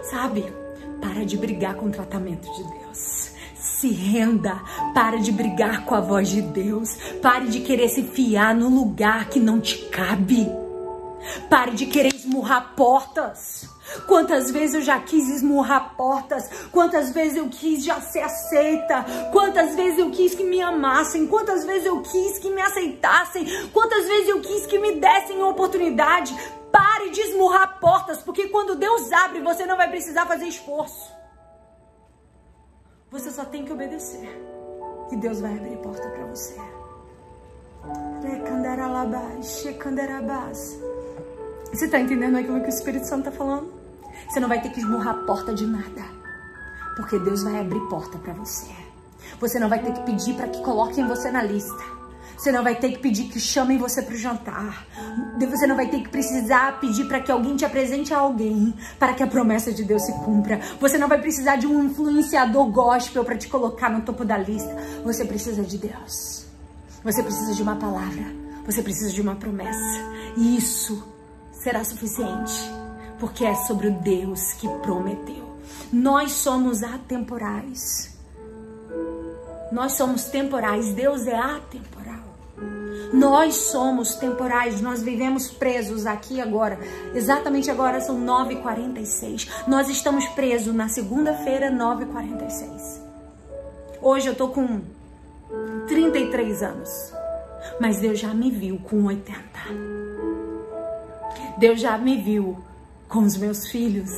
Sabe? 0.03 0.53
Para 1.01 1.25
de 1.25 1.37
brigar 1.37 1.75
com 1.75 1.87
o 1.87 1.91
tratamento 1.91 2.51
de 2.53 2.65
Deus. 2.65 3.33
se 3.57 3.89
renda. 3.89 4.61
Pare 4.95 5.21
de 5.21 5.33
brigar 5.33 5.85
com 5.85 5.95
a 5.95 6.01
voz 6.01 6.29
de 6.29 6.41
Deus. 6.41 6.97
Pare 7.21 7.49
de 7.49 7.61
querer 7.61 7.89
se 7.89 8.03
fiar 8.05 8.55
no 8.55 8.69
lugar 8.69 9.29
que 9.29 9.41
não 9.41 9.61
te 9.61 9.79
cabe. 9.89 10.49
Pare 11.51 11.73
de 11.73 11.87
querer 11.87 12.15
esmurrar 12.15 12.75
portas. 12.77 13.72
Quantas 14.07 14.51
vezes 14.51 14.75
eu 14.75 14.83
já 14.83 15.01
quis 15.01 15.29
esmurrar 15.29 15.95
portas, 15.97 16.49
quantas 16.71 17.11
vezes 17.11 17.37
eu 17.37 17.49
quis 17.49 17.85
já 17.85 18.01
ser 18.01 18.21
aceita, 18.21 19.05
quantas 19.33 19.75
vezes 19.75 19.99
eu 19.99 20.11
quis 20.11 20.35
que 20.35 20.45
me 20.45 20.61
amassem, 20.61 21.27
quantas 21.27 21.65
vezes 21.65 21.87
eu 21.87 22.01
quis 22.03 22.39
que 22.39 22.51
me 22.51 22.61
aceitassem, 22.61 23.47
quantas 23.69 24.07
vezes 24.07 24.29
eu 24.29 24.41
quis 24.41 24.67
que 24.67 24.79
me 24.79 24.97
dessem 24.97 25.43
oportunidade. 25.43 26.35
Pare 26.71 27.11
de 27.11 27.21
esmurrar 27.21 27.79
portas, 27.81 28.19
porque 28.19 28.49
quando 28.49 28.75
Deus 28.75 29.13
abre, 29.13 29.41
você 29.41 29.67
não 29.67 29.77
vai 29.77 29.91
precisar 29.91 30.27
fazer 30.27 30.47
esforço. 30.47 31.13
Você 33.11 33.31
só 33.31 33.45
tem 33.45 33.65
que 33.65 33.73
obedecer. 33.73 34.27
E 35.11 35.17
Deus 35.17 35.41
vai 35.41 35.55
abrir 35.55 35.77
porta 35.77 36.09
para 36.09 36.25
você. 36.25 36.57
Você 41.73 41.85
está 41.85 42.01
entendendo 42.01 42.37
aquilo 42.39 42.61
que 42.61 42.67
o 42.67 42.69
Espírito 42.69 43.07
Santo 43.07 43.29
está 43.29 43.33
falando? 43.33 43.82
Você 44.33 44.41
não 44.41 44.49
vai 44.49 44.63
ter 44.63 44.71
que 44.71 44.81
esmurrar 44.81 45.15
a 45.15 45.19
porta 45.27 45.53
de 45.53 45.67
nada. 45.67 46.03
Porque 46.97 47.19
Deus 47.19 47.43
vai 47.43 47.61
abrir 47.61 47.81
porta 47.91 48.17
para 48.17 48.33
você. 48.33 48.73
Você 49.39 49.59
não 49.59 49.69
vai 49.69 49.83
ter 49.83 49.93
que 49.93 50.01
pedir 50.05 50.35
para 50.37 50.49
que 50.49 50.63
coloquem 50.63 51.07
você 51.07 51.31
na 51.31 51.43
lista. 51.43 51.85
Você 52.35 52.51
não 52.51 52.65
vai 52.65 52.75
ter 52.77 52.93
que 52.93 52.99
pedir 53.01 53.25
que 53.25 53.39
chamem 53.39 53.77
você 53.77 54.01
para 54.01 54.15
o 54.15 54.17
jantar. 54.17 54.87
Você 55.39 55.67
não 55.67 55.77
vai 55.77 55.87
ter 55.91 56.01
que 56.01 56.09
precisar 56.09 56.81
pedir 56.81 57.09
para 57.09 57.21
que 57.21 57.31
alguém 57.31 57.57
te 57.57 57.67
apresente 57.67 58.15
a 58.15 58.21
alguém 58.21 58.73
para 58.99 59.13
que 59.13 59.23
a 59.23 59.27
promessa 59.27 59.71
de 59.71 59.85
Deus 59.85 60.03
se 60.03 60.13
cumpra. 60.25 60.61
Você 60.81 60.97
não 60.97 61.09
vai 61.09 61.21
precisar 61.21 61.57
de 61.57 61.67
um 61.67 61.85
influenciador 61.85 62.65
gospel 62.71 63.27
para 63.27 63.37
te 63.37 63.49
colocar 63.49 63.91
no 63.91 64.01
topo 64.01 64.25
da 64.25 64.39
lista. 64.39 64.75
Você 65.05 65.27
precisa 65.27 65.63
de 65.63 65.77
Deus. 65.77 66.47
Você 67.05 67.23
precisa 67.23 67.53
de 67.53 67.63
uma 67.63 67.77
palavra. 67.77 68.25
Você 68.65 68.83
precisa 68.83 69.13
de 69.13 69.21
uma 69.21 69.37
promessa. 69.37 70.01
E 70.39 70.57
isso 70.57 71.07
será 71.53 71.85
suficiente, 71.85 72.73
porque 73.23 73.45
é 73.45 73.55
sobre 73.55 73.87
o 73.87 73.93
Deus 73.93 74.53
que 74.55 74.67
prometeu. 74.79 75.49
Nós 75.93 76.33
somos 76.33 76.83
atemporais. 76.83 78.19
Nós 79.71 79.93
somos 79.93 80.25
temporais, 80.25 80.93
Deus 80.93 81.29
é 81.29 81.37
atemporal. 81.37 82.19
Nós 83.13 83.55
somos 83.55 84.17
temporais, 84.17 84.81
nós 84.81 85.05
vivemos 85.05 85.53
presos 85.53 86.05
aqui 86.05 86.41
agora. 86.41 86.81
Exatamente 87.15 87.71
agora 87.71 88.01
são 88.01 88.21
9h46. 88.27 89.49
Nós 89.69 89.89
estamos 89.89 90.27
presos 90.31 90.75
na 90.75 90.89
segunda-feira, 90.89 91.71
9h46. 91.71 93.01
Hoje 94.03 94.27
eu 94.27 94.35
tô 94.35 94.49
com 94.49 94.81
33 95.87 96.61
anos. 96.65 96.91
Mas 97.81 98.01
Deus 98.01 98.19
já 98.19 98.35
me 98.35 98.51
viu 98.51 98.81
com 98.81 99.05
80. 99.05 99.41
Deus 101.57 101.81
já 101.81 101.97
me 101.97 102.17
viu 102.21 102.59
com 103.13 103.21
os 103.21 103.37
meus 103.37 103.69
filhos. 103.69 104.11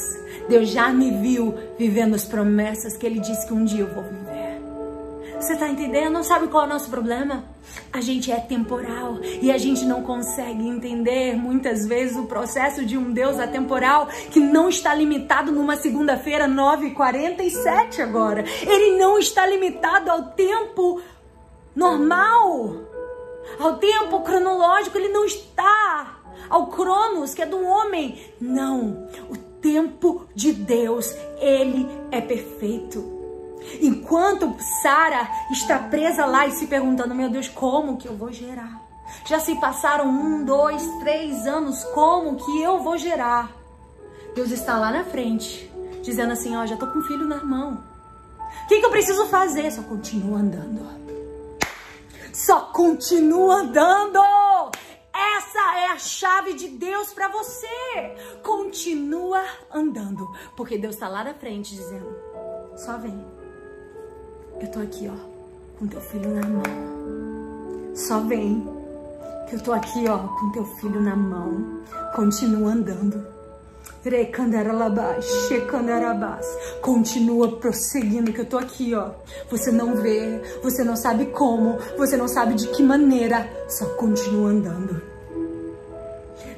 Deus 0.48 0.68
já 0.68 0.90
me 0.90 1.10
viu 1.10 1.54
vivendo 1.76 2.14
as 2.14 2.24
promessas 2.24 2.96
que 2.96 3.04
Ele 3.04 3.18
disse 3.18 3.46
que 3.46 3.52
um 3.52 3.64
dia 3.64 3.80
eu 3.80 3.92
vou 3.92 4.04
viver. 4.04 4.44
Você 5.40 5.56
tá 5.56 5.68
entendendo? 5.68 6.22
Sabe 6.22 6.46
qual 6.46 6.62
é 6.62 6.66
o 6.66 6.70
nosso 6.70 6.88
problema? 6.88 7.44
A 7.92 8.00
gente 8.00 8.30
é 8.30 8.38
temporal 8.38 9.18
e 9.42 9.50
a 9.50 9.58
gente 9.58 9.84
não 9.84 10.02
consegue 10.02 10.66
entender 10.66 11.36
muitas 11.36 11.86
vezes 11.86 12.16
o 12.16 12.24
processo 12.24 12.84
de 12.84 12.96
um 12.96 13.12
Deus 13.12 13.38
atemporal 13.38 14.06
que 14.30 14.40
não 14.40 14.68
está 14.68 14.94
limitado 14.94 15.50
numa 15.50 15.76
segunda-feira 15.76 16.48
9h47 16.48 18.00
agora. 18.00 18.44
Ele 18.62 18.96
não 18.96 19.18
está 19.18 19.44
limitado 19.46 20.10
ao 20.10 20.30
tempo 20.30 21.02
normal, 21.74 22.76
ao 23.58 23.76
tempo 23.76 24.20
cronológico, 24.20 24.96
ele 24.96 25.08
não 25.08 25.24
está 25.24 26.23
ao 26.48 26.68
cronos 26.68 27.34
que 27.34 27.42
é 27.42 27.46
do 27.46 27.62
homem. 27.62 28.20
Não, 28.40 29.08
o 29.28 29.36
tempo 29.36 30.26
de 30.34 30.52
Deus, 30.52 31.14
ele 31.38 31.88
é 32.10 32.20
perfeito. 32.20 33.12
Enquanto 33.80 34.54
Sara 34.82 35.28
está 35.50 35.78
presa 35.78 36.26
lá 36.26 36.46
e 36.46 36.52
se 36.52 36.66
perguntando: 36.66 37.14
Meu 37.14 37.30
Deus, 37.30 37.48
como 37.48 37.96
que 37.96 38.06
eu 38.06 38.14
vou 38.14 38.30
gerar? 38.30 38.82
Já 39.26 39.38
se 39.38 39.54
passaram 39.56 40.06
um, 40.06 40.44
dois, 40.44 40.82
três 41.00 41.46
anos, 41.46 41.82
como 41.84 42.36
que 42.36 42.62
eu 42.62 42.82
vou 42.82 42.98
gerar? 42.98 43.50
Deus 44.34 44.50
está 44.50 44.76
lá 44.76 44.90
na 44.90 45.04
frente, 45.04 45.70
dizendo 46.02 46.32
assim: 46.32 46.56
Ó, 46.56 46.66
já 46.66 46.76
tô 46.76 46.86
com 46.86 46.98
o 46.98 47.02
filho 47.02 47.26
na 47.26 47.42
mão. 47.42 47.82
O 48.64 48.66
que, 48.66 48.80
que 48.80 48.86
eu 48.86 48.90
preciso 48.90 49.26
fazer? 49.26 49.70
Só 49.70 49.82
continua 49.82 50.38
andando. 50.38 50.86
Só 52.32 52.60
continua 52.72 53.60
andando. 53.60 54.20
Essa 55.14 55.78
é 55.78 55.86
a 55.86 55.98
chave 55.98 56.54
de 56.54 56.68
Deus 56.68 57.12
para 57.12 57.28
você. 57.28 57.66
Continua 58.42 59.44
andando, 59.72 60.28
porque 60.56 60.76
Deus 60.76 60.94
está 60.94 61.08
lá 61.08 61.22
na 61.22 61.34
frente 61.34 61.74
dizendo: 61.74 62.14
só 62.76 62.98
vem. 62.98 63.24
Eu 64.60 64.70
tô 64.70 64.80
aqui, 64.80 65.08
ó, 65.08 65.78
com 65.78 65.86
teu 65.86 66.00
filho 66.00 66.30
na 66.30 66.46
mão. 66.46 67.94
Só 67.94 68.20
vem. 68.20 68.66
Que 69.48 69.56
eu 69.56 69.62
tô 69.62 69.72
aqui, 69.72 70.08
ó, 70.08 70.18
com 70.18 70.52
teu 70.52 70.64
filho 70.64 71.00
na 71.00 71.14
mão. 71.14 71.82
Continua 72.14 72.72
andando. 72.72 73.33
Continua 76.80 77.56
prosseguindo, 77.56 78.32
que 78.32 78.40
eu 78.40 78.46
tô 78.46 78.58
aqui, 78.58 78.94
ó. 78.94 79.10
Você 79.50 79.72
não 79.72 79.96
vê, 79.96 80.40
você 80.62 80.84
não 80.84 80.96
sabe 80.96 81.26
como, 81.26 81.78
você 81.96 82.16
não 82.16 82.28
sabe 82.28 82.54
de 82.54 82.68
que 82.68 82.82
maneira. 82.82 83.48
Só 83.68 83.86
continua 83.96 84.50
andando 84.50 85.14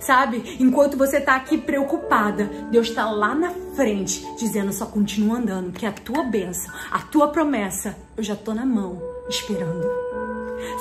sabe? 0.07 0.57
Enquanto 0.61 0.97
você 0.97 1.21
tá 1.21 1.35
aqui 1.35 1.59
preocupada, 1.59 2.45
Deus 2.71 2.91
tá 2.91 3.11
lá 3.11 3.35
na 3.35 3.51
frente 3.75 4.25
dizendo 4.39 4.73
só 4.73 4.87
continua 4.87 5.39
andando, 5.39 5.73
que 5.73 5.85
a 5.85 5.91
tua 5.91 6.23
bênção, 6.23 6.73
a 6.93 7.01
tua 7.01 7.29
promessa, 7.29 7.97
eu 8.17 8.23
já 8.23 8.37
tô 8.37 8.55
na 8.55 8.65
mão 8.65 9.03
esperando. 9.29 10.26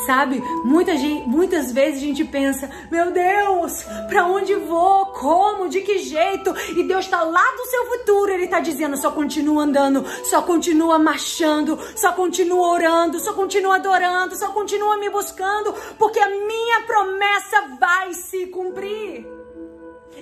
Sabe? 0.06 0.42
Muita 0.64 0.96
gente, 0.98 1.28
muitas 1.28 1.72
vezes 1.72 2.02
a 2.02 2.06
gente 2.06 2.24
pensa, 2.26 2.70
meu 2.92 3.12
Deus, 3.12 3.84
para 4.08 4.26
onde 4.26 4.54
vou? 4.56 5.08
Como? 5.08 5.68
De 5.68 5.82
que 5.82 6.00
jeito? 6.00 6.54
E 6.76 6.84
Deus 6.84 7.06
está 7.06 7.22
lá 7.24 7.44
do 7.56 7.66
seu 7.66 7.86
futuro, 7.86 8.32
Ele 8.32 8.46
está 8.46 8.60
dizendo, 8.60 8.98
só 8.98 9.12
continua 9.12 9.64
andando, 9.64 10.06
só 10.24 10.42
continua 10.42 10.98
marchando, 10.98 11.78
só 11.96 12.14
continua 12.14 12.70
orando, 12.70 13.20
só 13.20 13.34
continua 13.34 13.76
adorando, 13.76 14.36
só 14.36 14.50
continua 14.52 14.98
me 14.98 15.10
buscando, 15.10 15.74
porque 15.98 16.20
a 16.20 16.30
minha 16.30 16.82
promessa 16.82 17.78
vai 17.80 18.14
se 18.14 18.48
cumprir. 18.48 19.28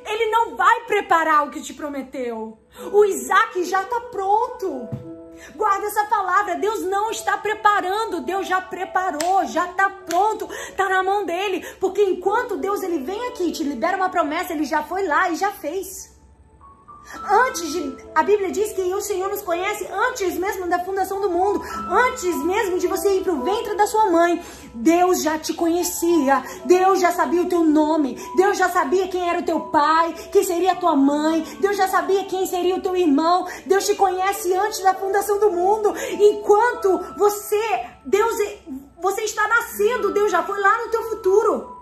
Ele 0.05 0.31
não 0.31 0.55
vai 0.55 0.81
preparar 0.85 1.47
o 1.47 1.51
que 1.51 1.61
te 1.61 1.73
prometeu. 1.73 2.57
O 2.91 3.05
Isaac 3.05 3.63
já 3.63 3.83
está 3.83 4.01
pronto. 4.01 5.12
Guarda 5.55 5.87
essa 5.87 6.05
palavra. 6.05 6.55
Deus 6.55 6.81
não 6.83 7.11
está 7.11 7.37
preparando, 7.37 8.21
Deus 8.21 8.47
já 8.47 8.61
preparou, 8.61 9.45
já 9.45 9.69
está 9.69 9.89
pronto, 9.89 10.49
está 10.69 10.87
na 10.89 11.03
mão 11.03 11.25
dele. 11.25 11.65
Porque 11.79 12.01
enquanto 12.01 12.57
Deus 12.57 12.83
ele 12.83 12.99
vem 12.99 13.27
aqui 13.27 13.49
e 13.49 13.51
te 13.51 13.63
libera 13.63 13.97
uma 13.97 14.09
promessa, 14.09 14.53
ele 14.53 14.65
já 14.65 14.83
foi 14.83 15.05
lá 15.07 15.29
e 15.29 15.35
já 15.35 15.51
fez. 15.51 16.12
Antes 17.29 17.71
de. 17.71 17.97
A 18.15 18.23
Bíblia 18.23 18.51
diz 18.51 18.71
que 18.73 18.81
o 18.81 19.01
Senhor 19.01 19.29
nos 19.29 19.41
conhece 19.41 19.87
antes 19.91 20.37
mesmo 20.37 20.67
da 20.67 20.83
fundação 20.83 21.21
do 21.21 21.29
mundo. 21.29 21.61
Antes 21.89 22.35
mesmo 22.43 22.79
de 22.79 22.87
você 22.87 23.17
ir 23.17 23.23
para 23.23 23.33
o 23.33 23.43
ventre 23.43 23.75
da 23.75 23.85
sua 23.87 24.09
mãe. 24.09 24.41
Deus 24.73 25.21
já 25.21 25.37
te 25.37 25.53
conhecia. 25.53 26.43
Deus 26.65 26.99
já 26.99 27.11
sabia 27.11 27.41
o 27.41 27.49
teu 27.49 27.63
nome. 27.63 28.17
Deus 28.35 28.57
já 28.57 28.69
sabia 28.69 29.07
quem 29.07 29.29
era 29.29 29.39
o 29.39 29.45
teu 29.45 29.59
pai, 29.59 30.13
quem 30.31 30.43
seria 30.43 30.71
a 30.71 30.75
tua 30.75 30.95
mãe. 30.95 31.43
Deus 31.59 31.77
já 31.77 31.87
sabia 31.87 32.25
quem 32.25 32.45
seria 32.45 32.75
o 32.75 32.81
teu 32.81 32.95
irmão. 32.95 33.47
Deus 33.65 33.85
te 33.85 33.95
conhece 33.95 34.53
antes 34.53 34.79
da 34.81 34.93
fundação 34.93 35.39
do 35.39 35.51
mundo. 35.51 35.93
Enquanto 36.19 36.99
você. 37.17 37.85
Deus. 38.05 38.35
Você 39.01 39.23
está 39.23 39.45
nascendo, 39.49 40.13
Deus 40.13 40.31
já 40.31 40.43
foi 40.43 40.57
lá 40.61 40.77
no 40.77 40.89
teu 40.89 41.03
futuro. 41.09 41.72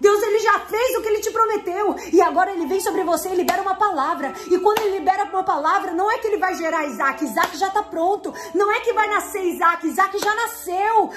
Deus 0.00 0.22
ele 0.22 0.38
já 0.38 0.60
fez 0.60 0.96
o 0.96 1.02
que 1.02 1.08
ele 1.08 1.20
te 1.20 1.30
prometeu 1.30 1.96
e 2.12 2.20
agora 2.20 2.52
ele 2.52 2.66
vem 2.66 2.80
sobre 2.80 3.02
você 3.02 3.30
e 3.30 3.34
libera 3.34 3.62
uma 3.62 3.74
palavra. 3.74 4.32
E 4.46 4.58
quando 4.58 4.80
ele 4.80 4.98
libera 4.98 5.24
uma 5.24 5.44
palavra, 5.44 5.92
não 5.92 6.10
é 6.10 6.18
que 6.18 6.26
ele 6.26 6.38
vai 6.38 6.54
gerar 6.54 6.86
Isaac, 6.86 7.24
Isaac 7.24 7.56
já 7.56 7.68
está 7.68 7.82
pronto. 7.82 8.32
Não 8.54 8.70
é 8.72 8.80
que 8.80 8.92
vai 8.92 9.08
nascer 9.08 9.42
Isaac, 9.42 9.86
Isaac 9.86 10.18
já 10.18 10.34
nasceu. 10.34 11.10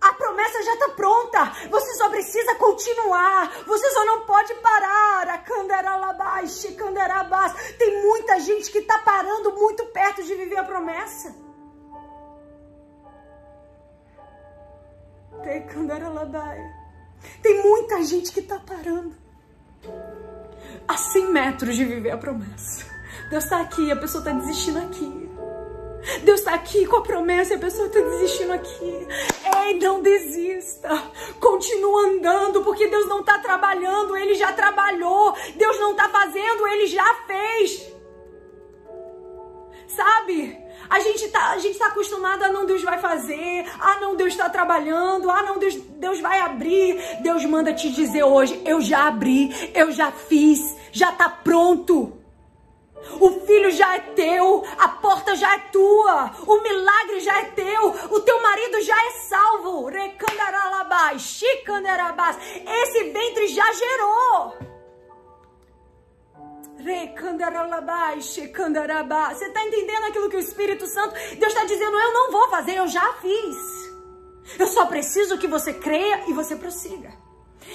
A 0.00 0.12
promessa 0.14 0.62
já 0.64 0.72
está 0.72 0.88
pronta. 0.90 1.52
Você 1.70 1.94
só 1.94 2.08
precisa 2.08 2.56
continuar. 2.56 3.52
Você 3.64 3.90
só 3.90 4.04
não 4.04 4.26
pode 4.26 4.52
parar. 4.56 5.28
A 5.28 5.38
candaralabás. 5.38 6.64
Tem 7.78 8.02
muita 8.02 8.40
gente 8.40 8.70
que 8.72 8.78
está 8.78 8.98
parando 8.98 9.52
muito 9.52 9.84
perto 9.86 10.24
de 10.24 10.34
viver 10.34 10.56
a 10.56 10.64
promessa. 10.64 11.32
Tem 15.44 15.64
candaralabás. 15.66 16.81
Tem 17.42 17.62
muita 17.62 18.02
gente 18.02 18.32
que 18.32 18.40
está 18.40 18.58
parando 18.58 19.14
a 20.86 20.96
100 20.96 21.32
metros 21.32 21.76
de 21.76 21.84
viver 21.84 22.10
a 22.10 22.18
promessa. 22.18 22.86
Deus 23.30 23.44
está 23.44 23.60
aqui, 23.60 23.90
a 23.90 23.96
pessoa 23.96 24.20
está 24.20 24.32
desistindo 24.32 24.78
aqui. 24.78 25.30
Deus 26.24 26.40
está 26.40 26.54
aqui 26.54 26.84
com 26.86 26.96
a 26.96 27.02
promessa 27.02 27.52
e 27.52 27.56
a 27.56 27.60
pessoa 27.60 27.86
está 27.86 28.00
desistindo 28.00 28.52
aqui. 28.52 29.06
Ei, 29.64 29.78
não 29.78 30.02
desista. 30.02 30.88
Continua 31.40 32.06
andando, 32.08 32.62
porque 32.62 32.88
Deus 32.88 33.06
não 33.06 33.20
está 33.20 33.38
trabalhando, 33.38 34.16
Ele 34.16 34.34
já 34.34 34.52
trabalhou. 34.52 35.34
Deus 35.56 35.78
não 35.78 35.92
está 35.92 36.08
fazendo, 36.08 36.66
Ele 36.66 36.86
já 36.86 37.14
fez. 37.26 37.92
Sabe? 39.86 40.58
A 40.92 41.00
gente 41.00 41.26
tá, 41.28 41.52
a 41.52 41.58
gente 41.58 41.78
tá 41.78 41.86
acostumado 41.86 42.44
a 42.44 42.52
não 42.52 42.66
Deus 42.66 42.82
vai 42.82 42.98
fazer, 42.98 43.66
ah 43.80 43.98
não 43.98 44.14
Deus 44.14 44.34
está 44.34 44.50
trabalhando, 44.50 45.30
ah 45.30 45.42
não 45.42 45.58
Deus, 45.58 45.74
Deus 45.74 46.20
vai 46.20 46.38
abrir. 46.42 47.00
Deus 47.22 47.46
manda 47.46 47.72
te 47.72 47.90
dizer 47.90 48.24
hoje, 48.24 48.60
eu 48.62 48.78
já 48.78 49.08
abri, 49.08 49.72
eu 49.74 49.90
já 49.90 50.12
fiz, 50.12 50.76
já 50.92 51.10
tá 51.10 51.30
pronto. 51.30 52.12
O 53.18 53.30
filho 53.46 53.70
já 53.70 53.96
é 53.96 54.00
teu, 54.00 54.66
a 54.78 54.88
porta 54.88 55.34
já 55.34 55.54
é 55.54 55.58
tua, 55.72 56.30
o 56.46 56.60
milagre 56.60 57.20
já 57.20 57.40
é 57.40 57.44
teu, 57.44 57.88
o 58.10 58.20
teu 58.20 58.42
marido 58.42 58.82
já 58.82 59.06
é 59.06 59.10
salvo. 59.30 59.88
Esse 62.66 63.04
ventre 63.04 63.48
já 63.48 63.72
gerou. 63.72 64.72
Você 69.34 69.46
está 69.46 69.64
entendendo 69.64 70.04
aquilo 70.04 70.28
que 70.28 70.36
o 70.36 70.40
Espírito 70.40 70.86
Santo, 70.86 71.14
Deus 71.38 71.52
está 71.52 71.64
dizendo, 71.64 71.98
eu 71.98 72.12
não 72.12 72.32
vou 72.32 72.48
fazer, 72.48 72.76
eu 72.76 72.88
já 72.88 73.12
fiz. 73.14 73.56
Eu 74.58 74.66
só 74.66 74.86
preciso 74.86 75.38
que 75.38 75.46
você 75.46 75.72
creia 75.72 76.24
e 76.28 76.32
você 76.32 76.56
prossiga. 76.56 77.12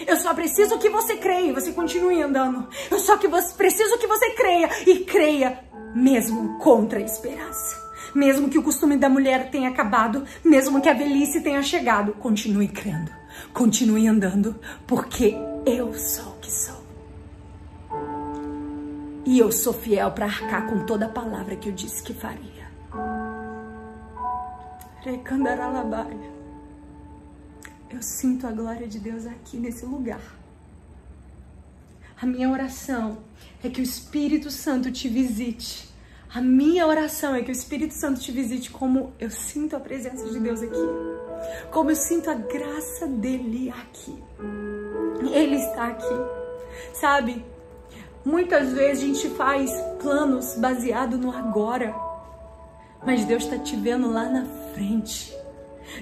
Eu 0.06 0.18
só 0.18 0.34
preciso 0.34 0.78
que 0.78 0.90
você 0.90 1.16
creia 1.18 1.50
e 1.50 1.54
você 1.54 1.72
continue 1.72 2.22
andando. 2.22 2.68
Eu 2.92 3.00
só 3.00 3.18
que 3.18 3.28
você, 3.28 3.54
preciso 3.56 3.98
que 3.98 4.08
você 4.08 4.32
creia 4.32 4.70
e 4.86 5.00
creia 5.06 5.64
mesmo 5.96 6.60
contra 6.60 7.00
a 7.00 7.02
esperança. 7.02 7.88
Mesmo 8.14 8.50
que 8.50 8.58
o 8.58 8.64
costume 8.64 8.98
da 8.98 9.10
mulher 9.10 9.50
tenha 9.50 9.70
acabado, 9.70 10.26
mesmo 10.44 10.82
que 10.82 10.90
a 10.90 10.94
velhice 10.94 11.42
tenha 11.42 11.62
chegado, 11.62 12.14
continue 12.14 12.68
crendo. 12.68 13.12
Continue 13.54 14.08
andando, 14.08 14.60
porque 14.86 15.36
eu 15.66 15.94
sou 15.94 16.34
o 16.34 16.40
que 16.40 16.52
sou. 16.52 16.77
E 19.28 19.40
eu 19.40 19.52
sou 19.52 19.74
fiel 19.74 20.10
para 20.12 20.26
arcar 20.26 20.70
com 20.70 20.86
toda 20.86 21.06
a 21.06 21.10
palavra 21.10 21.58
que 21.58 21.68
eu 21.68 21.74
disse 21.74 22.02
que 22.02 22.14
faria. 22.14 22.72
Recandaralabaia. 25.02 26.32
Eu 27.90 28.02
sinto 28.02 28.48
a 28.48 28.52
glória 28.52 28.88
de 28.88 28.98
Deus 28.98 29.26
aqui 29.26 29.58
nesse 29.58 29.86
lugar. 29.86 30.22
A 32.22 32.26
minha 32.26 32.50
oração 32.50 33.18
é 33.62 33.68
que 33.68 33.82
o 33.82 33.84
Espírito 33.84 34.50
Santo 34.50 34.90
te 34.94 35.10
visite. 35.10 35.94
A 36.34 36.40
minha 36.40 36.88
oração 36.88 37.36
é 37.36 37.42
que 37.42 37.52
o 37.52 37.52
Espírito 37.52 37.96
Santo 37.96 38.22
te 38.22 38.32
visite 38.32 38.72
como 38.72 39.12
eu 39.20 39.30
sinto 39.30 39.76
a 39.76 39.80
presença 39.82 40.26
de 40.30 40.40
Deus 40.40 40.62
aqui. 40.62 40.88
Como 41.70 41.92
eu 41.92 41.98
sinto 41.98 42.30
a 42.30 42.34
graça 42.34 43.06
dele 43.06 43.70
aqui. 43.72 44.18
Ele 45.34 45.58
está 45.58 45.88
aqui. 45.88 46.16
Sabe? 46.94 47.44
Muitas 48.28 48.74
vezes 48.74 49.04
a 49.04 49.08
gente 49.08 49.30
faz 49.38 49.72
planos 50.02 50.56
baseado 50.58 51.18
no 51.18 51.32
agora. 51.32 51.96
Mas 53.06 53.24
Deus 53.24 53.44
está 53.44 53.58
te 53.58 53.78
vendo 53.78 54.12
lá 54.12 54.26
na 54.26 54.46
frente. 54.74 55.34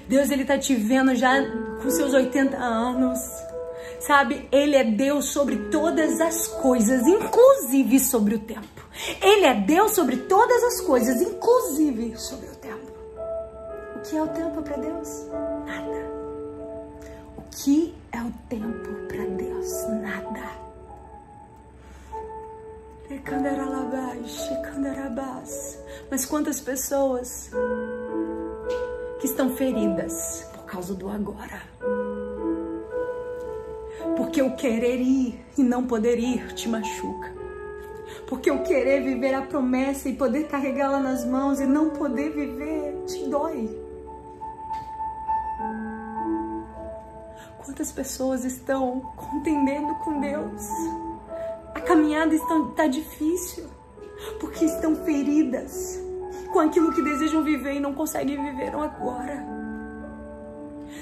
Deus, 0.08 0.28
Ele 0.32 0.44
tá 0.44 0.58
te 0.58 0.74
vendo 0.74 1.14
já 1.14 1.36
com 1.80 1.88
seus 1.88 2.12
80 2.12 2.56
anos. 2.56 3.20
Sabe, 4.00 4.48
Ele 4.50 4.74
é 4.74 4.82
Deus 4.82 5.26
sobre 5.26 5.70
todas 5.70 6.20
as 6.20 6.48
coisas, 6.48 7.06
inclusive 7.06 8.00
sobre 8.00 8.34
o 8.34 8.40
tempo. 8.40 8.82
Ele 9.22 9.46
é 9.46 9.54
Deus 9.54 9.94
sobre 9.94 10.16
todas 10.16 10.64
as 10.64 10.80
coisas, 10.80 11.22
inclusive 11.22 12.16
sobre 12.16 12.48
o 12.48 12.56
tempo. 12.56 12.92
O 13.94 14.00
que 14.00 14.16
é 14.16 14.22
o 14.22 14.26
tempo 14.26 14.62
para 14.62 14.76
Deus? 14.78 15.28
Nada. 15.64 16.10
O 17.38 17.42
que 17.52 17.94
é 18.10 18.20
o 18.20 18.32
tempo 18.48 19.06
para 19.06 19.24
Deus? 19.26 19.88
Nada. 20.02 20.65
Mas 26.10 26.24
quantas 26.24 26.60
pessoas 26.60 27.50
que 29.20 29.26
estão 29.26 29.54
feridas 29.56 30.44
por 30.54 30.64
causa 30.64 30.94
do 30.94 31.08
agora. 31.08 31.62
Porque 34.16 34.42
o 34.42 34.56
querer 34.56 35.00
ir 35.00 35.44
e 35.56 35.62
não 35.62 35.86
poder 35.86 36.18
ir 36.18 36.52
te 36.54 36.68
machuca. 36.68 37.32
Porque 38.26 38.50
o 38.50 38.62
querer 38.62 39.02
viver 39.02 39.34
a 39.34 39.42
promessa 39.42 40.08
e 40.08 40.16
poder 40.16 40.48
carregá-la 40.48 40.98
nas 40.98 41.24
mãos 41.24 41.60
e 41.60 41.66
não 41.66 41.90
poder 41.90 42.30
viver 42.30 43.04
te 43.06 43.28
dói. 43.28 43.86
Quantas 47.58 47.92
pessoas 47.92 48.44
estão 48.44 49.00
contendendo 49.16 49.94
com 49.96 50.20
Deus? 50.20 51.05
Caminhada 51.96 52.34
está 52.34 52.86
difícil 52.86 53.64
porque 54.38 54.66
estão 54.66 54.94
feridas 54.96 55.98
com 56.52 56.58
aquilo 56.58 56.92
que 56.92 57.00
desejam 57.00 57.42
viver 57.42 57.72
e 57.72 57.80
não 57.80 57.94
conseguem 57.94 58.36
viver 58.36 58.74
agora. 58.74 59.42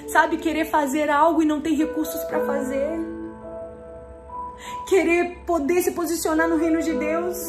Sabe, 0.07 0.37
querer 0.37 0.67
fazer 0.67 1.11
algo 1.11 1.43
e 1.43 1.45
não 1.45 1.61
ter 1.61 1.75
recursos 1.75 2.23
para 2.25 2.47
fazer. 2.47 2.97
Querer 4.89 5.39
poder 5.45 5.83
se 5.83 5.91
posicionar 5.91 6.49
no 6.49 6.59
reino 6.59 6.81
de 6.81 6.93
Deus 6.93 7.45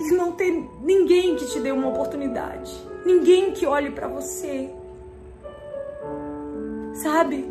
e 0.00 0.10
não 0.10 0.32
ter 0.32 0.50
ninguém 0.80 1.36
que 1.36 1.46
te 1.46 1.60
dê 1.60 1.70
uma 1.70 1.90
oportunidade. 1.90 2.74
Ninguém 3.04 3.52
que 3.52 3.64
olhe 3.64 3.92
para 3.92 4.08
você. 4.08 4.68
Sabe? 6.94 7.48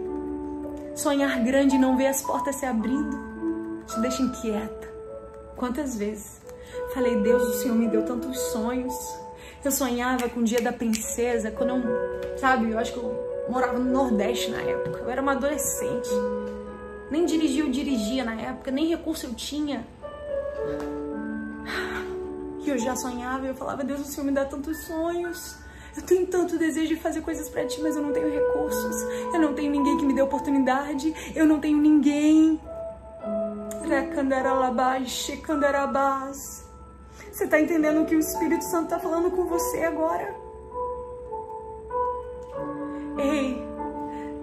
Sonhar 0.95 1.41
grande 1.45 1.77
e 1.77 1.79
não 1.79 1.95
ver 1.95 2.07
as 2.07 2.21
portas 2.21 2.57
se 2.57 2.65
abrindo 2.65 3.34
te 3.87 3.99
deixa 3.99 4.21
inquieta. 4.21 4.93
Quantas 5.55 5.95
vezes 5.97 6.45
Falei, 6.93 7.21
Deus, 7.21 7.43
o 7.43 7.53
Senhor 7.53 7.75
me 7.75 7.87
deu 7.87 8.03
tantos 8.03 8.37
sonhos. 8.51 8.93
Eu 9.63 9.71
sonhava 9.71 10.29
com 10.29 10.41
o 10.41 10.43
dia 10.43 10.61
da 10.61 10.71
princesa, 10.71 11.51
quando 11.51 11.75
eu, 11.75 12.37
sabe, 12.37 12.71
eu 12.71 12.79
acho 12.79 12.93
que 12.93 12.99
eu 12.99 13.45
morava 13.49 13.77
no 13.77 13.91
Nordeste 13.91 14.51
na 14.51 14.61
época. 14.61 14.99
Eu 14.99 15.09
era 15.09 15.21
uma 15.21 15.33
adolescente. 15.33 16.09
Nem 17.09 17.25
dirigir 17.25 17.65
eu 17.65 17.71
dirigia 17.71 18.23
na 18.23 18.39
época, 18.39 18.71
nem 18.71 18.87
recurso 18.87 19.25
eu 19.27 19.33
tinha. 19.33 19.85
E 22.59 22.69
eu 22.69 22.77
já 22.77 22.95
sonhava 22.95 23.45
eu 23.45 23.55
falava, 23.55 23.83
Deus, 23.83 24.01
o 24.01 24.05
Senhor 24.05 24.25
me 24.25 24.31
dá 24.31 24.45
tantos 24.45 24.85
sonhos. 24.85 25.57
Eu 25.95 26.03
tenho 26.03 26.27
tanto 26.27 26.57
desejo 26.57 26.87
de 26.87 26.95
fazer 26.95 27.21
coisas 27.21 27.47
para 27.47 27.65
ti, 27.65 27.79
mas 27.81 27.95
eu 27.95 28.01
não 28.01 28.11
tenho 28.11 28.29
recursos. 28.29 29.01
Eu 29.33 29.39
não 29.39 29.53
tenho 29.53 29.71
ninguém 29.71 29.97
que 29.97 30.05
me 30.05 30.13
dê 30.13 30.21
oportunidade. 30.21 31.13
Eu 31.35 31.45
não 31.45 31.59
tenho 31.59 31.77
ninguém. 31.77 32.59
Você 37.31 37.43
está 37.43 37.59
entendendo 37.59 38.01
o 38.01 38.05
que 38.05 38.15
o 38.15 38.19
Espírito 38.19 38.63
Santo 38.63 38.85
está 38.85 38.99
falando 38.99 39.29
com 39.29 39.45
você 39.45 39.83
agora? 39.83 40.33
Ei, 43.17 43.61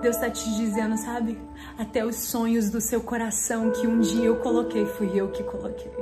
Deus 0.00 0.16
está 0.16 0.30
te 0.30 0.44
dizendo, 0.56 0.96
sabe? 0.96 1.40
Até 1.78 2.04
os 2.04 2.16
sonhos 2.16 2.70
do 2.70 2.80
seu 2.80 3.00
coração 3.00 3.70
que 3.70 3.86
um 3.86 3.98
dia 4.00 4.26
eu 4.26 4.36
coloquei, 4.36 4.86
fui 4.86 5.10
eu 5.18 5.28
que 5.30 5.42
coloquei. 5.42 5.92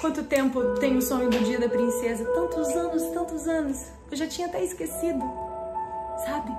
Quanto 0.00 0.24
tempo 0.24 0.74
tem 0.80 0.96
o 0.96 1.02
sonho 1.02 1.30
do 1.30 1.38
dia 1.40 1.60
da 1.60 1.68
princesa? 1.68 2.24
Tantos 2.24 2.68
anos, 2.70 3.02
tantos 3.14 3.46
anos. 3.46 3.86
Eu 4.10 4.16
já 4.16 4.26
tinha 4.26 4.48
até 4.48 4.64
esquecido, 4.64 5.22
sabe? 6.24 6.50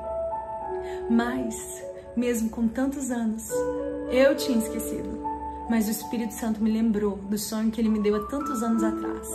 Mas, 1.09 1.83
mesmo 2.15 2.49
com 2.49 2.67
tantos 2.67 3.11
anos, 3.11 3.49
eu 4.11 4.35
tinha 4.35 4.57
esquecido 4.59 5.20
mas 5.71 5.87
o 5.87 5.91
Espírito 5.91 6.33
Santo 6.33 6.61
me 6.61 6.69
lembrou 6.69 7.15
do 7.15 7.37
sonho 7.37 7.71
que 7.71 7.79
ele 7.79 7.87
me 7.87 8.01
deu 8.01 8.13
há 8.17 8.27
tantos 8.27 8.61
anos 8.61 8.83
atrás. 8.83 9.25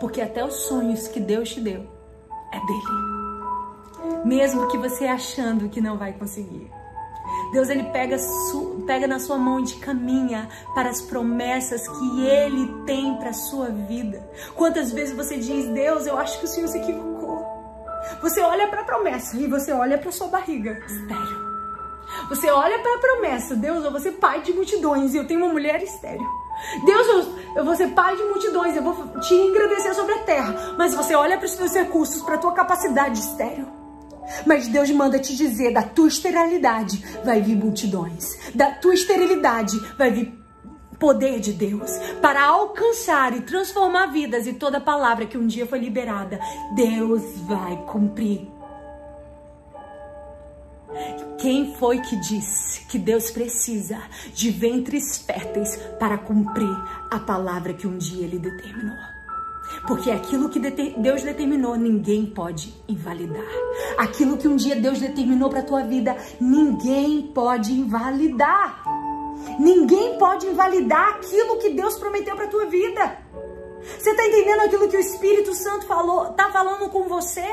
Porque 0.00 0.20
até 0.20 0.44
os 0.44 0.54
sonhos 0.54 1.06
que 1.06 1.20
Deus 1.20 1.50
te 1.50 1.60
deu 1.60 1.88
é 2.52 2.58
dele. 2.58 4.24
Mesmo 4.24 4.66
que 4.66 4.76
você 4.76 5.06
achando 5.06 5.68
que 5.68 5.80
não 5.80 5.96
vai 5.96 6.14
conseguir. 6.14 6.68
Deus 7.52 7.68
ele 7.68 7.84
pega, 7.84 8.16
pega 8.88 9.06
na 9.06 9.20
sua 9.20 9.38
mão 9.38 9.60
e 9.60 9.64
te 9.64 9.76
caminha 9.76 10.48
para 10.74 10.90
as 10.90 11.00
promessas 11.00 11.86
que 11.86 12.26
ele 12.26 12.82
tem 12.84 13.14
para 13.18 13.30
a 13.30 13.32
sua 13.32 13.68
vida. 13.68 14.28
Quantas 14.56 14.90
vezes 14.90 15.16
você 15.16 15.38
diz, 15.38 15.68
Deus, 15.68 16.08
eu 16.08 16.18
acho 16.18 16.40
que 16.40 16.44
o 16.44 16.48
Senhor 16.48 16.66
se 16.66 16.78
equivocou. 16.78 17.46
Você 18.20 18.40
olha 18.40 18.66
para 18.66 18.80
a 18.80 18.84
promessa 18.84 19.36
e 19.36 19.46
você 19.46 19.70
olha 19.72 19.96
para 19.96 20.10
sua 20.10 20.26
barriga. 20.26 20.82
Sério. 20.88 21.51
Você 22.32 22.50
olha 22.50 22.78
para 22.78 22.94
a 22.94 22.98
promessa, 22.98 23.54
Deus, 23.54 23.84
eu 23.84 23.90
vou 23.90 24.00
ser 24.00 24.12
pai 24.12 24.40
de 24.40 24.54
multidões 24.54 25.12
e 25.12 25.18
eu 25.18 25.26
tenho 25.26 25.44
uma 25.44 25.52
mulher 25.52 25.82
estéreo. 25.82 26.26
Deus, 26.82 27.06
eu, 27.06 27.56
eu 27.56 27.64
vou 27.64 27.76
ser 27.76 27.88
pai 27.88 28.16
de 28.16 28.22
multidões, 28.22 28.74
eu 28.74 28.82
vou 28.82 29.20
te 29.20 29.34
engrandecer 29.34 29.94
sobre 29.94 30.14
a 30.14 30.18
terra. 30.20 30.74
Mas 30.78 30.94
você 30.94 31.14
olha 31.14 31.36
para 31.36 31.44
os 31.44 31.52
seus 31.52 31.74
recursos, 31.74 32.22
para 32.22 32.36
a 32.36 32.38
tua 32.38 32.54
capacidade 32.54 33.20
estéreo. 33.20 33.68
Mas 34.46 34.66
Deus 34.66 34.90
manda 34.92 35.18
te 35.18 35.36
dizer, 35.36 35.74
da 35.74 35.82
tua 35.82 36.08
esterilidade 36.08 37.04
vai 37.22 37.42
vir 37.42 37.54
multidões. 37.54 38.38
Da 38.54 38.70
tua 38.70 38.94
esterilidade 38.94 39.78
vai 39.98 40.10
vir 40.10 40.32
poder 40.98 41.38
de 41.38 41.52
Deus 41.52 41.90
para 42.22 42.44
alcançar 42.44 43.36
e 43.36 43.42
transformar 43.42 44.06
vidas 44.06 44.46
e 44.46 44.54
toda 44.54 44.80
palavra 44.80 45.26
que 45.26 45.36
um 45.36 45.46
dia 45.46 45.66
foi 45.66 45.80
liberada, 45.80 46.40
Deus 46.74 47.22
vai 47.46 47.76
cumprir. 47.84 48.61
Quem 51.38 51.74
foi 51.74 52.00
que 52.00 52.16
disse 52.16 52.84
que 52.86 52.98
Deus 52.98 53.30
precisa 53.30 53.98
de 54.34 54.50
ventres 54.50 55.18
férteis 55.18 55.76
para 55.98 56.18
cumprir 56.18 56.70
a 57.10 57.18
palavra 57.18 57.74
que 57.74 57.86
um 57.86 57.98
dia 57.98 58.24
ele 58.24 58.38
determinou? 58.38 58.96
Porque 59.86 60.10
aquilo 60.10 60.48
que 60.48 60.60
Deus 60.60 61.22
determinou, 61.22 61.76
ninguém 61.76 62.26
pode 62.26 62.74
invalidar. 62.86 63.44
Aquilo 63.98 64.36
que 64.36 64.46
um 64.46 64.56
dia 64.56 64.76
Deus 64.76 65.00
determinou 65.00 65.48
para 65.50 65.60
a 65.60 65.64
tua 65.64 65.82
vida, 65.82 66.16
ninguém 66.40 67.22
pode 67.34 67.72
invalidar. 67.72 68.84
Ninguém 69.58 70.18
pode 70.18 70.46
invalidar 70.46 71.16
aquilo 71.16 71.58
que 71.58 71.70
Deus 71.70 71.96
prometeu 71.96 72.36
para 72.36 72.44
a 72.44 72.50
tua 72.50 72.66
vida. 72.66 73.18
Você 73.98 74.10
está 74.10 74.24
entendendo 74.24 74.60
aquilo 74.60 74.88
que 74.88 74.96
o 74.96 75.00
Espírito 75.00 75.54
Santo 75.54 75.86
falou, 75.86 76.26
tá 76.34 76.50
falando 76.52 76.88
com 76.90 77.08
você? 77.08 77.44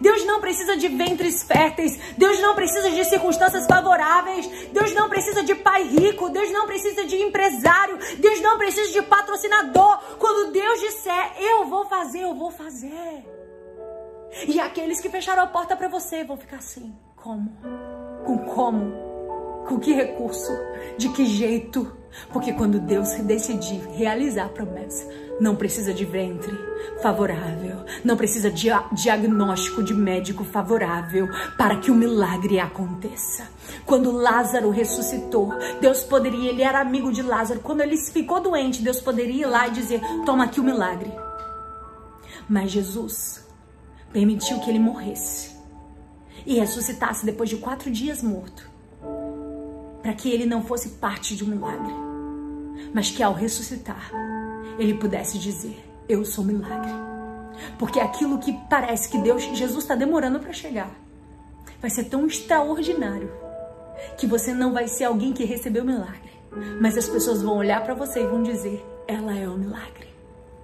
Deus 0.00 0.24
não 0.24 0.40
precisa 0.40 0.76
de 0.76 0.88
ventres 0.88 1.42
férteis. 1.42 1.98
Deus 2.16 2.40
não 2.40 2.54
precisa 2.54 2.90
de 2.90 3.04
circunstâncias 3.04 3.66
favoráveis. 3.66 4.46
Deus 4.72 4.92
não 4.94 5.08
precisa 5.08 5.42
de 5.42 5.54
pai 5.54 5.84
rico. 5.84 6.30
Deus 6.30 6.50
não 6.50 6.66
precisa 6.66 7.04
de 7.04 7.16
empresário. 7.16 7.98
Deus 8.18 8.40
não 8.40 8.58
precisa 8.58 8.92
de 8.92 9.02
patrocinador. 9.02 9.98
Quando 10.18 10.52
Deus 10.52 10.80
disser, 10.80 11.32
eu 11.38 11.66
vou 11.66 11.84
fazer, 11.86 12.20
eu 12.20 12.34
vou 12.34 12.50
fazer. 12.50 13.24
E 14.48 14.58
aqueles 14.58 15.00
que 15.00 15.10
fecharam 15.10 15.42
a 15.42 15.46
porta 15.46 15.76
para 15.76 15.88
você 15.88 16.24
vão 16.24 16.36
ficar 16.36 16.56
assim: 16.56 16.94
como? 17.16 17.50
Com 18.24 18.38
como? 18.38 19.11
Com 19.66 19.78
que 19.78 19.92
recurso? 19.92 20.52
De 20.98 21.08
que 21.10 21.24
jeito? 21.24 22.02
Porque 22.32 22.52
quando 22.52 22.78
Deus 22.78 23.10
decidir 23.22 23.80
realizar 23.94 24.46
a 24.46 24.48
promessa, 24.48 25.08
não 25.40 25.56
precisa 25.56 25.94
de 25.94 26.04
ventre 26.04 26.52
favorável, 27.00 27.84
não 28.04 28.16
precisa 28.16 28.50
de 28.50 28.68
diagnóstico 28.92 29.82
de 29.82 29.94
médico 29.94 30.44
favorável 30.44 31.28
para 31.56 31.76
que 31.76 31.90
o 31.90 31.94
milagre 31.94 32.60
aconteça. 32.60 33.48
Quando 33.86 34.12
Lázaro 34.12 34.70
ressuscitou, 34.70 35.54
Deus 35.80 36.02
poderia, 36.04 36.50
ele 36.50 36.62
era 36.62 36.80
amigo 36.80 37.12
de 37.12 37.22
Lázaro, 37.22 37.60
quando 37.60 37.80
ele 37.80 37.96
ficou 37.96 38.40
doente, 38.40 38.82
Deus 38.82 39.00
poderia 39.00 39.42
ir 39.42 39.46
lá 39.46 39.68
e 39.68 39.72
dizer: 39.72 40.00
Toma 40.26 40.44
aqui 40.44 40.60
o 40.60 40.64
milagre. 40.64 41.12
Mas 42.48 42.70
Jesus 42.70 43.46
permitiu 44.12 44.60
que 44.60 44.68
ele 44.68 44.78
morresse 44.78 45.56
e 46.44 46.58
ressuscitasse 46.58 47.24
depois 47.24 47.48
de 47.48 47.56
quatro 47.56 47.90
dias 47.90 48.22
morto 48.22 48.71
para 50.02 50.12
que 50.12 50.28
ele 50.30 50.44
não 50.44 50.64
fosse 50.64 50.90
parte 50.90 51.36
de 51.36 51.44
um 51.44 51.48
milagre, 51.48 51.94
mas 52.92 53.10
que 53.10 53.22
ao 53.22 53.32
ressuscitar, 53.32 54.10
ele 54.78 54.94
pudesse 54.94 55.38
dizer: 55.38 55.78
Eu 56.08 56.24
sou 56.24 56.44
milagre. 56.44 56.90
Porque 57.78 58.00
aquilo 58.00 58.38
que 58.38 58.52
parece 58.68 59.08
que 59.08 59.18
Deus, 59.18 59.42
Jesus 59.42 59.84
está 59.84 59.94
demorando 59.94 60.40
para 60.40 60.52
chegar, 60.52 60.90
vai 61.80 61.90
ser 61.90 62.04
tão 62.04 62.26
extraordinário 62.26 63.30
que 64.18 64.26
você 64.26 64.52
não 64.52 64.72
vai 64.72 64.88
ser 64.88 65.04
alguém 65.04 65.32
que 65.32 65.44
recebeu 65.44 65.84
milagre, 65.84 66.32
mas 66.80 66.96
as 66.98 67.08
pessoas 67.08 67.42
vão 67.42 67.56
olhar 67.56 67.82
para 67.84 67.94
você 67.94 68.22
e 68.22 68.26
vão 68.26 68.42
dizer: 68.42 68.84
Ela 69.06 69.36
é 69.36 69.46
o 69.48 69.52
um 69.52 69.58
milagre. 69.58 70.08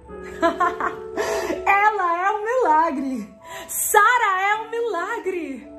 Ela 1.65 2.27
é 2.27 2.31
um 2.31 2.45
milagre. 2.45 3.33
Sara 3.67 4.41
é 4.41 4.55
um 4.61 4.69
milagre. 4.69 5.78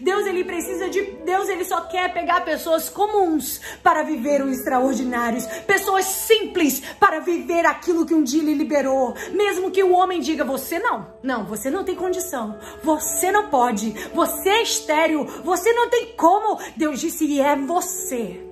Deus 0.00 0.26
ele 0.26 0.44
precisa 0.44 0.88
de 0.88 1.02
Deus 1.02 1.48
ele 1.48 1.64
só 1.64 1.82
quer 1.82 2.12
pegar 2.12 2.44
pessoas 2.44 2.88
comuns 2.88 3.60
para 3.82 4.02
viver 4.02 4.42
o 4.42 4.50
extraordinário, 4.50 5.40
pessoas 5.66 6.04
simples 6.04 6.80
para 6.98 7.20
viver 7.20 7.64
aquilo 7.66 8.06
que 8.06 8.14
um 8.14 8.22
dia 8.22 8.42
ele 8.42 8.54
liberou. 8.54 9.14
Mesmo 9.32 9.70
que 9.70 9.82
o 9.82 9.92
homem 9.92 10.20
diga 10.20 10.44
você 10.44 10.78
não, 10.78 11.06
não, 11.22 11.44
você 11.44 11.70
não 11.70 11.84
tem 11.84 11.94
condição, 11.94 12.58
você 12.82 13.32
não 13.32 13.48
pode, 13.48 13.90
você 14.14 14.48
é 14.48 14.62
estéril, 14.62 15.24
você 15.42 15.72
não 15.72 15.88
tem 15.88 16.14
como. 16.16 16.58
Deus 16.76 17.00
disse 17.00 17.24
e 17.24 17.40
é 17.40 17.56
você. 17.56 18.44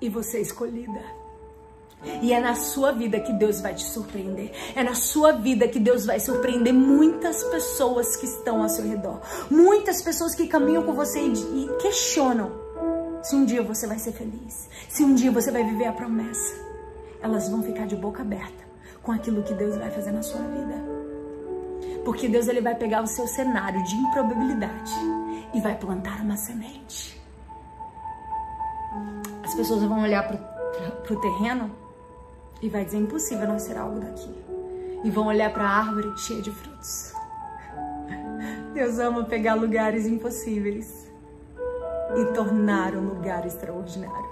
E 0.00 0.08
você 0.08 0.38
é 0.38 0.42
escolhida. 0.42 1.13
E 2.22 2.32
é 2.32 2.40
na 2.40 2.54
sua 2.54 2.92
vida 2.92 3.20
que 3.20 3.32
Deus 3.32 3.60
vai 3.60 3.74
te 3.74 3.84
surpreender. 3.84 4.50
É 4.74 4.82
na 4.82 4.94
sua 4.94 5.32
vida 5.32 5.68
que 5.68 5.78
Deus 5.78 6.04
vai 6.06 6.20
surpreender 6.20 6.72
muitas 6.72 7.42
pessoas 7.44 8.16
que 8.16 8.26
estão 8.26 8.62
ao 8.62 8.68
seu 8.68 8.86
redor. 8.86 9.20
Muitas 9.50 10.02
pessoas 10.02 10.34
que 10.34 10.46
caminham 10.46 10.82
com 10.82 10.92
você 10.92 11.20
e, 11.20 11.68
questionam 11.80 12.52
se 13.22 13.34
um 13.34 13.44
dia 13.44 13.62
você 13.62 13.86
vai 13.86 13.98
ser 13.98 14.12
feliz. 14.12 14.68
Se 14.88 15.02
um 15.02 15.14
dia 15.14 15.30
você 15.30 15.50
vai 15.50 15.64
viver 15.64 15.86
a 15.86 15.92
promessa. 15.92 16.54
Elas 17.22 17.48
vão 17.48 17.62
ficar 17.62 17.86
de 17.86 17.96
boca 17.96 18.22
aberta 18.22 18.64
com 19.02 19.12
aquilo 19.12 19.42
que 19.42 19.54
Deus 19.54 19.76
vai 19.76 19.90
fazer 19.90 20.12
na 20.12 20.22
sua 20.22 20.40
vida. 20.40 20.74
Porque 22.04 22.28
Deus 22.28 22.48
ele 22.48 22.60
vai 22.60 22.74
pegar 22.74 23.02
o 23.02 23.06
seu 23.06 23.26
cenário 23.26 23.82
de 23.84 23.94
improbabilidade 23.94 24.92
e 25.54 25.60
vai 25.60 25.74
plantar 25.74 26.20
uma 26.20 26.36
semente. 26.36 27.18
As 29.42 29.54
pessoas 29.54 29.82
vão 29.82 30.02
olhar 30.02 30.22
para 30.26 31.14
o 31.14 31.20
terreno 31.20 31.83
e 32.64 32.68
vai 32.70 32.82
dizer 32.82 32.96
impossível 32.96 33.46
nascer 33.46 33.76
algo 33.76 34.00
daqui. 34.00 34.34
E 35.04 35.10
vão 35.10 35.26
olhar 35.26 35.52
para 35.52 35.64
a 35.64 35.78
árvore 35.80 36.16
cheia 36.16 36.40
de 36.40 36.50
frutos. 36.50 37.12
Deus 38.72 38.98
ama 38.98 39.24
pegar 39.24 39.54
lugares 39.54 40.06
impossíveis 40.06 41.12
e 42.16 42.24
tornar 42.32 42.94
um 42.96 43.06
lugar 43.08 43.46
extraordinário. 43.46 44.30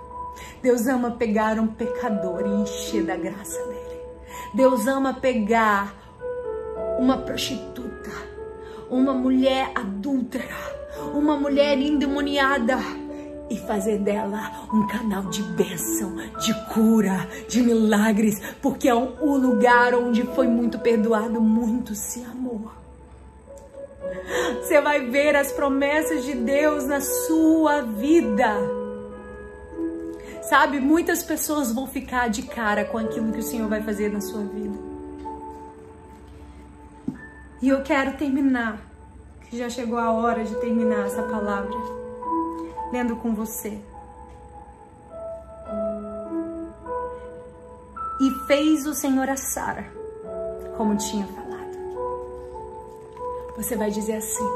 Deus 0.63 0.87
ama 0.87 1.11
pegar 1.11 1.61
um 1.61 1.67
pecador 1.67 2.41
e 2.47 2.63
encher 2.63 3.05
da 3.05 3.17
graça 3.17 3.63
dele. 3.67 4.01
Deus 4.55 4.87
ama 4.87 5.13
pegar 5.13 5.95
uma 6.99 7.19
prostituta, 7.19 8.11
uma 8.89 9.13
mulher 9.13 9.73
adúltera, 9.75 10.57
uma 11.13 11.37
mulher 11.37 11.77
endemoniada 11.79 12.79
e 13.51 13.59
fazer 13.59 13.99
dela 13.99 14.69
um 14.73 14.87
canal 14.87 15.25
de 15.25 15.43
bênção, 15.43 16.17
de 16.41 16.55
cura, 16.73 17.29
de 17.49 17.63
milagres, 17.63 18.41
porque 18.61 18.89
é 18.89 18.95
o 18.95 19.37
lugar 19.37 19.95
onde 19.95 20.23
foi 20.35 20.47
muito 20.47 20.79
perdoado, 20.79 21.41
muito 21.41 21.95
se 21.95 22.25
amou. 22.25 22.71
Você 24.61 24.81
vai 24.81 25.07
ver 25.07 25.37
as 25.37 25.53
promessas 25.53 26.25
de 26.25 26.35
Deus 26.35 26.87
na 26.87 27.01
sua 27.01 27.83
vida. 27.83 28.57
Sabe, 30.43 30.81
muitas 30.81 31.23
pessoas 31.23 31.73
vão 31.73 31.87
ficar 31.87 32.29
de 32.29 32.43
cara 32.43 32.85
com 32.85 32.99
aquilo 32.99 33.33
que 33.33 33.39
o 33.39 33.43
Senhor 33.43 33.69
vai 33.69 33.83
fazer 33.83 34.13
na 34.13 34.21
sua 34.21 34.43
vida. 34.43 34.79
E 37.61 37.69
eu 37.69 37.83
quero 37.83 38.17
terminar, 38.17 38.83
que 39.49 39.57
já 39.57 39.69
chegou 39.69 39.99
a 39.99 40.11
hora 40.11 40.45
de 40.45 40.55
terminar 40.57 41.07
essa 41.07 41.23
palavra 41.23 42.02
lendo 42.93 43.17
com 43.17 43.35
você. 43.35 43.81
E 48.21 48.31
fez 48.47 48.87
o 48.87 48.95
Senhor 48.95 49.29
a 49.29 49.37
Sara, 49.37 49.85
como 50.77 50.97
tinha 50.97 51.27
falado. 51.27 51.43
Você 53.57 53.75
vai 53.75 53.91
dizer 53.91 54.17
assim: 54.17 54.49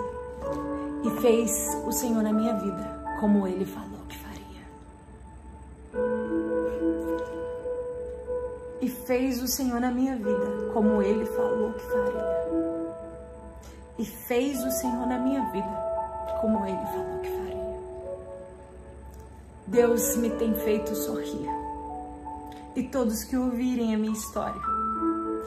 E 1.03 1.11
fez 1.21 1.51
o 1.85 1.91
Senhor 1.91 2.23
na 2.23 2.33
minha 2.33 2.55
vida, 2.55 3.17
como 3.19 3.47
ele 3.49 3.65
falou 3.65 4.01
que 4.09 4.19
faria. 4.19 4.63
E 8.81 8.89
fez 8.89 9.43
o 9.43 9.49
Senhor 9.49 9.81
na 9.81 9.91
minha 9.91 10.15
vida, 10.17 10.71
como 10.73 11.03
ele 11.03 11.25
falou 11.25 11.73
que 11.73 11.85
faria. 11.87 12.37
E 13.99 14.05
fez 14.05 14.63
o 14.63 14.71
Senhor 14.71 15.07
na 15.07 15.19
minha 15.19 15.51
vida, 15.51 15.87
como 16.41 16.65
ele 16.67 16.87
falou 16.87 17.19
que 17.21 17.31
faria. 17.31 17.46
Deus 19.67 20.17
me 20.17 20.31
tem 20.31 20.55
feito 20.55 20.95
sorrir. 20.95 21.49
E 22.77 22.85
todos 22.85 23.25
que 23.25 23.37
ouvirem 23.37 23.95
a 23.95 23.99
minha 23.99 24.13
história 24.13 24.61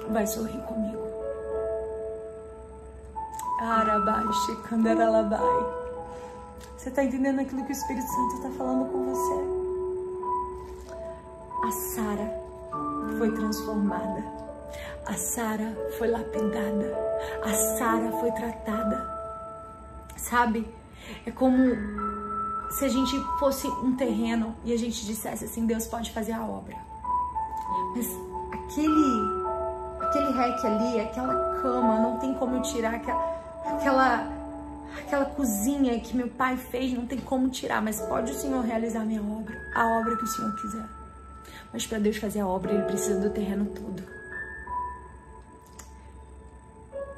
vai 0.10 0.28
sorrir 0.28 0.62
comigo. 0.64 1.00
Arabaixi, 3.62 4.56
candaralabai. 4.68 5.80
Você 6.76 6.90
está 6.90 7.04
entendendo 7.04 7.40
aquilo 7.40 7.64
que 7.64 7.72
o 7.72 7.74
Espírito 7.74 8.08
Santo 8.08 8.36
está 8.36 8.50
falando 8.52 8.92
com 8.92 9.06
você? 9.06 9.60
A 11.68 11.72
Sara 11.72 12.42
foi 13.18 13.32
transformada. 13.32 14.24
A 15.06 15.14
Sara 15.14 15.78
foi 15.98 16.08
lapidada. 16.10 16.98
A 17.44 17.54
Sara 17.78 18.12
foi 18.20 18.32
tratada. 18.32 19.20
Sabe? 20.18 20.68
É 21.26 21.32
como 21.32 21.58
se 22.72 22.86
a 22.86 22.90
gente 22.90 23.20
fosse 23.40 23.68
um 23.68 23.96
terreno 23.96 24.56
e 24.64 24.74
a 24.74 24.78
gente 24.78 25.06
dissesse 25.06 25.46
assim, 25.46 25.66
Deus 25.66 25.88
pode 25.88 26.12
fazer 26.12 26.34
a 26.34 26.44
obra. 26.44 26.76
Mas 27.96 28.08
aquele 28.52 29.40
aquele 30.02 30.32
rec 30.32 30.66
ali, 30.66 31.00
aquela 31.02 31.62
cama, 31.62 32.00
não 32.00 32.18
tem 32.18 32.34
como 32.34 32.56
eu 32.56 32.62
tirar 32.62 32.96
aquela, 32.96 33.24
aquela 33.66 34.40
Aquela 34.98 35.26
cozinha 35.26 36.00
que 36.00 36.16
meu 36.16 36.28
pai 36.28 36.58
fez 36.58 36.94
não 36.94 37.06
tem 37.06 37.20
como 37.20 37.50
tirar, 37.50 37.82
mas 37.82 38.02
pode 38.02 38.32
o 38.32 38.36
Senhor 38.36 38.64
realizar 38.64 39.02
a 39.02 39.06
minha 39.06 39.22
obra, 39.22 39.56
a 39.76 40.00
obra 40.00 40.16
que 40.16 40.24
o 40.24 40.28
Senhor 40.28 40.56
quiser. 40.56 40.86
Mas 41.72 41.86
para 41.86 42.00
Deus 42.00 42.18
fazer 42.18 42.40
a 42.40 42.48
obra, 42.48 42.72
ele 42.72 42.84
precisa 42.84 43.20
do 43.20 43.30
terreno 43.30 43.66
todo. 43.68 44.04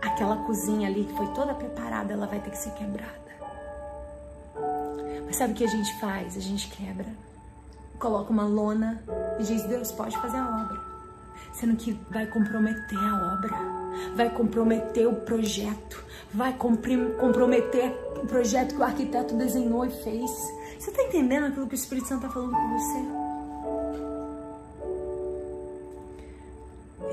Aquela 0.01 0.37
cozinha 0.45 0.89
ali 0.89 1.05
que 1.05 1.15
foi 1.15 1.27
toda 1.33 1.53
preparada, 1.53 2.13
ela 2.13 2.27
vai 2.27 2.39
ter 2.39 2.49
que 2.49 2.57
ser 2.57 2.71
quebrada. 2.71 3.20
Mas 5.25 5.35
sabe 5.35 5.53
o 5.53 5.55
que 5.55 5.63
a 5.63 5.67
gente 5.67 5.99
faz? 5.99 6.35
A 6.37 6.41
gente 6.41 6.67
quebra, 6.69 7.07
coloca 7.99 8.31
uma 8.31 8.45
lona 8.45 9.03
e 9.39 9.43
diz: 9.43 9.63
Deus 9.63 9.91
pode 9.91 10.17
fazer 10.17 10.37
a 10.37 10.47
obra 10.47 10.91
sendo 11.53 11.75
que 11.75 11.99
vai 12.09 12.25
comprometer 12.25 12.97
a 12.97 13.33
obra, 13.33 13.55
vai 14.15 14.29
comprometer 14.29 15.07
o 15.07 15.15
projeto, 15.15 16.03
vai 16.33 16.53
comprometer 16.53 17.93
o 18.21 18.27
projeto 18.27 18.75
que 18.75 18.81
o 18.81 18.83
arquiteto 18.83 19.35
desenhou 19.35 19.85
e 19.85 19.89
fez. 19.89 20.31
Você 20.79 20.89
está 20.89 21.03
entendendo 21.03 21.47
aquilo 21.47 21.67
que 21.67 21.73
o 21.73 21.75
Espírito 21.75 22.07
Santo 22.07 22.25
está 22.25 22.33
falando 22.33 22.53
com 22.53 22.77
você? 22.77 23.21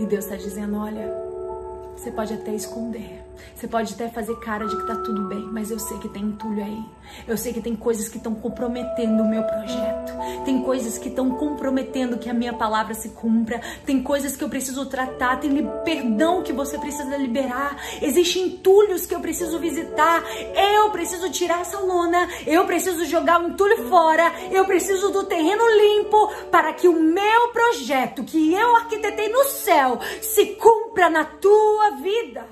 E 0.03 0.07
Deus 0.07 0.25
está 0.25 0.37
dizendo: 0.37 0.77
olha, 0.77 1.28
você 1.99 2.13
pode 2.13 2.33
até 2.33 2.55
esconder, 2.55 3.25
você 3.55 3.67
pode 3.67 3.93
até 3.95 4.09
fazer 4.09 4.37
cara 4.37 4.67
de 4.67 4.77
que 4.77 4.87
tá 4.87 4.95
tudo 4.97 5.23
bem, 5.23 5.49
mas 5.53 5.71
eu 5.71 5.79
sei 5.81 5.99
que 5.99 6.09
tem 6.09 6.23
entulho 6.23 6.63
aí. 6.63 6.85
Eu 7.27 7.37
sei 7.37 7.53
que 7.53 7.61
tem 7.61 7.75
coisas 7.75 8.09
que 8.09 8.19
estão 8.19 8.35
comprometendo 8.35 9.23
o 9.23 9.29
meu 9.29 9.43
projeto. 9.43 10.13
Tem 10.45 10.63
coisas 10.63 10.99
que 10.99 11.09
estão 11.09 11.31
comprometendo 11.31 12.19
que 12.19 12.29
a 12.29 12.35
minha 12.35 12.53
palavra 12.53 12.95
se 12.95 13.09
cumpra. 13.11 13.61
Tem 13.85 14.03
coisas 14.03 14.37
que 14.37 14.45
eu 14.45 14.49
preciso 14.49 14.87
tratar, 14.87 15.41
tem 15.41 15.67
perdão 15.85 16.43
que 16.43 16.53
você 16.53 16.79
precisa 16.79 17.17
liberar. 17.17 17.77
Existem 18.01 18.45
entulhos 18.45 19.07
que 19.07 19.15
eu 19.15 19.21
preciso 19.21 19.59
visitar. 19.59 20.23
Eu 20.77 20.91
preciso 20.91 21.31
tirar 21.31 21.63
essa 21.63 21.81
lona, 21.81 22.29
eu 22.47 22.65
preciso 22.67 23.05
jogar 23.07 23.43
o 23.43 23.49
entulho 23.49 23.89
fora, 23.89 24.33
eu 24.53 24.65
preciso 24.67 25.11
do 25.11 25.25
terreno 25.25 25.65
limpo 25.69 26.29
para 26.51 26.73
que 26.75 26.87
o 26.87 27.01
meu 27.01 27.49
projeto 27.53 28.23
que 28.23 28.53
eu 28.53 28.77
arquitetei 28.77 29.31
no 29.31 29.45
céu 29.45 29.99
se 30.21 30.47
cumpra 30.57 30.88
na 31.07 31.25
tua 31.25 31.91
vida. 31.93 32.47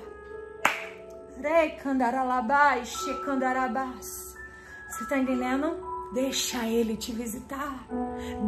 Você 4.87 5.03
está 5.03 5.17
entendendo? 5.17 5.75
Deixa 6.13 6.65
ele 6.65 6.95
te 6.95 7.11
visitar. 7.11 7.85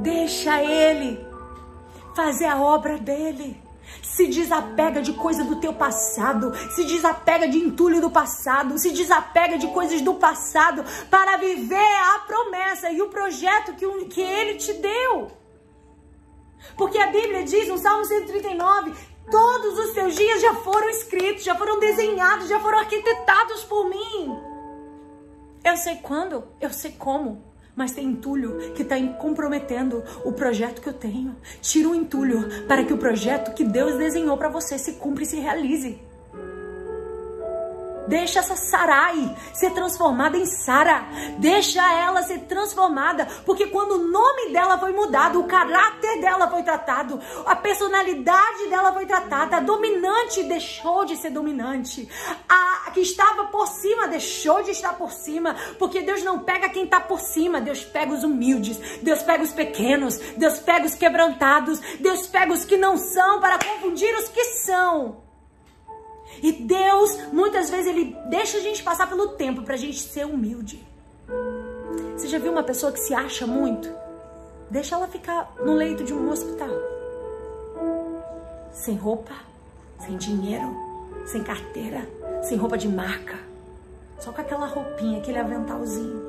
Deixa 0.02 0.64
ele 0.64 1.20
fazer 2.16 2.46
a 2.46 2.60
obra 2.60 2.98
dele. 2.98 3.62
Se 4.02 4.28
desapega 4.28 5.02
de 5.02 5.14
coisa 5.14 5.44
do 5.44 5.60
teu 5.60 5.74
passado, 5.74 6.54
se 6.76 6.84
desapega 6.86 7.48
de 7.48 7.58
entulho 7.58 8.00
do 8.00 8.10
passado, 8.12 8.78
se 8.78 8.92
desapega 8.92 9.58
de 9.58 9.68
coisas 9.68 10.02
do 10.02 10.16
passado 10.16 10.84
para 11.10 11.38
viver 11.38 11.92
a 12.16 12.20
promessa 12.20 12.92
e 12.92 13.02
o 13.02 13.10
projeto 13.10 13.74
que, 13.74 13.88
que 14.06 14.22
ele 14.22 14.56
te 14.56 14.74
deu. 14.74 15.32
Porque 16.78 16.98
a 16.98 17.08
Bíblia 17.08 17.44
diz 17.44 17.68
no 17.68 17.78
Salmo 17.78 18.06
139 18.06 18.94
Todos 19.32 19.78
os 19.78 19.94
seus 19.94 20.16
dias 20.16 20.42
já 20.42 20.56
foram 20.56 20.90
escritos, 20.90 21.44
já 21.44 21.56
foram 21.56 21.80
desenhados, 21.80 22.48
já 22.48 22.60
foram 22.60 22.80
arquitetados 22.80 23.64
por 23.64 23.90
mim. 23.90 24.38
Eu 25.64 25.78
sei 25.78 25.98
quando, 25.98 26.44
eu 26.60 26.72
sei 26.72 26.92
como, 26.92 27.44
mas 27.76 27.92
tem 27.92 28.06
entulho 28.06 28.74
que 28.74 28.82
está 28.82 28.96
comprometendo 29.20 30.04
o 30.26 30.32
projeto 30.32 30.82
que 30.82 30.90
eu 30.90 30.94
tenho. 30.94 31.36
Tira 31.62 31.90
o 31.90 31.96
entulho 31.96 32.66
para 32.68 32.84
que 32.84 32.94
o 32.94 32.98
projeto 32.98 33.54
que 33.54 33.64
Deus 33.64 33.98
desenhou 33.98 34.38
para 34.38 34.50
você 34.50 34.78
se 34.78 34.94
cumpra 34.94 35.24
e 35.24 35.28
se 35.28 35.40
realize. 35.40 36.09
Deixa 38.10 38.40
essa 38.40 38.56
Sarai 38.56 39.38
ser 39.54 39.70
transformada 39.70 40.36
em 40.36 40.46
Sara. 40.48 41.06
Deixa 41.38 41.80
ela 41.94 42.24
ser 42.24 42.40
transformada, 42.40 43.28
porque 43.46 43.68
quando 43.68 43.92
o 43.92 44.08
nome 44.08 44.52
dela 44.52 44.80
foi 44.80 44.92
mudado, 44.92 45.40
o 45.40 45.44
caráter 45.44 46.20
dela 46.20 46.50
foi 46.50 46.64
tratado, 46.64 47.22
a 47.46 47.56
personalidade 47.56 48.68
dela 48.68 48.92
foi 48.92 49.06
tratada, 49.06 49.58
a 49.58 49.60
dominante 49.60 50.42
deixou 50.44 51.06
de 51.06 51.16
ser 51.18 51.30
dominante, 51.30 52.10
a 52.50 52.90
que 52.92 53.02
estava 53.02 53.46
por 53.46 53.68
cima 53.68 54.08
deixou 54.08 54.64
de 54.64 54.72
estar 54.72 54.94
por 54.94 55.12
cima, 55.12 55.56
porque 55.78 56.02
Deus 56.02 56.24
não 56.24 56.40
pega 56.40 56.70
quem 56.70 56.86
está 56.86 57.00
por 57.00 57.20
cima, 57.20 57.62
Deus 57.62 57.84
pega 57.84 58.12
os 58.12 58.24
humildes, 58.24 58.80
Deus 59.04 59.22
pega 59.22 59.44
os 59.44 59.52
pequenos, 59.52 60.18
Deus 60.36 60.58
pega 60.58 60.88
os 60.88 60.96
quebrantados, 60.96 61.80
Deus 62.00 62.26
pega 62.26 62.52
os 62.52 62.66
que 62.66 62.76
não 62.76 62.98
são 62.98 63.40
para 63.40 63.60
confundir 63.60 64.14
os 64.16 64.30
que 64.30 64.44
são. 64.46 65.29
E 66.42 66.52
Deus, 66.52 67.32
muitas 67.32 67.70
vezes, 67.70 67.88
Ele 67.88 68.16
deixa 68.30 68.58
a 68.58 68.62
gente 68.62 68.84
passar 68.84 69.08
pelo 69.08 69.30
tempo 69.30 69.62
para 69.62 69.74
a 69.74 69.78
gente 69.78 70.00
ser 70.00 70.26
humilde. 70.26 70.86
Você 72.16 72.28
já 72.28 72.40
viu 72.40 72.52
uma 72.52 72.64
pessoa 72.64 72.92
que 72.92 73.00
se 73.00 73.14
acha 73.14 73.46
muito? 73.46 73.90
Deixa 74.70 74.96
ela 74.96 75.08
ficar 75.08 75.54
no 75.64 75.74
leito 75.74 76.04
de 76.04 76.14
um 76.14 76.30
hospital. 76.30 76.70
Sem 78.72 78.96
roupa, 78.96 79.34
sem 80.00 80.18
dinheiro, 80.18 80.76
sem 81.26 81.44
carteira, 81.44 82.08
sem 82.44 82.58
roupa 82.58 82.78
de 82.78 82.88
marca. 82.88 83.38
Só 84.20 84.32
com 84.32 84.42
aquela 84.42 84.68
roupinha, 84.68 85.20
aquele 85.20 85.40
aventalzinho, 85.40 86.22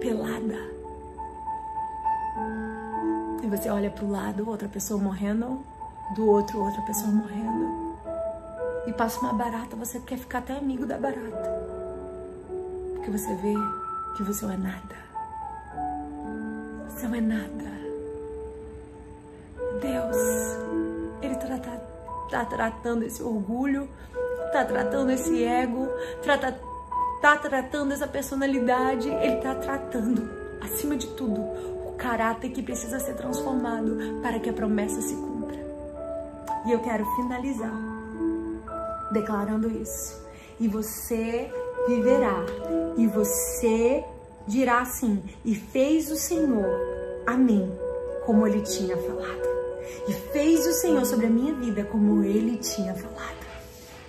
pelada. 0.00 0.70
E 3.42 3.46
você 3.46 3.70
olha 3.70 3.90
para 3.90 4.04
o 4.04 4.10
lado, 4.10 4.48
outra 4.48 4.68
pessoa 4.68 5.00
morrendo, 5.00 5.64
do 6.14 6.26
outro, 6.26 6.62
outra 6.62 6.82
pessoa 6.82 7.10
morrendo 7.10 7.89
e 8.86 8.92
passa 8.92 9.20
uma 9.20 9.32
barata, 9.32 9.76
você 9.76 10.00
quer 10.00 10.18
ficar 10.18 10.38
até 10.38 10.56
amigo 10.56 10.86
da 10.86 10.96
barata. 10.96 11.50
Porque 12.94 13.10
você 13.10 13.34
vê 13.36 13.54
que 14.16 14.22
você 14.22 14.46
não 14.46 14.52
é 14.52 14.56
nada. 14.56 14.96
Você 16.88 17.06
não 17.06 17.14
é 17.14 17.20
nada. 17.20 17.70
Deus, 19.80 20.16
Ele 21.22 21.34
está 21.34 21.58
tá, 21.58 21.80
tá 22.30 22.44
tratando 22.44 23.04
esse 23.04 23.22
orgulho, 23.22 23.88
está 24.46 24.64
tratando 24.64 25.10
esse 25.10 25.42
ego, 25.44 25.88
está 26.20 26.52
tá 27.22 27.36
tratando 27.36 27.92
essa 27.92 28.06
personalidade, 28.06 29.08
Ele 29.08 29.36
está 29.36 29.54
tratando, 29.54 30.28
acima 30.62 30.96
de 30.96 31.06
tudo, 31.08 31.40
o 31.40 31.94
caráter 31.96 32.50
que 32.50 32.62
precisa 32.62 32.98
ser 32.98 33.14
transformado 33.14 34.20
para 34.22 34.38
que 34.38 34.50
a 34.50 34.52
promessa 34.52 35.00
se 35.00 35.14
cumpra. 35.14 35.58
E 36.66 36.72
eu 36.72 36.80
quero 36.80 37.04
finalizar 37.16 37.89
declarando 39.12 39.70
isso. 39.70 40.20
E 40.58 40.68
você 40.68 41.50
viverá, 41.88 42.44
e 42.96 43.06
você 43.06 44.04
dirá 44.46 44.80
assim: 44.80 45.22
E 45.44 45.54
fez 45.54 46.10
o 46.10 46.16
Senhor 46.16 46.68
a 47.26 47.36
mim 47.36 47.70
como 48.26 48.46
ele 48.46 48.60
tinha 48.62 48.96
falado. 48.96 49.50
E 50.06 50.12
fez 50.12 50.66
o 50.66 50.72
Senhor 50.72 51.04
sobre 51.04 51.26
a 51.26 51.30
minha 51.30 51.54
vida 51.54 51.84
como 51.84 52.22
ele 52.22 52.56
tinha 52.58 52.94
falado. 52.94 53.40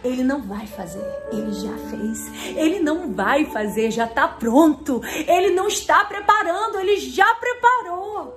Ele 0.03 0.23
não 0.23 0.41
vai 0.41 0.65
fazer, 0.65 1.05
ele 1.31 1.51
já 1.53 1.77
fez. 1.89 2.55
Ele 2.57 2.79
não 2.79 3.13
vai 3.13 3.45
fazer, 3.45 3.91
já 3.91 4.05
está 4.05 4.27
pronto. 4.27 5.01
Ele 5.27 5.51
não 5.51 5.67
está 5.67 6.03
preparando, 6.05 6.79
ele 6.79 6.97
já 6.97 7.35
preparou. 7.35 8.35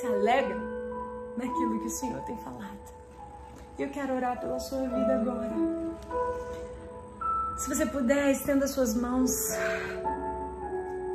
Se 0.00 0.06
alegra 0.06 0.56
naquilo 1.36 1.80
que 1.80 1.86
o 1.86 1.90
Senhor 1.90 2.20
tem 2.22 2.36
falado. 2.38 2.70
Eu 3.78 3.88
quero 3.88 4.14
orar 4.14 4.38
pela 4.38 4.60
sua 4.60 4.82
vida 4.82 5.20
agora. 5.20 5.81
Se 7.58 7.68
você 7.68 7.86
puder, 7.86 8.32
estenda 8.32 8.66
suas 8.66 8.94
mãos 8.94 9.30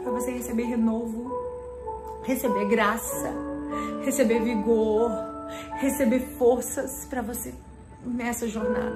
para 0.01 0.11
você 0.11 0.31
receber 0.31 0.63
renovo, 0.63 1.29
receber 2.23 2.65
graça, 2.69 3.33
receber 4.05 4.41
vigor, 4.41 5.11
receber 5.79 6.21
forças 6.37 7.05
para 7.05 7.21
você 7.21 7.53
nessa 8.05 8.47
jornada. 8.47 8.95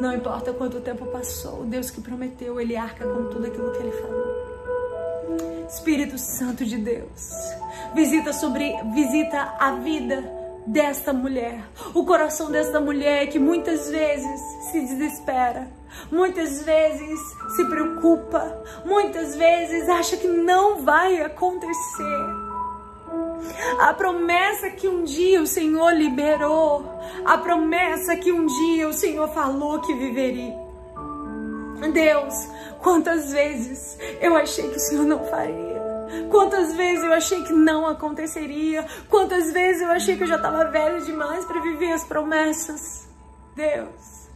Não 0.00 0.14
importa 0.14 0.52
quanto 0.52 0.80
tempo 0.80 1.06
passou, 1.06 1.62
o 1.62 1.64
Deus 1.64 1.90
que 1.90 2.00
prometeu, 2.00 2.60
Ele 2.60 2.76
arca 2.76 3.06
com 3.06 3.28
tudo 3.28 3.46
aquilo 3.46 3.70
que 3.72 3.78
Ele 3.78 3.92
falou. 3.92 5.68
Espírito 5.68 6.18
Santo 6.18 6.64
de 6.64 6.78
Deus, 6.78 7.30
visita 7.94 8.32
sobre, 8.32 8.72
visita 8.94 9.54
a 9.60 9.72
vida 9.76 10.37
desta 10.68 11.12
mulher, 11.12 11.64
o 11.94 12.04
coração 12.04 12.50
desta 12.50 12.80
mulher 12.80 13.28
que 13.28 13.38
muitas 13.38 13.88
vezes 13.90 14.40
se 14.70 14.80
desespera, 14.80 15.66
muitas 16.10 16.62
vezes 16.62 17.18
se 17.56 17.64
preocupa, 17.64 18.62
muitas 18.84 19.34
vezes 19.34 19.88
acha 19.88 20.16
que 20.16 20.28
não 20.28 20.82
vai 20.82 21.22
acontecer. 21.22 22.48
A 23.80 23.94
promessa 23.94 24.68
que 24.70 24.86
um 24.86 25.04
dia 25.04 25.40
o 25.40 25.46
Senhor 25.46 25.90
liberou, 25.94 26.84
a 27.24 27.38
promessa 27.38 28.16
que 28.16 28.30
um 28.30 28.46
dia 28.46 28.88
o 28.88 28.92
Senhor 28.92 29.28
falou 29.28 29.80
que 29.80 29.94
viveria. 29.94 30.54
Deus, 31.92 32.48
quantas 32.80 33.32
vezes 33.32 33.96
eu 34.20 34.36
achei 34.36 34.68
que 34.68 34.76
o 34.76 34.80
Senhor 34.80 35.06
não 35.06 35.24
faria. 35.24 35.67
Quantas 36.30 36.74
vezes 36.74 37.04
eu 37.04 37.12
achei 37.12 37.42
que 37.42 37.52
não 37.52 37.86
aconteceria? 37.86 38.84
Quantas 39.08 39.52
vezes 39.52 39.82
eu 39.82 39.90
achei 39.90 40.16
que 40.16 40.22
eu 40.22 40.26
já 40.26 40.36
estava 40.36 40.64
velho 40.70 41.04
demais 41.04 41.44
para 41.44 41.60
viver 41.60 41.92
as 41.92 42.04
promessas? 42.04 43.08
Deus, 43.54 44.28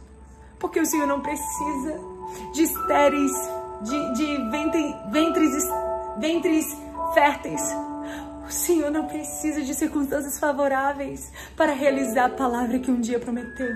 porque 0.59 0.79
o 0.79 0.85
Senhor 0.85 1.07
não 1.07 1.21
precisa 1.21 1.99
de 2.53 2.63
estéreis 2.63 3.31
de, 3.81 4.13
de 4.13 4.49
ventre, 4.49 4.95
ventres, 5.11 5.63
ventres 6.17 6.65
férteis. 7.13 7.92
O 8.45 8.51
Senhor 8.51 8.91
não 8.91 9.05
precisa 9.05 9.61
de 9.61 9.73
circunstâncias 9.73 10.37
favoráveis 10.37 11.31
para 11.55 11.71
realizar 11.71 12.25
a 12.25 12.29
palavra 12.29 12.77
que 12.77 12.91
um 12.91 12.99
dia 12.99 13.17
prometeu. 13.17 13.73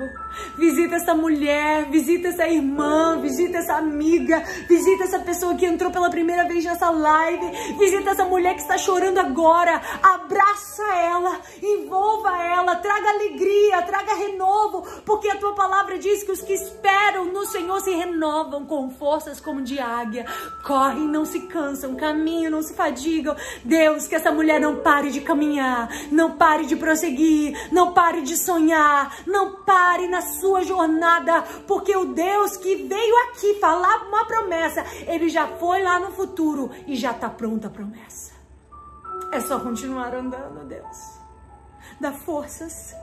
Visita 0.57 0.95
essa 0.95 1.15
mulher, 1.15 1.89
visita 1.89 2.27
essa 2.27 2.47
irmã, 2.47 3.17
visita 3.21 3.59
essa 3.59 3.75
amiga, 3.75 4.43
visita 4.67 5.05
essa 5.05 5.19
pessoa 5.19 5.55
que 5.55 5.65
entrou 5.65 5.89
pela 5.89 6.09
primeira 6.09 6.45
vez 6.45 6.65
nessa 6.65 6.89
live, 6.89 7.77
visita 7.79 8.09
essa 8.09 8.25
mulher 8.25 8.55
que 8.55 8.61
está 8.61 8.77
chorando 8.77 9.19
agora. 9.19 9.81
Abraça 10.03 10.83
ela, 10.95 11.39
envolva 11.63 12.37
ela, 12.43 12.75
traga 12.75 13.09
alegria, 13.09 13.81
traga 13.83 14.15
renovo, 14.15 14.85
porque 15.05 15.29
a 15.29 15.37
tua 15.37 15.55
palavra 15.55 15.97
diz 15.97 16.23
que 16.23 16.31
os 16.31 16.41
que 16.41 16.53
esperam 16.53 17.25
no 17.25 17.45
Senhor 17.45 17.79
se 17.79 17.91
renovam 17.91 18.65
com 18.65 18.89
forças 18.89 19.39
como 19.39 19.61
de 19.61 19.79
águia, 19.79 20.25
correm, 20.65 21.07
não 21.07 21.23
se 21.23 21.41
cansam, 21.47 21.95
caminham, 21.95 22.51
não 22.51 22.61
se 22.61 22.73
fadigam. 22.73 23.35
Deus, 23.63 24.07
que 24.07 24.15
essa 24.15 24.31
mulher 24.31 24.56
não 24.59 24.77
pare 24.77 25.09
de 25.09 25.21
caminhar, 25.21 25.89
não 26.11 26.31
pare 26.37 26.65
de 26.65 26.75
prosseguir, 26.75 27.71
não 27.71 27.93
pare 27.93 28.21
de 28.21 28.37
sonhar, 28.37 29.17
não 29.25 29.63
pare 29.63 30.07
na 30.07 30.21
sua 30.21 30.63
jornada, 30.63 31.41
porque 31.67 31.95
o 31.95 32.13
Deus 32.13 32.57
que 32.57 32.75
veio 32.75 33.15
aqui 33.29 33.55
falar 33.59 34.07
uma 34.07 34.25
promessa, 34.25 34.83
ele 35.07 35.29
já 35.29 35.47
foi 35.47 35.83
lá 35.83 35.99
no 35.99 36.11
futuro 36.11 36.71
e 36.85 36.95
já 36.95 37.11
está 37.11 37.29
pronta 37.29 37.67
a 37.67 37.71
promessa. 37.71 38.33
É 39.31 39.39
só 39.41 39.59
continuar 39.59 40.15
andando, 40.15 40.65
Deus. 40.65 41.17
Dá 41.99 42.11
forças, 42.13 42.95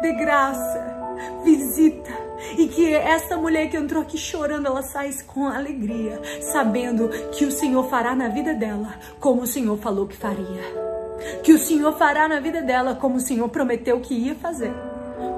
dê 0.00 0.12
graça, 0.12 0.96
visita. 1.42 2.12
E 2.56 2.68
que 2.68 2.94
essa 2.94 3.36
mulher 3.36 3.68
que 3.68 3.76
entrou 3.76 4.02
aqui 4.02 4.18
chorando, 4.18 4.66
ela 4.66 4.82
saia 4.82 5.12
com 5.24 5.48
alegria, 5.48 6.20
sabendo 6.52 7.08
que 7.32 7.44
o 7.44 7.50
Senhor 7.50 7.88
fará 7.88 8.14
na 8.14 8.28
vida 8.28 8.54
dela 8.54 8.94
como 9.18 9.42
o 9.42 9.46
Senhor 9.46 9.76
falou 9.78 10.06
que 10.06 10.16
faria. 10.16 10.85
Que 11.42 11.52
o 11.52 11.58
Senhor 11.58 11.96
fará 11.96 12.28
na 12.28 12.40
vida 12.40 12.62
dela 12.62 12.94
como 12.94 13.16
o 13.16 13.20
Senhor 13.20 13.48
prometeu 13.48 14.00
que 14.00 14.14
ia 14.14 14.34
fazer. 14.34 14.72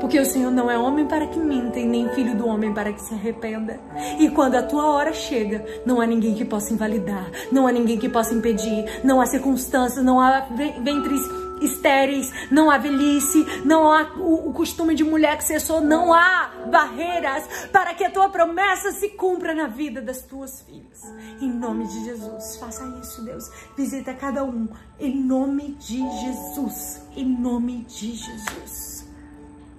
Porque 0.00 0.18
o 0.18 0.24
Senhor 0.24 0.50
não 0.50 0.70
é 0.70 0.78
homem 0.78 1.06
para 1.06 1.26
que 1.26 1.38
minta 1.38 1.78
e 1.78 1.86
nem 1.86 2.08
filho 2.10 2.36
do 2.36 2.46
homem 2.46 2.72
para 2.72 2.92
que 2.92 3.00
se 3.00 3.14
arrependa. 3.14 3.78
E 4.18 4.28
quando 4.30 4.54
a 4.54 4.62
tua 4.62 4.86
hora 4.86 5.12
chega, 5.12 5.64
não 5.84 6.00
há 6.00 6.06
ninguém 6.06 6.34
que 6.34 6.44
possa 6.44 6.72
invalidar, 6.72 7.30
não 7.50 7.66
há 7.66 7.72
ninguém 7.72 7.98
que 7.98 8.08
possa 8.08 8.34
impedir, 8.34 9.00
não 9.04 9.20
há 9.20 9.26
circunstâncias, 9.26 10.04
não 10.04 10.20
há 10.20 10.40
ventres 10.82 11.20
estéreis, 11.60 12.32
não 12.50 12.70
há 12.70 12.78
velhice, 12.78 13.44
não 13.64 13.92
há 13.92 14.12
o, 14.16 14.48
o, 14.48 14.52
costume 14.52 14.94
de 14.94 15.04
mulher 15.04 15.36
que 15.36 15.44
cessou, 15.44 15.80
não 15.80 16.12
há 16.12 16.50
barreiras 16.70 17.68
para 17.72 17.94
que 17.94 18.04
a 18.04 18.10
tua 18.10 18.28
promessa 18.28 18.92
se 18.92 19.10
cumpra 19.10 19.54
na 19.54 19.66
vida 19.66 20.00
das 20.00 20.22
tuas 20.22 20.62
filhas. 20.62 21.02
Em 21.40 21.50
nome 21.50 21.86
de 21.86 22.04
Jesus, 22.04 22.56
faça 22.56 22.84
isso, 23.00 23.22
Deus. 23.24 23.50
Visita 23.76 24.14
cada 24.14 24.44
um, 24.44 24.68
em 24.98 25.16
nome 25.16 25.76
de 25.80 25.98
Jesus. 25.98 27.02
Em 27.16 27.26
nome 27.26 27.84
de 27.84 28.14
Jesus. 28.14 29.06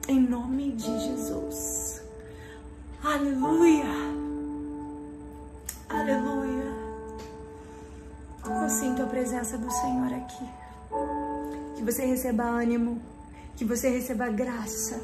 Em 0.08 0.20
nome 0.20 0.72
de 0.72 1.00
Jesus. 1.00 2.02
Aleluia. 3.04 3.86
Aleluia. 5.90 6.60
Eu 8.46 8.70
sinto 8.70 9.04
a 9.04 9.06
presença 9.06 9.58
do 9.58 9.70
Senhor 9.72 10.14
aqui. 10.14 10.46
Que 11.80 11.86
você 11.86 12.06
receba 12.06 12.44
ânimo, 12.44 13.02
que 13.56 13.64
você 13.64 13.88
receba 13.88 14.28
graça, 14.28 15.00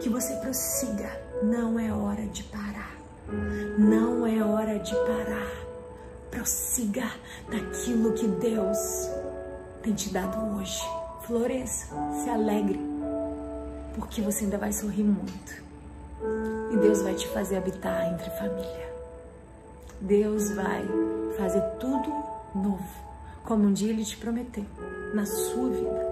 que 0.00 0.08
você 0.08 0.36
prossiga. 0.36 1.10
Não 1.42 1.80
é 1.80 1.92
hora 1.92 2.22
de 2.26 2.44
parar. 2.44 2.96
Não 3.76 4.24
é 4.24 4.40
hora 4.40 4.78
de 4.78 4.94
parar. 4.94 5.50
Prossiga 6.30 7.10
naquilo 7.48 8.12
que 8.12 8.28
Deus 8.28 9.10
tem 9.82 9.94
te 9.94 10.10
dado 10.10 10.56
hoje. 10.56 10.80
Floresça, 11.26 11.88
se 12.22 12.30
alegre 12.30 12.78
porque 13.96 14.22
você 14.22 14.44
ainda 14.44 14.58
vai 14.58 14.72
sorrir 14.72 15.02
muito. 15.02 15.60
E 16.72 16.76
Deus 16.76 17.02
vai 17.02 17.14
te 17.14 17.26
fazer 17.28 17.56
habitar 17.56 18.12
entre 18.12 18.30
família. 18.30 18.92
Deus 20.00 20.52
vai 20.52 20.86
fazer 21.36 21.60
tudo 21.80 22.08
novo, 22.54 22.86
como 23.44 23.64
um 23.64 23.72
dia 23.72 23.90
Ele 23.90 24.04
te 24.04 24.16
prometeu, 24.16 24.64
na 25.12 25.26
sua 25.26 25.68
vida. 25.68 26.11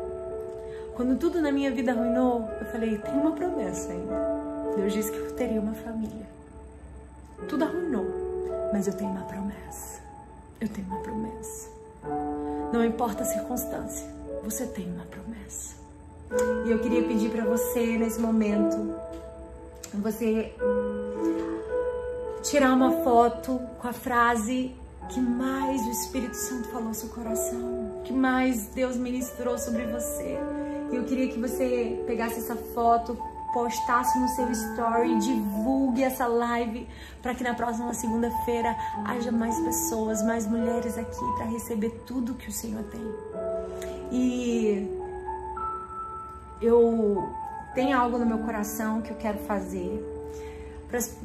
Quando 0.95 1.19
tudo 1.19 1.41
na 1.41 1.51
minha 1.51 1.71
vida 1.71 1.93
arruinou, 1.93 2.49
eu 2.61 2.67
falei: 2.67 2.99
tem 2.99 3.15
uma 3.15 3.33
promessa 3.33 3.93
ainda. 3.93 4.41
Deus 4.77 4.93
disse 4.93 5.11
que 5.11 5.19
eu 5.19 5.33
teria 5.33 5.61
uma 5.61 5.75
família. 5.75 6.27
Tudo 7.49 7.65
arruinou, 7.65 8.07
mas 8.73 8.87
eu 8.87 8.93
tenho 8.93 9.11
uma 9.11 9.25
promessa. 9.25 10.01
Eu 10.61 10.69
tenho 10.69 10.87
uma 10.87 10.99
promessa. 10.99 11.71
Não 12.73 12.85
importa 12.85 13.23
a 13.23 13.27
circunstância, 13.27 14.07
você 14.45 14.67
tem 14.67 14.87
uma 14.93 15.05
promessa. 15.05 15.75
E 16.67 16.71
eu 16.71 16.79
queria 16.79 17.03
pedir 17.03 17.31
para 17.31 17.45
você 17.45 17.97
nesse 17.99 18.21
momento, 18.21 18.95
você 19.95 20.55
tirar 22.43 22.73
uma 22.73 23.03
foto 23.03 23.61
com 23.79 23.89
a 23.89 23.93
frase 23.93 24.75
que 25.09 25.21
mais 25.21 25.81
o 25.83 25.91
Espírito 25.91 26.37
Santo 26.37 26.69
falou 26.69 26.89
no 26.89 26.95
seu 26.95 27.09
coração, 27.09 28.01
que 28.05 28.13
mais 28.13 28.67
Deus 28.67 28.97
ministrou 28.97 29.59
sobre 29.59 29.87
você. 29.87 30.39
E 30.91 30.97
eu 30.97 31.05
queria 31.05 31.29
que 31.29 31.39
você 31.39 32.03
pegasse 32.07 32.39
essa 32.39 32.57
foto, 32.57 33.17
postasse 33.53 34.19
no 34.19 34.29
seu 34.29 34.51
story, 34.51 35.19
divulgue 35.19 36.03
essa 36.03 36.27
live 36.27 36.89
para 37.23 37.35
que 37.35 37.43
na 37.43 37.55
próxima 37.55 37.93
segunda-feira 37.95 38.77
haja 39.05 39.31
mais 39.31 39.59
pessoas, 39.61 40.23
mais 40.23 40.47
mulheres 40.47 40.97
aqui 40.97 41.33
para 41.37 41.47
receber 41.47 41.91
tudo 42.07 42.35
que 42.35 42.49
o 42.49 42.53
Senhor 42.53 42.83
tem. 42.85 43.01
E 44.13 44.89
eu 46.61 47.29
tenho 47.75 47.97
algo 47.97 48.19
no 48.19 48.27
meu 48.27 48.39
coração 48.39 49.01
que 49.01 49.11
eu 49.11 49.17
quero 49.17 49.39
fazer 49.41 50.10
para 50.91 50.99
as 50.99 51.17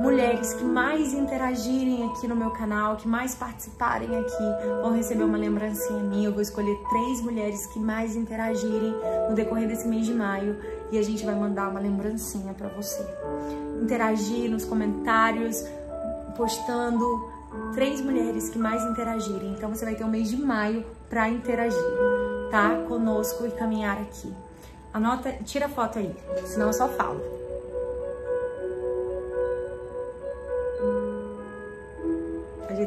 mulheres 0.00 0.54
que 0.54 0.64
mais 0.64 1.14
interagirem 1.14 2.10
aqui 2.10 2.26
no 2.26 2.34
meu 2.34 2.50
canal, 2.50 2.96
que 2.96 3.06
mais 3.06 3.32
participarem 3.32 4.08
aqui, 4.18 4.44
vão 4.82 4.92
receber 4.92 5.22
uma 5.22 5.38
lembrancinha 5.38 6.00
minha. 6.00 6.26
Eu 6.26 6.32
vou 6.32 6.42
escolher 6.42 6.76
três 6.90 7.20
mulheres 7.20 7.64
que 7.68 7.78
mais 7.78 8.16
interagirem 8.16 8.92
no 9.30 9.36
decorrer 9.36 9.68
desse 9.68 9.86
mês 9.86 10.04
de 10.04 10.12
maio 10.12 10.58
e 10.90 10.98
a 10.98 11.02
gente 11.02 11.24
vai 11.24 11.34
mandar 11.34 11.68
uma 11.68 11.78
lembrancinha 11.78 12.52
para 12.52 12.68
você. 12.68 13.06
Interagir 13.80 14.50
nos 14.50 14.64
comentários, 14.64 15.64
postando 16.36 17.30
três 17.72 18.00
mulheres 18.00 18.48
que 18.48 18.58
mais 18.58 18.82
interagirem. 18.82 19.52
Então 19.52 19.72
você 19.72 19.84
vai 19.84 19.94
ter 19.94 20.04
um 20.04 20.10
mês 20.10 20.28
de 20.28 20.36
maio 20.36 20.84
para 21.08 21.28
interagir 21.28 21.78
tá 22.50 22.84
conosco 22.88 23.46
e 23.46 23.50
caminhar 23.52 23.96
aqui. 23.98 24.32
Anota, 24.92 25.32
tira 25.44 25.66
a 25.66 25.68
foto 25.68 26.00
aí, 26.00 26.14
senão 26.44 26.66
eu 26.66 26.72
só 26.72 26.88
falo. 26.88 27.41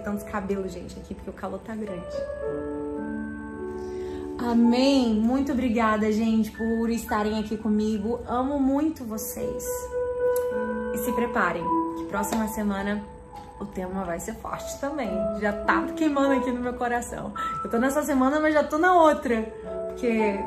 Ajeitando 0.05 0.17
os 0.17 0.23
cabelos, 0.23 0.71
gente, 0.71 0.99
aqui, 0.99 1.15
porque 1.15 1.29
o 1.29 1.33
calor 1.33 1.59
tá 1.59 1.75
grande. 1.75 2.15
Amém. 4.37 5.15
Muito 5.15 5.51
obrigada, 5.51 6.11
gente, 6.11 6.51
por 6.51 6.89
estarem 6.91 7.39
aqui 7.39 7.57
comigo. 7.57 8.19
Amo 8.27 8.59
muito 8.59 9.03
vocês. 9.03 9.65
E 10.93 10.97
se 10.99 11.11
preparem, 11.13 11.63
que 11.97 12.05
próxima 12.05 12.47
semana 12.49 13.03
o 13.59 13.65
tema 13.65 14.03
vai 14.03 14.19
ser 14.19 14.35
forte 14.35 14.79
também. 14.79 15.09
Já 15.39 15.51
tá 15.51 15.81
queimando 15.95 16.33
aqui 16.33 16.51
no 16.51 16.59
meu 16.59 16.73
coração. 16.73 17.33
Eu 17.63 17.71
tô 17.71 17.79
nessa 17.79 18.03
semana, 18.03 18.39
mas 18.39 18.53
já 18.53 18.63
tô 18.63 18.77
na 18.77 18.93
outra. 18.93 19.41
Porque 19.87 20.39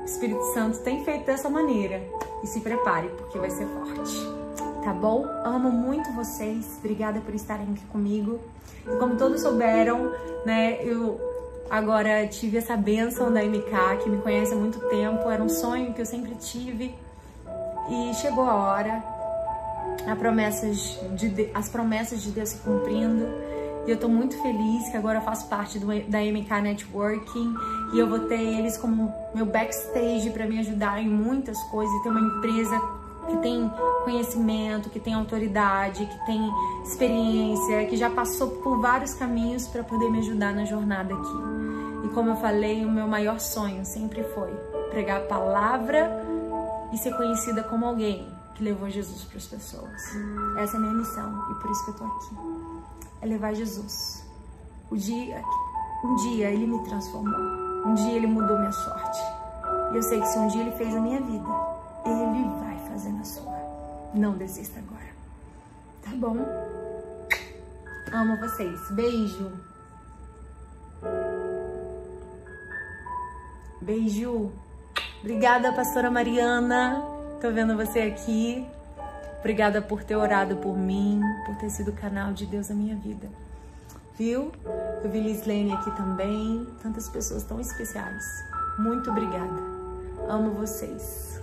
o 0.00 0.04
Espírito 0.04 0.42
Santo 0.54 0.78
tem 0.78 1.04
feito 1.04 1.26
dessa 1.26 1.48
maneira. 1.50 2.00
E 2.42 2.46
se 2.46 2.60
prepare, 2.60 3.08
porque 3.08 3.38
vai 3.38 3.50
ser 3.50 3.66
forte. 3.66 4.41
Tá 4.82 4.92
bom? 4.92 5.24
Amo 5.44 5.70
muito 5.70 6.12
vocês. 6.12 6.76
Obrigada 6.78 7.20
por 7.20 7.34
estarem 7.34 7.66
aqui 7.70 7.84
comigo. 7.86 8.40
E 8.84 8.96
como 8.96 9.16
todos 9.16 9.40
souberam, 9.40 10.12
né, 10.44 10.78
eu 10.82 11.20
agora 11.70 12.26
tive 12.26 12.58
essa 12.58 12.76
bênção 12.76 13.32
da 13.32 13.42
MK, 13.42 14.02
que 14.02 14.10
me 14.10 14.18
conhece 14.18 14.52
há 14.52 14.56
muito 14.56 14.80
tempo. 14.88 15.30
Era 15.30 15.42
um 15.42 15.48
sonho 15.48 15.94
que 15.94 16.00
eu 16.00 16.06
sempre 16.06 16.34
tive. 16.34 16.94
E 17.88 18.14
chegou 18.14 18.44
a 18.44 18.54
hora 18.54 19.12
promessas 20.18 21.00
de, 21.14 21.50
as 21.54 21.68
promessas 21.68 22.22
de 22.22 22.30
Deus 22.30 22.50
se 22.50 22.58
cumprindo. 22.58 23.26
E 23.86 23.90
eu 23.90 23.96
tô 23.96 24.08
muito 24.08 24.40
feliz 24.40 24.88
que 24.90 24.96
agora 24.96 25.18
eu 25.18 25.22
faço 25.22 25.48
parte 25.48 25.78
do, 25.78 25.86
da 26.08 26.20
MK 26.20 26.62
Networking 26.62 27.54
e 27.92 27.98
eu 27.98 28.08
vou 28.08 28.20
ter 28.20 28.40
eles 28.40 28.76
como 28.76 29.12
meu 29.34 29.44
backstage 29.44 30.30
para 30.30 30.46
me 30.46 30.58
ajudar 30.60 31.02
em 31.02 31.08
muitas 31.08 31.60
coisas. 31.64 31.92
E 31.94 32.02
ter 32.02 32.08
uma 32.10 32.20
empresa 32.20 32.80
que 33.28 33.36
tem 33.38 33.70
conhecimento, 34.04 34.90
que 34.90 35.00
tem 35.00 35.14
autoridade, 35.14 36.06
que 36.06 36.26
tem 36.26 36.50
experiência, 36.82 37.86
que 37.86 37.96
já 37.96 38.10
passou 38.10 38.48
por 38.48 38.80
vários 38.80 39.14
caminhos 39.14 39.66
para 39.68 39.82
poder 39.84 40.10
me 40.10 40.18
ajudar 40.18 40.52
na 40.52 40.64
jornada 40.64 41.14
aqui. 41.14 42.06
E 42.06 42.08
como 42.08 42.30
eu 42.30 42.36
falei, 42.36 42.84
o 42.84 42.90
meu 42.90 43.06
maior 43.06 43.38
sonho 43.38 43.84
sempre 43.84 44.22
foi 44.24 44.50
pregar 44.90 45.22
a 45.22 45.26
palavra 45.26 46.10
e 46.92 46.98
ser 46.98 47.16
conhecida 47.16 47.62
como 47.62 47.86
alguém 47.86 48.28
que 48.54 48.62
levou 48.62 48.90
Jesus 48.90 49.24
para 49.24 49.38
as 49.38 49.46
pessoas. 49.46 50.02
Essa 50.58 50.76
é 50.76 50.78
a 50.78 50.80
minha 50.80 50.94
missão 50.94 51.50
e 51.50 51.54
por 51.54 51.70
isso 51.70 51.84
que 51.84 51.90
eu 51.90 51.94
tô 51.94 52.04
aqui. 52.04 52.36
é 53.22 53.26
levar 53.26 53.54
Jesus. 53.54 54.24
O 54.90 54.96
dia, 54.96 55.42
um 56.04 56.16
dia 56.16 56.50
ele 56.50 56.66
me 56.66 56.82
transformou. 56.84 57.40
Um 57.86 57.94
dia 57.94 58.12
ele 58.12 58.26
mudou 58.26 58.58
minha 58.58 58.72
sorte. 58.72 59.18
E 59.92 59.96
eu 59.96 60.02
sei 60.02 60.20
que 60.20 60.26
se 60.26 60.38
um 60.38 60.48
dia 60.48 60.62
ele 60.62 60.72
fez 60.72 60.94
a 60.94 61.00
minha 61.00 61.20
vida, 61.20 61.48
ele 62.04 62.26
fazer 62.92 63.10
na 63.10 63.24
sua. 63.24 63.56
Não 64.14 64.36
desista 64.36 64.78
agora. 64.78 65.10
Tá 66.02 66.10
bom? 66.14 66.36
Amo 68.12 68.36
vocês. 68.36 68.78
Beijo. 68.90 69.50
Beijo. 73.80 74.52
Obrigada, 75.20 75.72
pastora 75.72 76.10
Mariana. 76.10 77.02
Tô 77.40 77.50
vendo 77.50 77.76
você 77.76 78.00
aqui. 78.00 78.66
Obrigada 79.40 79.80
por 79.80 80.04
ter 80.04 80.14
orado 80.14 80.56
por 80.56 80.76
mim, 80.76 81.20
por 81.46 81.56
ter 81.56 81.70
sido 81.70 81.92
canal 81.92 82.32
de 82.32 82.46
Deus 82.46 82.68
na 82.68 82.74
minha 82.74 82.94
vida. 82.94 83.28
Viu? 84.16 84.52
Eu 85.02 85.10
vi 85.10 85.20
Lislene 85.20 85.72
aqui 85.72 85.90
também. 85.96 86.66
Tantas 86.82 87.08
pessoas 87.08 87.42
tão 87.42 87.58
especiais. 87.58 88.22
Muito 88.78 89.10
obrigada. 89.10 89.60
Amo 90.28 90.50
vocês. 90.52 91.41